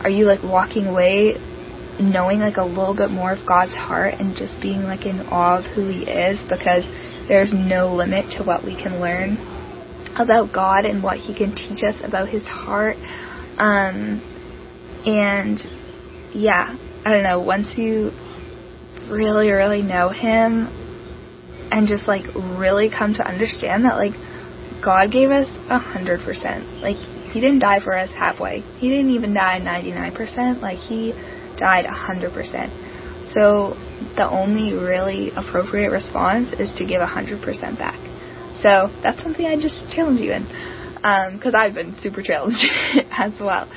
Are 0.00 0.08
you 0.08 0.24
like 0.24 0.42
walking 0.42 0.86
away 0.86 1.34
knowing 2.00 2.40
like 2.40 2.56
a 2.56 2.64
little 2.64 2.94
bit 2.94 3.10
more 3.10 3.32
of 3.32 3.38
God's 3.46 3.74
heart 3.74 4.14
and 4.18 4.36
just 4.36 4.60
being 4.60 4.82
like 4.82 5.06
in 5.06 5.20
awe 5.30 5.58
of 5.58 5.64
who 5.74 5.88
He 5.88 6.02
is 6.02 6.38
because 6.48 6.84
there's 7.28 7.52
no 7.52 7.94
limit 7.94 8.30
to 8.38 8.44
what 8.44 8.64
we 8.64 8.74
can 8.74 9.00
learn 9.00 9.36
about 10.16 10.52
God 10.52 10.84
and 10.84 11.02
what 11.02 11.18
He 11.18 11.34
can 11.34 11.54
teach 11.54 11.82
us 11.82 11.94
about 12.04 12.28
His 12.28 12.44
heart. 12.44 12.96
Um, 13.58 14.22
and 15.06 15.58
yeah, 16.34 16.76
I 17.04 17.10
don't 17.10 17.22
know, 17.22 17.40
once 17.40 17.72
you 17.76 18.10
really, 19.10 19.50
really 19.50 19.82
know 19.82 20.08
him 20.08 20.83
and 21.74 21.88
just 21.88 22.06
like 22.06 22.22
really 22.36 22.88
come 22.88 23.14
to 23.14 23.26
understand 23.26 23.84
that 23.84 23.96
like 23.98 24.14
God 24.78 25.10
gave 25.10 25.30
us 25.30 25.48
a 25.68 25.78
hundred 25.78 26.20
percent. 26.24 26.64
Like 26.78 26.96
he 27.32 27.40
didn't 27.40 27.58
die 27.58 27.80
for 27.82 27.98
us 27.98 28.10
halfway. 28.14 28.60
He 28.78 28.88
didn't 28.88 29.10
even 29.10 29.34
die 29.34 29.58
ninety 29.58 29.90
nine 29.90 30.14
percent. 30.14 30.62
Like 30.62 30.78
he 30.78 31.12
died 31.58 31.84
a 31.86 31.92
hundred 31.92 32.32
percent. 32.32 32.70
So 33.34 33.74
the 34.14 34.28
only 34.30 34.72
really 34.72 35.32
appropriate 35.34 35.90
response 35.90 36.54
is 36.60 36.70
to 36.78 36.86
give 36.86 37.00
a 37.00 37.10
hundred 37.10 37.42
percent 37.42 37.76
back. 37.76 37.98
So 38.62 38.94
that's 39.02 39.20
something 39.20 39.44
I 39.44 39.60
just 39.60 39.90
challenge 39.90 40.20
you 40.20 40.30
in 40.30 40.46
because 41.34 41.54
um, 41.54 41.60
I've 41.60 41.74
been 41.74 41.96
super 42.00 42.22
challenged 42.22 42.64
as 43.10 43.32
well. 43.40 43.68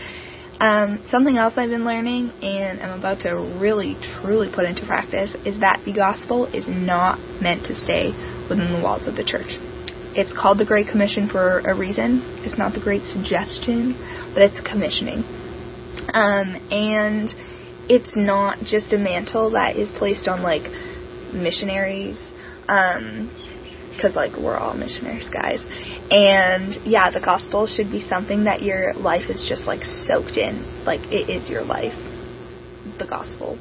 Um, 0.60 1.05
something 1.12 1.38
else 1.38 1.53
I've 1.55 1.70
been 1.70 1.86
learning 1.86 2.32
and 2.41 2.82
I'm 2.82 2.97
about 2.97 3.20
to 3.22 3.36
really 3.62 3.95
truly 4.22 4.49
put 4.53 4.66
into 4.66 4.86
practice 4.88 5.36
is 5.45 5.60
that 5.60 5.82
the 5.86 5.93
gospel 5.93 6.47
is 6.47 6.66
not 6.68 7.20
meant 7.41 7.66
to 7.68 7.76
stay 7.76 8.10
within 8.49 8.74
the 8.74 8.82
walls 8.82 9.08
of 9.08 9.16
the 9.16 9.24
church. 9.24 9.53
It's 10.18 10.34
called 10.34 10.58
the 10.58 10.66
Great 10.66 10.88
Commission 10.88 11.30
for 11.30 11.60
a 11.60 11.78
reason. 11.78 12.22
It's 12.41 12.58
not 12.58 12.74
the 12.74 12.80
Great 12.80 13.03
Suggestion, 13.14 13.93
but 14.34 14.41
it's 14.41 14.60
commissioning. 14.66 15.22
Um, 16.14 16.58
and 16.74 17.30
it's 17.88 18.14
not 18.16 18.58
just 18.66 18.93
a 18.93 18.97
mantle 18.97 19.51
that 19.51 19.76
is 19.76 19.89
placed 19.99 20.28
on 20.28 20.41
like 20.41 20.64
missionaries. 21.34 22.18
Um, 22.68 23.30
because 23.98 24.16
like 24.16 24.32
we're 24.38 24.56
all 24.56 24.74
missionaries 24.74 25.28
guys. 25.30 25.60
And 26.10 26.86
yeah 26.86 27.12
the 27.12 27.20
gospel 27.20 27.68
should 27.68 27.91
be 27.91 28.02
something 28.08 28.45
that 28.45 28.62
your 28.62 28.93
life 28.93 29.30
is 29.30 29.45
just 29.50 29.66
like 29.66 29.84
soaked 29.84 30.38
in. 30.38 30.86
Like 30.86 31.02
it 31.12 31.30
is 31.30 31.50
your 31.50 31.64
life. 31.64 31.93
The 33.00 33.08
gospel. 33.08 33.60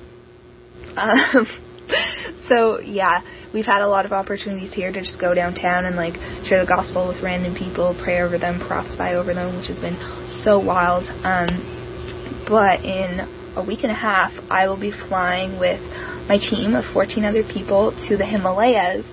Um, 0.96 1.46
so 2.48 2.80
yeah 2.80 3.22
we've 3.52 3.66
had 3.66 3.82
a 3.82 3.88
lot 3.88 4.04
of 4.04 4.12
opportunities 4.12 4.72
here 4.72 4.92
to 4.92 5.00
just 5.00 5.20
go 5.20 5.34
downtown 5.34 5.84
and 5.86 5.96
like 5.96 6.14
share 6.46 6.60
the 6.60 6.68
gospel 6.68 7.08
with 7.08 7.22
random 7.22 7.54
people 7.54 7.96
pray 8.04 8.20
over 8.20 8.38
them 8.38 8.60
prophesy 8.66 9.14
over 9.16 9.34
them 9.34 9.56
which 9.56 9.68
has 9.68 9.78
been 9.80 9.96
so 10.44 10.58
wild. 10.58 11.04
Um, 11.24 12.44
but 12.48 12.84
in 12.84 13.20
a 13.56 13.64
week 13.64 13.80
and 13.82 13.90
a 13.90 13.94
half 13.94 14.32
i 14.50 14.68
will 14.68 14.78
be 14.78 14.92
flying 15.08 15.58
with 15.58 15.80
my 16.28 16.36
team 16.38 16.74
of 16.74 16.84
14 16.92 17.24
other 17.24 17.42
people 17.42 17.92
to 18.08 18.16
the 18.16 18.26
himalayas 18.26 19.04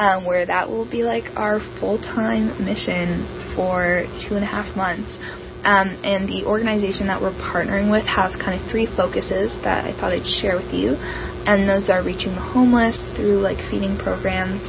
um, 0.00 0.24
where 0.24 0.46
that 0.46 0.68
will 0.68 0.88
be 0.88 1.04
like 1.04 1.24
our 1.36 1.60
full 1.78 2.00
time 2.00 2.56
mission 2.64 3.28
for 3.54 4.08
two 4.26 4.34
and 4.34 4.42
a 4.42 4.48
half 4.48 4.74
months. 4.74 5.12
Um, 5.60 5.92
and 6.00 6.24
the 6.26 6.48
organization 6.48 7.06
that 7.12 7.20
we're 7.20 7.36
partnering 7.36 7.92
with 7.92 8.08
has 8.08 8.32
kind 8.40 8.56
of 8.56 8.64
three 8.72 8.88
focuses 8.96 9.52
that 9.60 9.84
I 9.84 9.92
thought 9.92 10.16
I'd 10.16 10.24
share 10.40 10.56
with 10.56 10.72
you. 10.72 10.96
And 10.96 11.68
those 11.68 11.92
are 11.92 12.02
reaching 12.02 12.32
the 12.32 12.40
homeless 12.40 12.96
through 13.14 13.44
like 13.44 13.60
feeding 13.68 14.00
programs 14.00 14.64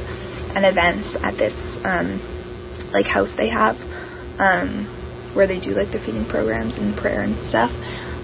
and 0.52 0.68
events 0.68 1.16
at 1.24 1.40
this 1.40 1.56
um, 1.88 2.20
like 2.92 3.08
house 3.08 3.32
they 3.40 3.48
have 3.48 3.80
um, 4.36 4.84
where 5.32 5.48
they 5.48 5.58
do 5.58 5.72
like 5.72 5.88
the 5.96 6.00
feeding 6.04 6.28
programs 6.28 6.76
and 6.76 6.92
prayer 6.92 7.24
and 7.24 7.40
stuff. 7.48 7.72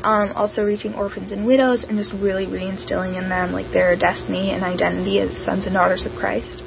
Um, 0.04 0.36
also 0.36 0.60
reaching 0.60 0.92
orphans 0.92 1.32
and 1.32 1.46
widows 1.48 1.88
and 1.88 1.96
just 1.96 2.12
really 2.20 2.44
reinstilling 2.44 3.16
in 3.16 3.32
them 3.32 3.52
like 3.52 3.72
their 3.72 3.96
destiny 3.96 4.52
and 4.52 4.62
identity 4.62 5.20
as 5.20 5.32
sons 5.48 5.64
and 5.64 5.72
daughters 5.72 6.04
of 6.04 6.12
Christ. 6.12 6.62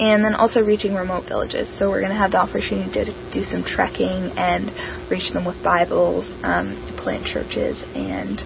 And 0.00 0.24
then 0.24 0.34
also 0.34 0.60
reaching 0.60 0.94
remote 0.94 1.28
villages. 1.28 1.68
So 1.78 1.88
we're 1.90 2.00
going 2.00 2.12
to 2.12 2.18
have 2.18 2.32
the 2.32 2.38
opportunity 2.40 3.04
to 3.04 3.12
do 3.32 3.42
some 3.44 3.62
trekking 3.62 4.32
and 4.36 4.72
reach 5.10 5.32
them 5.32 5.44
with 5.44 5.62
Bibles, 5.62 6.24
um, 6.42 6.96
plant 6.96 7.26
churches, 7.26 7.76
and 7.94 8.40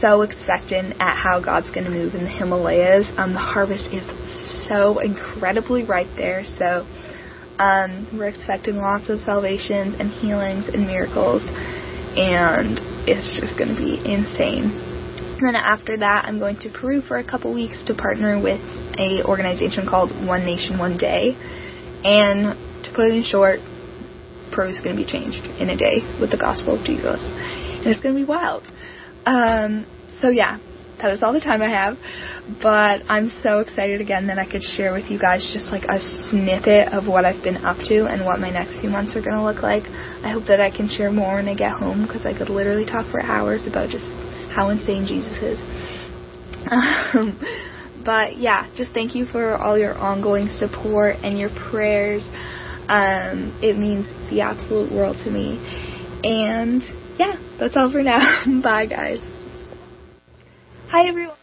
so 0.00 0.22
expectant 0.22 0.96
at 1.00 1.16
how 1.16 1.40
God's 1.40 1.70
going 1.70 1.84
to 1.84 1.90
move 1.90 2.14
in 2.14 2.24
the 2.24 2.30
Himalayas. 2.30 3.10
Um, 3.16 3.32
the 3.32 3.40
harvest 3.40 3.92
is 3.92 4.04
so 4.68 4.98
incredibly 5.00 5.84
ripe 5.84 6.08
there. 6.16 6.44
So 6.56 6.86
um, 7.58 8.08
we're 8.16 8.28
expecting 8.28 8.76
lots 8.76 9.08
of 9.08 9.20
salvations 9.20 9.96
and 9.98 10.10
healings 10.10 10.66
and 10.68 10.86
miracles, 10.86 11.42
and 12.16 12.80
it's 13.08 13.38
just 13.38 13.58
going 13.58 13.74
to 13.74 13.76
be 13.76 14.00
insane. 14.00 14.89
And 15.40 15.48
then 15.48 15.56
after 15.56 15.96
that, 15.96 16.26
I'm 16.26 16.38
going 16.38 16.58
to 16.60 16.68
Peru 16.68 17.00
for 17.00 17.16
a 17.16 17.24
couple 17.24 17.54
weeks 17.54 17.82
to 17.86 17.94
partner 17.94 18.36
with 18.36 18.60
a 19.00 19.24
organization 19.24 19.88
called 19.88 20.12
One 20.26 20.44
Nation 20.44 20.78
One 20.78 20.98
Day. 20.98 21.32
And 22.04 22.84
to 22.84 22.92
put 22.92 23.06
it 23.08 23.16
in 23.16 23.24
short, 23.24 23.60
Peru 24.52 24.68
is 24.68 24.76
going 24.84 24.96
to 24.96 25.02
be 25.02 25.08
changed 25.08 25.40
in 25.56 25.70
a 25.70 25.76
day 25.76 26.04
with 26.20 26.30
the 26.30 26.36
gospel 26.36 26.78
of 26.78 26.84
Jesus, 26.84 27.16
and 27.24 27.86
it's 27.86 28.02
going 28.02 28.14
to 28.14 28.20
be 28.20 28.28
wild. 28.28 28.64
Um, 29.24 29.86
so 30.20 30.28
yeah, 30.28 30.58
that 31.00 31.10
is 31.10 31.22
all 31.22 31.32
the 31.32 31.40
time 31.40 31.62
I 31.62 31.70
have. 31.72 31.96
But 32.60 33.08
I'm 33.08 33.32
so 33.42 33.60
excited 33.60 34.02
again 34.02 34.26
that 34.26 34.38
I 34.38 34.44
could 34.44 34.62
share 34.62 34.92
with 34.92 35.08
you 35.08 35.18
guys 35.18 35.40
just 35.54 35.72
like 35.72 35.84
a 35.88 35.96
snippet 36.28 36.92
of 36.92 37.08
what 37.08 37.24
I've 37.24 37.42
been 37.42 37.64
up 37.64 37.78
to 37.88 38.12
and 38.12 38.26
what 38.26 38.40
my 38.40 38.50
next 38.50 38.80
few 38.80 38.90
months 38.90 39.16
are 39.16 39.22
going 39.22 39.36
to 39.36 39.44
look 39.44 39.62
like. 39.62 39.84
I 40.20 40.28
hope 40.28 40.44
that 40.48 40.60
I 40.60 40.68
can 40.68 40.90
share 40.90 41.10
more 41.10 41.36
when 41.36 41.48
I 41.48 41.54
get 41.54 41.72
home 41.72 42.04
because 42.04 42.26
I 42.26 42.36
could 42.36 42.50
literally 42.50 42.84
talk 42.84 43.08
for 43.08 43.22
hours 43.22 43.64
about 43.66 43.88
just 43.88 44.04
how 44.54 44.70
insane 44.70 45.06
Jesus 45.06 45.36
is. 45.42 45.58
Um, 46.70 47.40
but 48.04 48.38
yeah, 48.38 48.70
just 48.76 48.92
thank 48.92 49.14
you 49.14 49.26
for 49.26 49.56
all 49.56 49.78
your 49.78 49.96
ongoing 49.96 50.48
support 50.58 51.16
and 51.22 51.38
your 51.38 51.50
prayers. 51.70 52.22
Um, 52.88 53.58
it 53.62 53.78
means 53.78 54.06
the 54.30 54.40
absolute 54.40 54.92
world 54.92 55.16
to 55.24 55.30
me. 55.30 55.58
And 56.24 56.82
yeah, 57.18 57.36
that's 57.58 57.76
all 57.76 57.90
for 57.90 58.02
now. 58.02 58.20
Bye, 58.62 58.86
guys. 58.86 59.18
Hi, 60.88 61.08
everyone. 61.08 61.36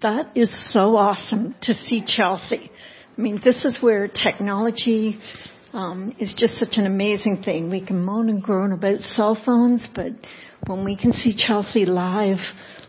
That 0.00 0.36
is 0.36 0.72
so 0.72 0.96
awesome 0.96 1.56
to 1.62 1.74
see 1.74 2.04
Chelsea. 2.06 2.70
I 3.18 3.20
mean, 3.20 3.40
this 3.44 3.64
is 3.64 3.76
where 3.80 4.06
technology 4.06 5.18
um, 5.72 6.14
is 6.20 6.36
just 6.38 6.56
such 6.56 6.74
an 6.76 6.86
amazing 6.86 7.42
thing. 7.44 7.68
We 7.68 7.84
can 7.84 8.04
moan 8.04 8.28
and 8.28 8.40
groan 8.40 8.70
about 8.70 9.00
cell 9.00 9.36
phones, 9.44 9.88
but 9.92 10.12
when 10.68 10.84
we 10.84 10.96
can 10.96 11.12
see 11.12 11.34
Chelsea 11.36 11.84
live 11.84 12.38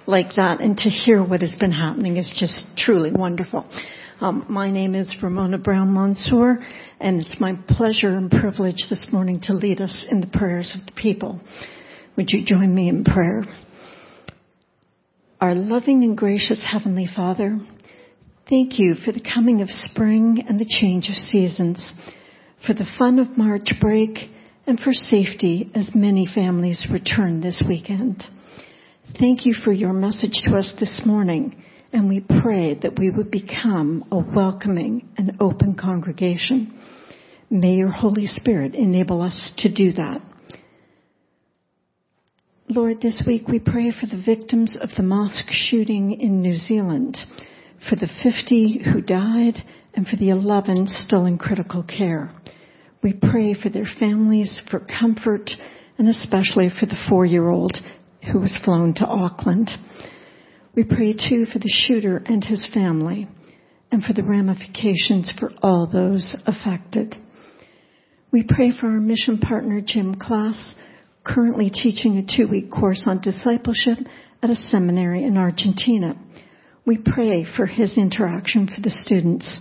like 0.05 0.35
that 0.35 0.61
and 0.61 0.77
to 0.77 0.89
hear 0.89 1.23
what 1.23 1.41
has 1.41 1.53
been 1.59 1.71
happening 1.71 2.17
is 2.17 2.31
just 2.39 2.63
truly 2.77 3.11
wonderful. 3.11 3.67
Um, 4.21 4.45
my 4.47 4.69
name 4.69 4.93
is 4.93 5.15
Ramona 5.19 5.57
Brown 5.57 5.95
Mansour, 5.95 6.59
and 6.99 7.21
it's 7.21 7.39
my 7.39 7.53
pleasure 7.67 8.15
and 8.15 8.29
privilege 8.29 8.85
this 8.87 9.03
morning 9.11 9.41
to 9.45 9.53
lead 9.53 9.81
us 9.81 10.05
in 10.11 10.21
the 10.21 10.27
prayers 10.27 10.77
of 10.79 10.85
the 10.85 10.91
people. 10.91 11.41
Would 12.17 12.29
you 12.29 12.45
join 12.45 12.75
me 12.75 12.87
in 12.87 13.03
prayer? 13.03 13.45
Our 15.41 15.55
loving 15.55 16.03
and 16.03 16.15
gracious 16.15 16.63
Heavenly 16.69 17.07
Father, 17.15 17.59
thank 18.49 18.79
you 18.79 18.95
for 19.05 19.11
the 19.11 19.21
coming 19.21 19.61
of 19.61 19.69
spring 19.69 20.43
and 20.47 20.59
the 20.59 20.65
change 20.65 21.07
of 21.07 21.15
seasons, 21.15 21.91
for 22.65 22.73
the 22.73 22.87
fun 22.97 23.19
of 23.19 23.37
March 23.37 23.69
break, 23.79 24.17
and 24.65 24.79
for 24.79 24.91
safety 24.91 25.71
as 25.75 25.91
many 25.93 26.27
families 26.33 26.87
return 26.91 27.41
this 27.41 27.61
weekend. 27.67 28.23
Thank 29.19 29.45
you 29.45 29.53
for 29.53 29.71
your 29.71 29.93
message 29.93 30.41
to 30.45 30.57
us 30.57 30.73
this 30.79 31.01
morning, 31.05 31.63
and 31.93 32.09
we 32.09 32.25
pray 32.41 32.75
that 32.81 32.99
we 32.99 33.09
would 33.09 33.31
become 33.31 34.05
a 34.11 34.17
welcoming 34.17 35.09
and 35.17 35.37
open 35.39 35.75
congregation. 35.75 36.77
May 37.49 37.75
your 37.75 37.91
Holy 37.91 38.27
Spirit 38.27 38.75
enable 38.75 39.21
us 39.21 39.53
to 39.59 39.73
do 39.73 39.93
that. 39.93 40.21
Lord, 42.67 43.01
this 43.01 43.23
week 43.25 43.47
we 43.47 43.59
pray 43.59 43.91
for 43.91 44.05
the 44.05 44.21
victims 44.23 44.77
of 44.79 44.89
the 44.95 45.01
mosque 45.01 45.49
shooting 45.49 46.19
in 46.19 46.41
New 46.41 46.55
Zealand, 46.55 47.17
for 47.87 47.95
the 47.95 48.09
50 48.23 48.83
who 48.91 49.01
died, 49.01 49.63
and 49.93 50.07
for 50.07 50.15
the 50.17 50.29
11 50.29 50.87
still 50.87 51.25
in 51.25 51.37
critical 51.37 51.83
care. 51.83 52.31
We 53.01 53.13
pray 53.13 53.53
for 53.53 53.69
their 53.69 53.87
families, 53.99 54.61
for 54.69 54.79
comfort, 54.79 55.49
and 55.97 56.07
especially 56.07 56.69
for 56.69 56.85
the 56.85 56.97
four 57.09 57.25
year 57.25 57.49
old 57.49 57.75
who 58.31 58.39
was 58.39 58.59
flown 58.63 58.93
to 58.95 59.05
Auckland. 59.05 59.69
We 60.75 60.83
pray 60.83 61.13
too 61.13 61.45
for 61.51 61.59
the 61.59 61.69
shooter 61.69 62.17
and 62.17 62.43
his 62.43 62.65
family, 62.73 63.27
and 63.91 64.03
for 64.03 64.13
the 64.13 64.23
ramifications 64.23 65.33
for 65.39 65.51
all 65.63 65.89
those 65.91 66.35
affected. 66.45 67.15
We 68.31 68.45
pray 68.47 68.71
for 68.79 68.87
our 68.87 68.99
mission 68.99 69.39
partner, 69.39 69.81
Jim 69.83 70.15
Class, 70.15 70.75
currently 71.23 71.69
teaching 71.69 72.17
a 72.17 72.37
two 72.37 72.47
week 72.47 72.69
course 72.69 73.03
on 73.07 73.21
discipleship 73.21 73.97
at 74.43 74.49
a 74.49 74.55
seminary 74.55 75.23
in 75.23 75.37
Argentina. 75.37 76.15
We 76.89 76.97
pray 76.97 77.45
for 77.55 77.67
his 77.67 77.99
interaction 77.99 78.65
for 78.65 78.81
the 78.81 78.89
students. 78.89 79.59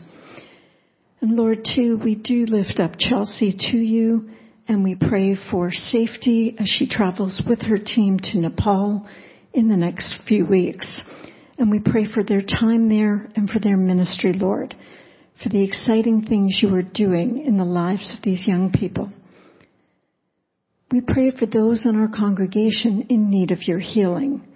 And 1.21 1.33
Lord, 1.33 1.59
too, 1.63 2.01
we 2.03 2.15
do 2.15 2.47
lift 2.47 2.81
up 2.81 2.93
Chelsea 2.99 3.55
to 3.71 3.77
you 3.77 4.31
and 4.67 4.83
we 4.83 4.95
pray 4.95 5.37
for 5.51 5.71
safety 5.71 6.57
as 6.59 6.71
she 6.71 6.89
travels 6.89 7.43
with 7.47 7.61
her 7.61 7.77
team 7.77 8.19
to 8.19 8.39
Nepal 8.39 9.07
in 9.53 9.69
the 9.69 9.77
next 9.77 10.15
few 10.27 10.47
weeks. 10.47 10.91
And 11.59 11.71
we 11.71 11.81
pray 11.81 12.07
for 12.11 12.25
their 12.25 12.41
time 12.41 12.89
there 12.89 13.29
and 13.37 13.47
for 13.47 13.61
their 13.61 13.77
ministry, 13.77 14.33
Lord, 14.33 14.75
for 15.43 15.51
the 15.51 15.63
exciting 15.63 16.25
things 16.25 16.61
you 16.63 16.75
are 16.75 16.81
doing 16.81 17.45
in 17.45 17.59
the 17.59 17.65
lives 17.67 18.11
of 18.17 18.25
these 18.25 18.47
young 18.47 18.73
people. 18.73 19.13
We 20.91 21.03
pray 21.03 21.31
for 21.39 21.45
those 21.45 21.85
in 21.85 21.95
our 21.95 22.09
congregation 22.09 23.09
in 23.11 23.29
need 23.29 23.51
of 23.51 23.69
your 23.69 23.81
healing, 23.81 24.49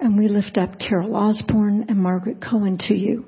and 0.00 0.16
we 0.16 0.28
lift 0.28 0.58
up 0.58 0.78
Carol 0.78 1.16
Osborne 1.16 1.86
and 1.88 1.98
Margaret 1.98 2.38
Cohen 2.40 2.78
to 2.88 2.94
you, 2.94 3.26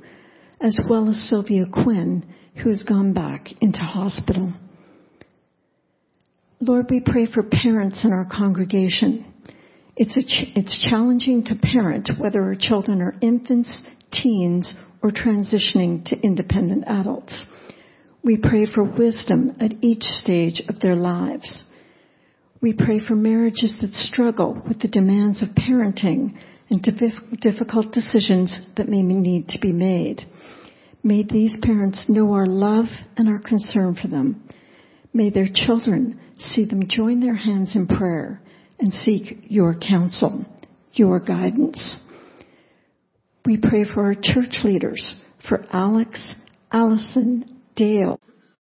as 0.60 0.78
well 0.88 1.08
as 1.08 1.28
Sylvia 1.28 1.64
Quinn, 1.66 2.24
who 2.62 2.70
has 2.70 2.82
gone 2.82 3.12
back 3.12 3.48
into 3.60 3.80
hospital. 3.80 4.52
Lord, 6.60 6.86
we 6.90 7.00
pray 7.04 7.26
for 7.26 7.42
parents 7.42 8.04
in 8.04 8.12
our 8.12 8.26
congregation. 8.30 9.24
It's, 9.96 10.14
ch- 10.14 10.52
it's 10.54 10.78
challenging 10.88 11.44
to 11.44 11.54
parent 11.54 12.10
whether 12.18 12.42
our 12.42 12.56
children 12.58 13.00
are 13.00 13.16
infants, 13.20 13.82
teens, 14.12 14.74
or 15.02 15.10
transitioning 15.10 16.04
to 16.06 16.20
independent 16.20 16.84
adults. 16.86 17.44
We 18.22 18.36
pray 18.36 18.66
for 18.66 18.84
wisdom 18.84 19.56
at 19.60 19.72
each 19.82 20.02
stage 20.02 20.62
of 20.68 20.80
their 20.80 20.96
lives. 20.96 21.64
We 22.60 22.74
pray 22.74 23.00
for 23.00 23.16
marriages 23.16 23.74
that 23.80 23.92
struggle 23.92 24.60
with 24.68 24.80
the 24.80 24.88
demands 24.88 25.42
of 25.42 25.48
parenting 25.50 26.34
and 26.70 26.82
difficult 26.82 27.92
decisions 27.92 28.58
that 28.76 28.88
may 28.88 29.02
need 29.02 29.48
to 29.48 29.58
be 29.60 29.72
made. 29.72 30.22
May 31.02 31.24
these 31.24 31.56
parents 31.62 32.06
know 32.08 32.32
our 32.32 32.46
love 32.46 32.86
and 33.16 33.28
our 33.28 33.40
concern 33.40 33.96
for 34.00 34.08
them. 34.08 34.48
May 35.12 35.30
their 35.30 35.48
children 35.52 36.20
see 36.38 36.64
them 36.64 36.86
join 36.88 37.20
their 37.20 37.34
hands 37.34 37.74
in 37.74 37.86
prayer 37.88 38.40
and 38.78 38.92
seek 38.92 39.46
your 39.48 39.74
counsel, 39.74 40.44
your 40.92 41.18
guidance. 41.18 41.96
We 43.44 43.58
pray 43.58 43.84
for 43.84 44.04
our 44.04 44.14
church 44.14 44.60
leaders, 44.62 45.14
for 45.48 45.64
Alex, 45.72 46.24
Allison, 46.70 47.62
Dale, 47.74 48.19